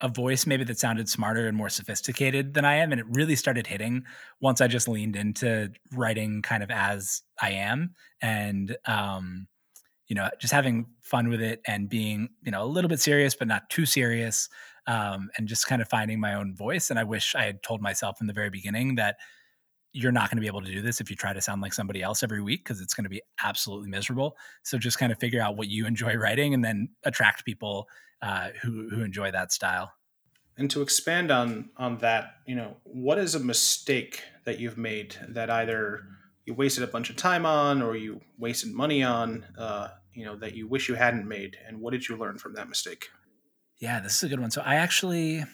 a 0.00 0.08
voice 0.08 0.46
maybe 0.46 0.64
that 0.64 0.78
sounded 0.78 1.06
smarter 1.06 1.46
and 1.46 1.54
more 1.54 1.68
sophisticated 1.68 2.54
than 2.54 2.64
I 2.64 2.76
am. 2.76 2.92
And 2.92 2.98
it 2.98 3.06
really 3.10 3.36
started 3.36 3.66
hitting 3.66 4.04
once 4.40 4.62
I 4.62 4.68
just 4.68 4.88
leaned 4.88 5.16
into 5.16 5.70
writing 5.92 6.40
kind 6.40 6.62
of 6.62 6.70
as 6.70 7.20
I 7.42 7.50
am 7.50 7.94
and, 8.22 8.74
um, 8.86 9.46
you 10.08 10.16
know, 10.16 10.30
just 10.38 10.54
having 10.54 10.86
fun 11.02 11.28
with 11.28 11.42
it 11.42 11.60
and 11.66 11.90
being, 11.90 12.30
you 12.42 12.52
know, 12.52 12.64
a 12.64 12.72
little 12.72 12.88
bit 12.88 13.00
serious, 13.00 13.34
but 13.34 13.48
not 13.48 13.68
too 13.68 13.84
serious. 13.84 14.48
Um, 14.86 15.28
and 15.36 15.46
just 15.46 15.66
kind 15.66 15.82
of 15.82 15.90
finding 15.90 16.20
my 16.20 16.32
own 16.32 16.56
voice. 16.56 16.88
And 16.88 16.98
I 16.98 17.04
wish 17.04 17.34
I 17.34 17.44
had 17.44 17.62
told 17.62 17.82
myself 17.82 18.22
in 18.22 18.26
the 18.26 18.32
very 18.32 18.48
beginning 18.48 18.94
that 18.94 19.16
you're 19.92 20.12
not 20.12 20.30
going 20.30 20.36
to 20.36 20.40
be 20.40 20.46
able 20.46 20.62
to 20.62 20.70
do 20.70 20.82
this 20.82 21.00
if 21.00 21.10
you 21.10 21.16
try 21.16 21.32
to 21.32 21.40
sound 21.40 21.62
like 21.62 21.72
somebody 21.72 22.02
else 22.02 22.22
every 22.22 22.40
week 22.40 22.64
because 22.64 22.80
it's 22.80 22.94
going 22.94 23.04
to 23.04 23.10
be 23.10 23.22
absolutely 23.42 23.88
miserable. 23.88 24.36
So 24.62 24.78
just 24.78 24.98
kind 24.98 25.10
of 25.10 25.18
figure 25.18 25.42
out 25.42 25.56
what 25.56 25.68
you 25.68 25.86
enjoy 25.86 26.14
writing 26.14 26.54
and 26.54 26.64
then 26.64 26.90
attract 27.04 27.44
people 27.44 27.88
uh, 28.22 28.50
who 28.62 28.88
who 28.90 29.02
enjoy 29.02 29.30
that 29.30 29.52
style. 29.52 29.92
And 30.56 30.70
to 30.70 30.82
expand 30.82 31.30
on 31.30 31.70
on 31.76 31.98
that, 31.98 32.34
you 32.46 32.54
know, 32.54 32.76
what 32.84 33.18
is 33.18 33.34
a 33.34 33.40
mistake 33.40 34.22
that 34.44 34.58
you've 34.58 34.78
made 34.78 35.16
that 35.28 35.50
either 35.50 36.02
you 36.44 36.54
wasted 36.54 36.84
a 36.84 36.86
bunch 36.86 37.10
of 37.10 37.16
time 37.16 37.46
on 37.46 37.82
or 37.82 37.96
you 37.96 38.20
wasted 38.38 38.72
money 38.72 39.02
on, 39.02 39.44
uh, 39.58 39.88
you 40.12 40.24
know, 40.24 40.36
that 40.36 40.54
you 40.54 40.68
wish 40.68 40.88
you 40.88 40.94
hadn't 40.94 41.26
made, 41.26 41.56
and 41.66 41.80
what 41.80 41.92
did 41.92 42.08
you 42.08 42.16
learn 42.16 42.38
from 42.38 42.54
that 42.54 42.68
mistake? 42.68 43.08
Yeah, 43.78 44.00
this 44.00 44.16
is 44.16 44.22
a 44.22 44.28
good 44.28 44.40
one. 44.40 44.50
So 44.50 44.60
I 44.60 44.76
actually 44.76 45.44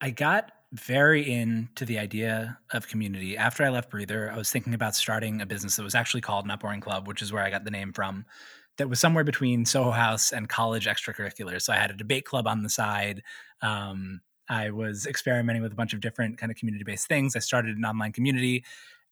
I 0.00 0.10
got 0.10 0.50
very 0.72 1.30
into 1.30 1.84
the 1.84 1.98
idea 1.98 2.58
of 2.72 2.88
community. 2.88 3.36
After 3.36 3.64
I 3.64 3.68
left 3.68 3.90
Breather, 3.90 4.30
I 4.30 4.36
was 4.36 4.50
thinking 4.50 4.74
about 4.74 4.94
starting 4.94 5.40
a 5.40 5.46
business 5.46 5.76
that 5.76 5.82
was 5.82 5.94
actually 5.94 6.20
called 6.20 6.46
Not 6.46 6.60
Boring 6.60 6.80
Club, 6.80 7.06
which 7.06 7.22
is 7.22 7.32
where 7.32 7.42
I 7.42 7.50
got 7.50 7.64
the 7.64 7.70
name 7.70 7.92
from. 7.92 8.24
That 8.78 8.90
was 8.90 9.00
somewhere 9.00 9.24
between 9.24 9.64
Soho 9.64 9.90
House 9.90 10.32
and 10.32 10.48
college 10.48 10.86
extracurriculars. 10.86 11.62
So 11.62 11.72
I 11.72 11.76
had 11.76 11.90
a 11.90 11.96
debate 11.96 12.24
club 12.24 12.46
on 12.46 12.62
the 12.62 12.68
side. 12.68 13.22
Um, 13.62 14.20
I 14.48 14.70
was 14.70 15.06
experimenting 15.06 15.62
with 15.62 15.72
a 15.72 15.76
bunch 15.76 15.94
of 15.94 16.00
different 16.00 16.38
kind 16.38 16.52
of 16.52 16.58
community 16.58 16.84
based 16.84 17.08
things. 17.08 17.36
I 17.36 17.40
started 17.40 17.76
an 17.76 17.84
online 17.84 18.12
community. 18.12 18.64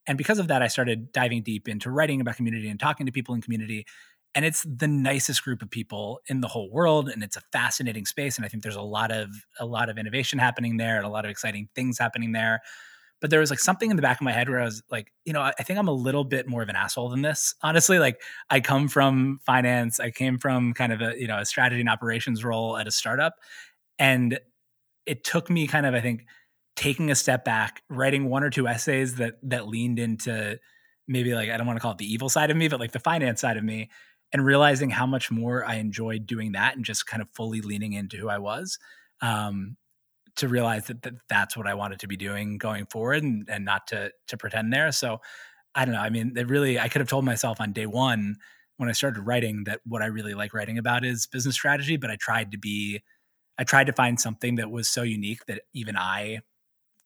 And 0.06 0.18
because 0.18 0.38
of 0.38 0.48
that, 0.48 0.60
I 0.60 0.68
started 0.68 1.12
diving 1.12 1.42
deep 1.42 1.66
into 1.66 1.90
writing 1.90 2.20
about 2.20 2.36
community 2.36 2.68
and 2.68 2.78
talking 2.78 3.06
to 3.06 3.12
people 3.12 3.34
in 3.34 3.40
community 3.40 3.86
and 4.34 4.44
it's 4.44 4.64
the 4.64 4.88
nicest 4.88 5.44
group 5.44 5.62
of 5.62 5.70
people 5.70 6.20
in 6.28 6.40
the 6.40 6.48
whole 6.48 6.70
world 6.70 7.08
and 7.08 7.22
it's 7.22 7.36
a 7.36 7.42
fascinating 7.52 8.04
space 8.04 8.36
and 8.36 8.44
i 8.44 8.48
think 8.48 8.62
there's 8.62 8.76
a 8.76 8.82
lot 8.82 9.10
of 9.10 9.28
a 9.58 9.66
lot 9.66 9.88
of 9.88 9.98
innovation 9.98 10.38
happening 10.38 10.76
there 10.76 10.96
and 10.96 11.06
a 11.06 11.08
lot 11.08 11.24
of 11.24 11.30
exciting 11.30 11.68
things 11.74 11.98
happening 11.98 12.32
there. 12.32 12.60
But 13.20 13.30
there 13.30 13.40
was 13.40 13.48
like 13.48 13.60
something 13.60 13.88
in 13.88 13.96
the 13.96 14.02
back 14.02 14.18
of 14.18 14.24
my 14.24 14.32
head 14.32 14.50
where 14.50 14.60
i 14.60 14.64
was 14.64 14.82
like 14.90 15.10
you 15.24 15.32
know 15.32 15.40
i 15.40 15.62
think 15.62 15.78
i'm 15.78 15.88
a 15.88 15.92
little 15.92 16.24
bit 16.24 16.46
more 16.46 16.62
of 16.62 16.68
an 16.68 16.76
asshole 16.76 17.08
than 17.08 17.22
this 17.22 17.54
honestly 17.62 17.98
like 17.98 18.20
i 18.50 18.60
come 18.60 18.86
from 18.86 19.38
finance 19.46 19.98
i 19.98 20.10
came 20.10 20.36
from 20.36 20.74
kind 20.74 20.92
of 20.92 21.00
a 21.00 21.18
you 21.18 21.26
know 21.26 21.38
a 21.38 21.46
strategy 21.46 21.80
and 21.80 21.88
operations 21.88 22.44
role 22.44 22.76
at 22.76 22.86
a 22.86 22.90
startup 22.90 23.36
and 23.98 24.38
it 25.06 25.24
took 25.24 25.48
me 25.48 25.66
kind 25.66 25.86
of 25.86 25.94
i 25.94 26.00
think 26.00 26.26
taking 26.76 27.10
a 27.10 27.14
step 27.14 27.46
back 27.46 27.82
writing 27.88 28.28
one 28.28 28.42
or 28.42 28.50
two 28.50 28.68
essays 28.68 29.14
that 29.14 29.36
that 29.42 29.68
leaned 29.68 29.98
into 29.98 30.58
maybe 31.08 31.34
like 31.34 31.48
i 31.48 31.56
don't 31.56 31.66
want 31.66 31.78
to 31.78 31.80
call 31.80 31.92
it 31.92 31.98
the 31.98 32.12
evil 32.12 32.28
side 32.28 32.50
of 32.50 32.56
me 32.58 32.68
but 32.68 32.78
like 32.78 32.92
the 32.92 33.00
finance 33.00 33.40
side 33.40 33.56
of 33.56 33.64
me 33.64 33.88
and 34.34 34.44
realizing 34.44 34.90
how 34.90 35.06
much 35.06 35.30
more 35.30 35.64
I 35.64 35.76
enjoyed 35.76 36.26
doing 36.26 36.52
that 36.52 36.74
and 36.74 36.84
just 36.84 37.06
kind 37.06 37.22
of 37.22 37.28
fully 37.34 37.60
leaning 37.60 37.92
into 37.92 38.16
who 38.16 38.28
I 38.28 38.38
was. 38.38 38.78
Um, 39.22 39.76
to 40.36 40.48
realize 40.48 40.86
that, 40.88 41.00
that 41.02 41.14
that's 41.28 41.56
what 41.56 41.68
I 41.68 41.74
wanted 41.74 42.00
to 42.00 42.08
be 42.08 42.16
doing 42.16 42.58
going 42.58 42.86
forward 42.86 43.22
and, 43.22 43.48
and 43.48 43.64
not 43.64 43.86
to 43.86 44.10
to 44.26 44.36
pretend 44.36 44.72
there. 44.72 44.90
So 44.90 45.20
I 45.76 45.84
don't 45.84 45.94
know. 45.94 46.00
I 46.00 46.10
mean, 46.10 46.36
it 46.36 46.48
really 46.48 46.78
I 46.78 46.88
could 46.88 47.00
have 47.00 47.08
told 47.08 47.24
myself 47.24 47.60
on 47.60 47.72
day 47.72 47.86
one 47.86 48.36
when 48.76 48.88
I 48.88 48.92
started 48.92 49.20
writing 49.20 49.62
that 49.64 49.80
what 49.86 50.02
I 50.02 50.06
really 50.06 50.34
like 50.34 50.52
writing 50.52 50.76
about 50.76 51.04
is 51.04 51.26
business 51.26 51.54
strategy, 51.54 51.96
but 51.96 52.10
I 52.10 52.16
tried 52.16 52.50
to 52.50 52.58
be 52.58 53.02
I 53.56 53.62
tried 53.62 53.86
to 53.86 53.92
find 53.92 54.20
something 54.20 54.56
that 54.56 54.72
was 54.72 54.88
so 54.88 55.02
unique 55.02 55.46
that 55.46 55.62
even 55.72 55.96
I 55.96 56.40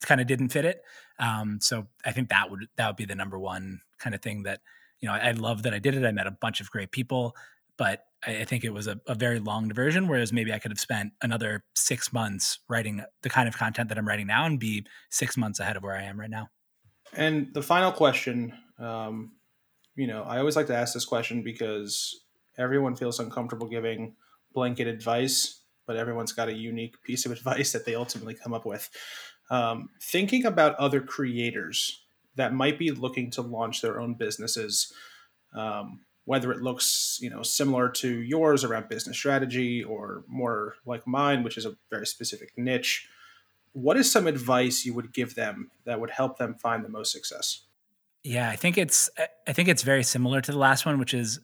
kind 0.01 0.23
of 0.23 0.27
didn't 0.27 0.49
fit 0.49 0.65
it. 0.65 0.81
Um, 1.19 1.59
so 1.61 1.89
I 2.07 2.13
think 2.13 2.31
that 2.31 2.51
would 2.51 2.67
that 2.77 2.87
would 2.87 2.97
be 2.97 3.05
the 3.05 3.15
number 3.15 3.39
one 3.39 3.81
kind 3.99 4.15
of 4.15 4.23
thing 4.23 4.45
that 4.45 4.61
you 5.01 5.09
know 5.09 5.15
I, 5.15 5.29
I 5.29 5.31
love 5.33 5.63
that 5.65 5.75
I 5.75 5.79
did 5.79 5.95
it. 5.95 6.05
I 6.05 6.13
met 6.13 6.27
a 6.27 6.31
bunch 6.33 6.61
of 6.61 6.71
great 6.71 6.91
people, 6.91 7.35
but 7.77 8.05
I, 8.27 8.39
I 8.39 8.45
think 8.45 8.65
it 8.65 8.73
was 8.73 8.87
a, 8.87 9.01
a, 9.07 9.15
very 9.15 9.39
long 9.39 9.69
diversion. 9.69 10.09
Whereas 10.09 10.33
maybe 10.33 10.53
I 10.53 10.59
could 10.59 10.71
have 10.71 10.81
spent 10.81 11.13
another 11.23 11.65
six 11.75 12.13
months 12.13 12.59
writing 12.69 13.03
the 13.23 13.31
kind 13.31 13.49
of 13.49 13.57
content 13.57 13.89
that 13.89 13.99
I'm 13.99 14.07
writing 14.07 14.27
now 14.27 14.45
and 14.45 14.59
be 14.59 14.87
six 15.11 15.37
months 15.37 15.61
ahead 15.61 15.77
of 15.77 15.83
where 15.83 15.97
I 15.97 16.03
am 16.03 16.19
right 16.21 16.31
now. 16.31 16.49
And 17.15 17.53
the 17.55 17.63
final 17.63 17.93
question, 17.93 18.53
um, 18.79 19.33
you 19.97 20.07
know, 20.07 20.23
I 20.25 20.39
always 20.39 20.57
like 20.57 20.67
to 20.67 20.77
ask 20.77 20.95
this 20.95 21.05
question 21.05 21.43
because 21.43 22.25
everyone 22.59 22.97
feels 22.97 23.19
uncomfortable 23.19 23.69
giving 23.69 24.15
blanket 24.53 24.87
advice, 24.87 25.63
but 25.87 25.97
everyone's 25.97 26.33
got 26.33 26.49
a 26.49 26.53
unique 26.53 27.03
piece 27.03 27.25
of 27.25 27.33
advice 27.39 27.73
that 27.73 27.87
they 27.87 27.95
ultimately 27.95 28.35
come 28.35 28.53
up 28.53 28.67
with. 28.67 28.91
Um, 29.51 29.89
thinking 30.03 30.45
about 30.45 30.75
other 30.77 31.01
creators 31.01 32.05
that 32.39 32.55
might 32.55 32.79
be 32.79 32.91
looking 32.91 33.31
to 33.33 33.43
launch 33.43 33.83
their 33.83 34.01
own 34.01 34.15
businesses, 34.15 34.93
um, 35.55 36.01
whether 36.25 36.51
it 36.53 36.63
looks 36.63 37.19
you 37.21 37.29
know 37.29 37.43
similar 37.43 37.89
to 37.89 38.09
yours 38.09 38.65
around 38.65 38.89
business 38.89 39.17
strategy 39.17 39.85
or 39.85 40.25
more 40.27 40.77
like 40.87 41.07
mine, 41.07 41.43
which 41.43 41.59
is 41.59 41.67
a 41.67 41.77
very 41.91 42.07
specific 42.07 42.53
niche. 42.57 43.09
What 43.73 43.97
is 43.97 44.11
some 44.11 44.27
advice 44.27 44.87
you 44.87 44.95
would 44.95 45.13
give 45.13 45.35
them 45.35 45.71
that 45.85 46.01
would 46.01 46.11
help 46.11 46.39
them 46.39 46.55
find 46.55 46.85
the 46.85 46.89
most 46.89 47.13
success? 47.13 47.65
Yeah, 48.25 48.49
I 48.49 48.57
think 48.57 48.79
it's 48.79 49.11
I 49.47 49.53
think 49.53 49.69
it's 49.69 49.83
very 49.83 50.03
similar 50.03 50.41
to 50.41 50.53
the 50.53 50.59
last 50.59 50.87
one, 50.87 50.99
which 50.99 51.15
is 51.15 51.41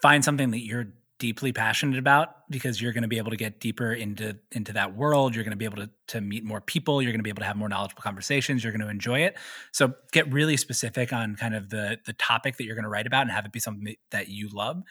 find 0.00 0.24
something 0.24 0.52
that 0.52 0.64
you're 0.64 0.88
deeply 1.18 1.52
passionate 1.52 1.98
about 1.98 2.48
because 2.50 2.80
you're 2.80 2.92
going 2.92 3.02
to 3.02 3.08
be 3.08 3.18
able 3.18 3.30
to 3.30 3.36
get 3.36 3.60
deeper 3.60 3.92
into 3.92 4.36
into 4.52 4.72
that 4.72 4.94
world. 4.94 5.34
You're 5.34 5.44
going 5.44 5.52
to 5.52 5.56
be 5.56 5.64
able 5.64 5.78
to 5.78 5.90
to 6.08 6.20
meet 6.20 6.44
more 6.44 6.60
people. 6.60 7.00
You're 7.00 7.12
going 7.12 7.20
to 7.20 7.24
be 7.24 7.30
able 7.30 7.40
to 7.40 7.46
have 7.46 7.56
more 7.56 7.68
knowledgeable 7.68 8.02
conversations. 8.02 8.62
You're 8.62 8.72
going 8.72 8.82
to 8.82 8.88
enjoy 8.88 9.20
it. 9.20 9.36
So 9.72 9.94
get 10.12 10.30
really 10.32 10.56
specific 10.56 11.12
on 11.12 11.36
kind 11.36 11.54
of 11.54 11.70
the 11.70 11.98
the 12.04 12.12
topic 12.14 12.56
that 12.56 12.64
you're 12.64 12.74
going 12.74 12.84
to 12.84 12.90
write 12.90 13.06
about 13.06 13.22
and 13.22 13.30
have 13.30 13.46
it 13.46 13.52
be 13.52 13.60
something 13.60 13.94
that 14.10 14.28
you 14.28 14.48
love. 14.52 14.82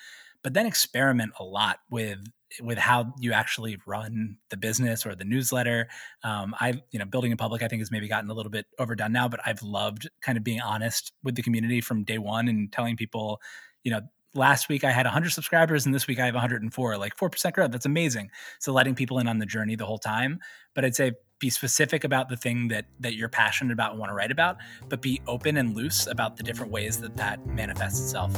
But 0.44 0.54
then 0.54 0.66
experiment 0.66 1.34
a 1.40 1.44
lot 1.44 1.80
with 1.90 2.20
with 2.62 2.78
how 2.78 3.14
you 3.20 3.34
actually 3.34 3.78
run 3.86 4.38
the 4.50 4.58
business 4.58 5.06
or 5.06 5.16
the 5.16 5.26
newsletter. 5.26 5.88
Um, 6.24 6.56
i 6.60 6.74
you 6.92 7.00
know 7.00 7.06
building 7.06 7.32
in 7.32 7.38
public 7.38 7.62
i 7.62 7.68
think 7.68 7.82
has 7.82 7.92
maybe 7.92 8.08
gotten 8.08 8.30
a 8.30 8.34
little 8.34 8.52
bit 8.52 8.66
overdone 8.80 9.12
now 9.12 9.28
but 9.28 9.40
i've 9.46 9.62
loved 9.62 10.10
kind 10.22 10.38
of 10.38 10.44
being 10.44 10.62
honest 10.62 11.12
with 11.24 11.36
the 11.36 11.42
community 11.42 11.82
from 11.82 12.04
day 12.04 12.18
one 12.18 12.48
and 12.48 12.72
telling 12.72 12.96
people 12.96 13.42
you 13.84 13.92
know 13.92 14.02
last 14.36 14.70
week 14.70 14.84
I 14.84 14.92
had 14.92 15.06
100 15.06 15.32
subscribers 15.32 15.86
and 15.86 15.96
this 15.96 16.08
week 16.08 16.20
I 16.20 16.26
have 16.26 16.36
104, 16.36 16.98
like 16.98 17.16
4% 17.16 17.54
growth. 17.54 17.72
That's 17.72 17.86
amazing. 17.86 18.30
So 18.60 18.74
letting 18.74 18.96
people 18.96 19.20
in 19.20 19.28
on 19.28 19.40
the 19.40 19.46
journey 19.46 19.76
the 19.76 19.86
whole 19.86 19.98
time. 19.98 20.40
But 20.74 20.86
I'd 20.86 20.96
say 20.96 21.14
be 21.40 21.50
specific 21.50 22.04
about 22.04 22.30
the 22.30 22.38
thing 22.38 22.68
that 22.70 22.86
that 23.00 23.16
you're 23.16 23.30
passionate 23.30 23.74
about 23.74 23.92
and 23.92 24.00
want 24.00 24.10
to 24.10 24.14
write 24.14 24.32
about, 24.32 24.58
but 24.90 25.02
be 25.02 25.22
open 25.28 25.58
and 25.58 25.76
loose 25.76 26.08
about 26.08 26.38
the 26.38 26.44
different 26.44 26.72
ways 26.72 27.00
that 27.02 27.18
that 27.18 27.46
manifests 27.48 28.02
itself. 28.02 28.34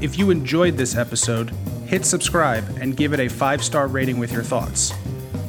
If 0.00 0.18
you 0.18 0.30
enjoyed 0.30 0.76
this 0.76 0.94
episode, 0.94 1.50
hit 1.86 2.04
subscribe 2.04 2.64
and 2.80 2.96
give 2.96 3.12
it 3.12 3.20
a 3.20 3.26
5-star 3.26 3.88
rating 3.88 4.18
with 4.18 4.30
your 4.30 4.44
thoughts. 4.44 4.92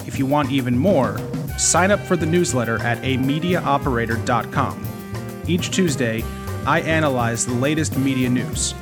If 0.07 0.17
you 0.17 0.25
want 0.25 0.51
even 0.51 0.75
more, 0.77 1.19
sign 1.59 1.91
up 1.91 1.99
for 1.99 2.15
the 2.15 2.25
newsletter 2.25 2.81
at 2.81 2.97
amediaoperator.com. 3.03 5.43
Each 5.47 5.69
Tuesday, 5.69 6.23
I 6.65 6.81
analyze 6.81 7.45
the 7.45 7.53
latest 7.53 7.97
media 7.97 8.29
news. 8.29 8.73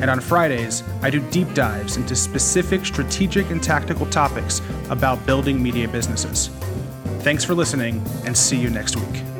And 0.00 0.10
on 0.10 0.20
Fridays, 0.20 0.82
I 1.02 1.10
do 1.10 1.20
deep 1.30 1.52
dives 1.54 1.96
into 1.96 2.16
specific 2.16 2.84
strategic 2.84 3.50
and 3.50 3.62
tactical 3.62 4.06
topics 4.06 4.60
about 4.90 5.24
building 5.26 5.62
media 5.62 5.88
businesses. 5.88 6.48
Thanks 7.20 7.44
for 7.44 7.54
listening, 7.54 8.04
and 8.26 8.36
see 8.36 8.56
you 8.56 8.68
next 8.68 8.96
week. 8.96 9.31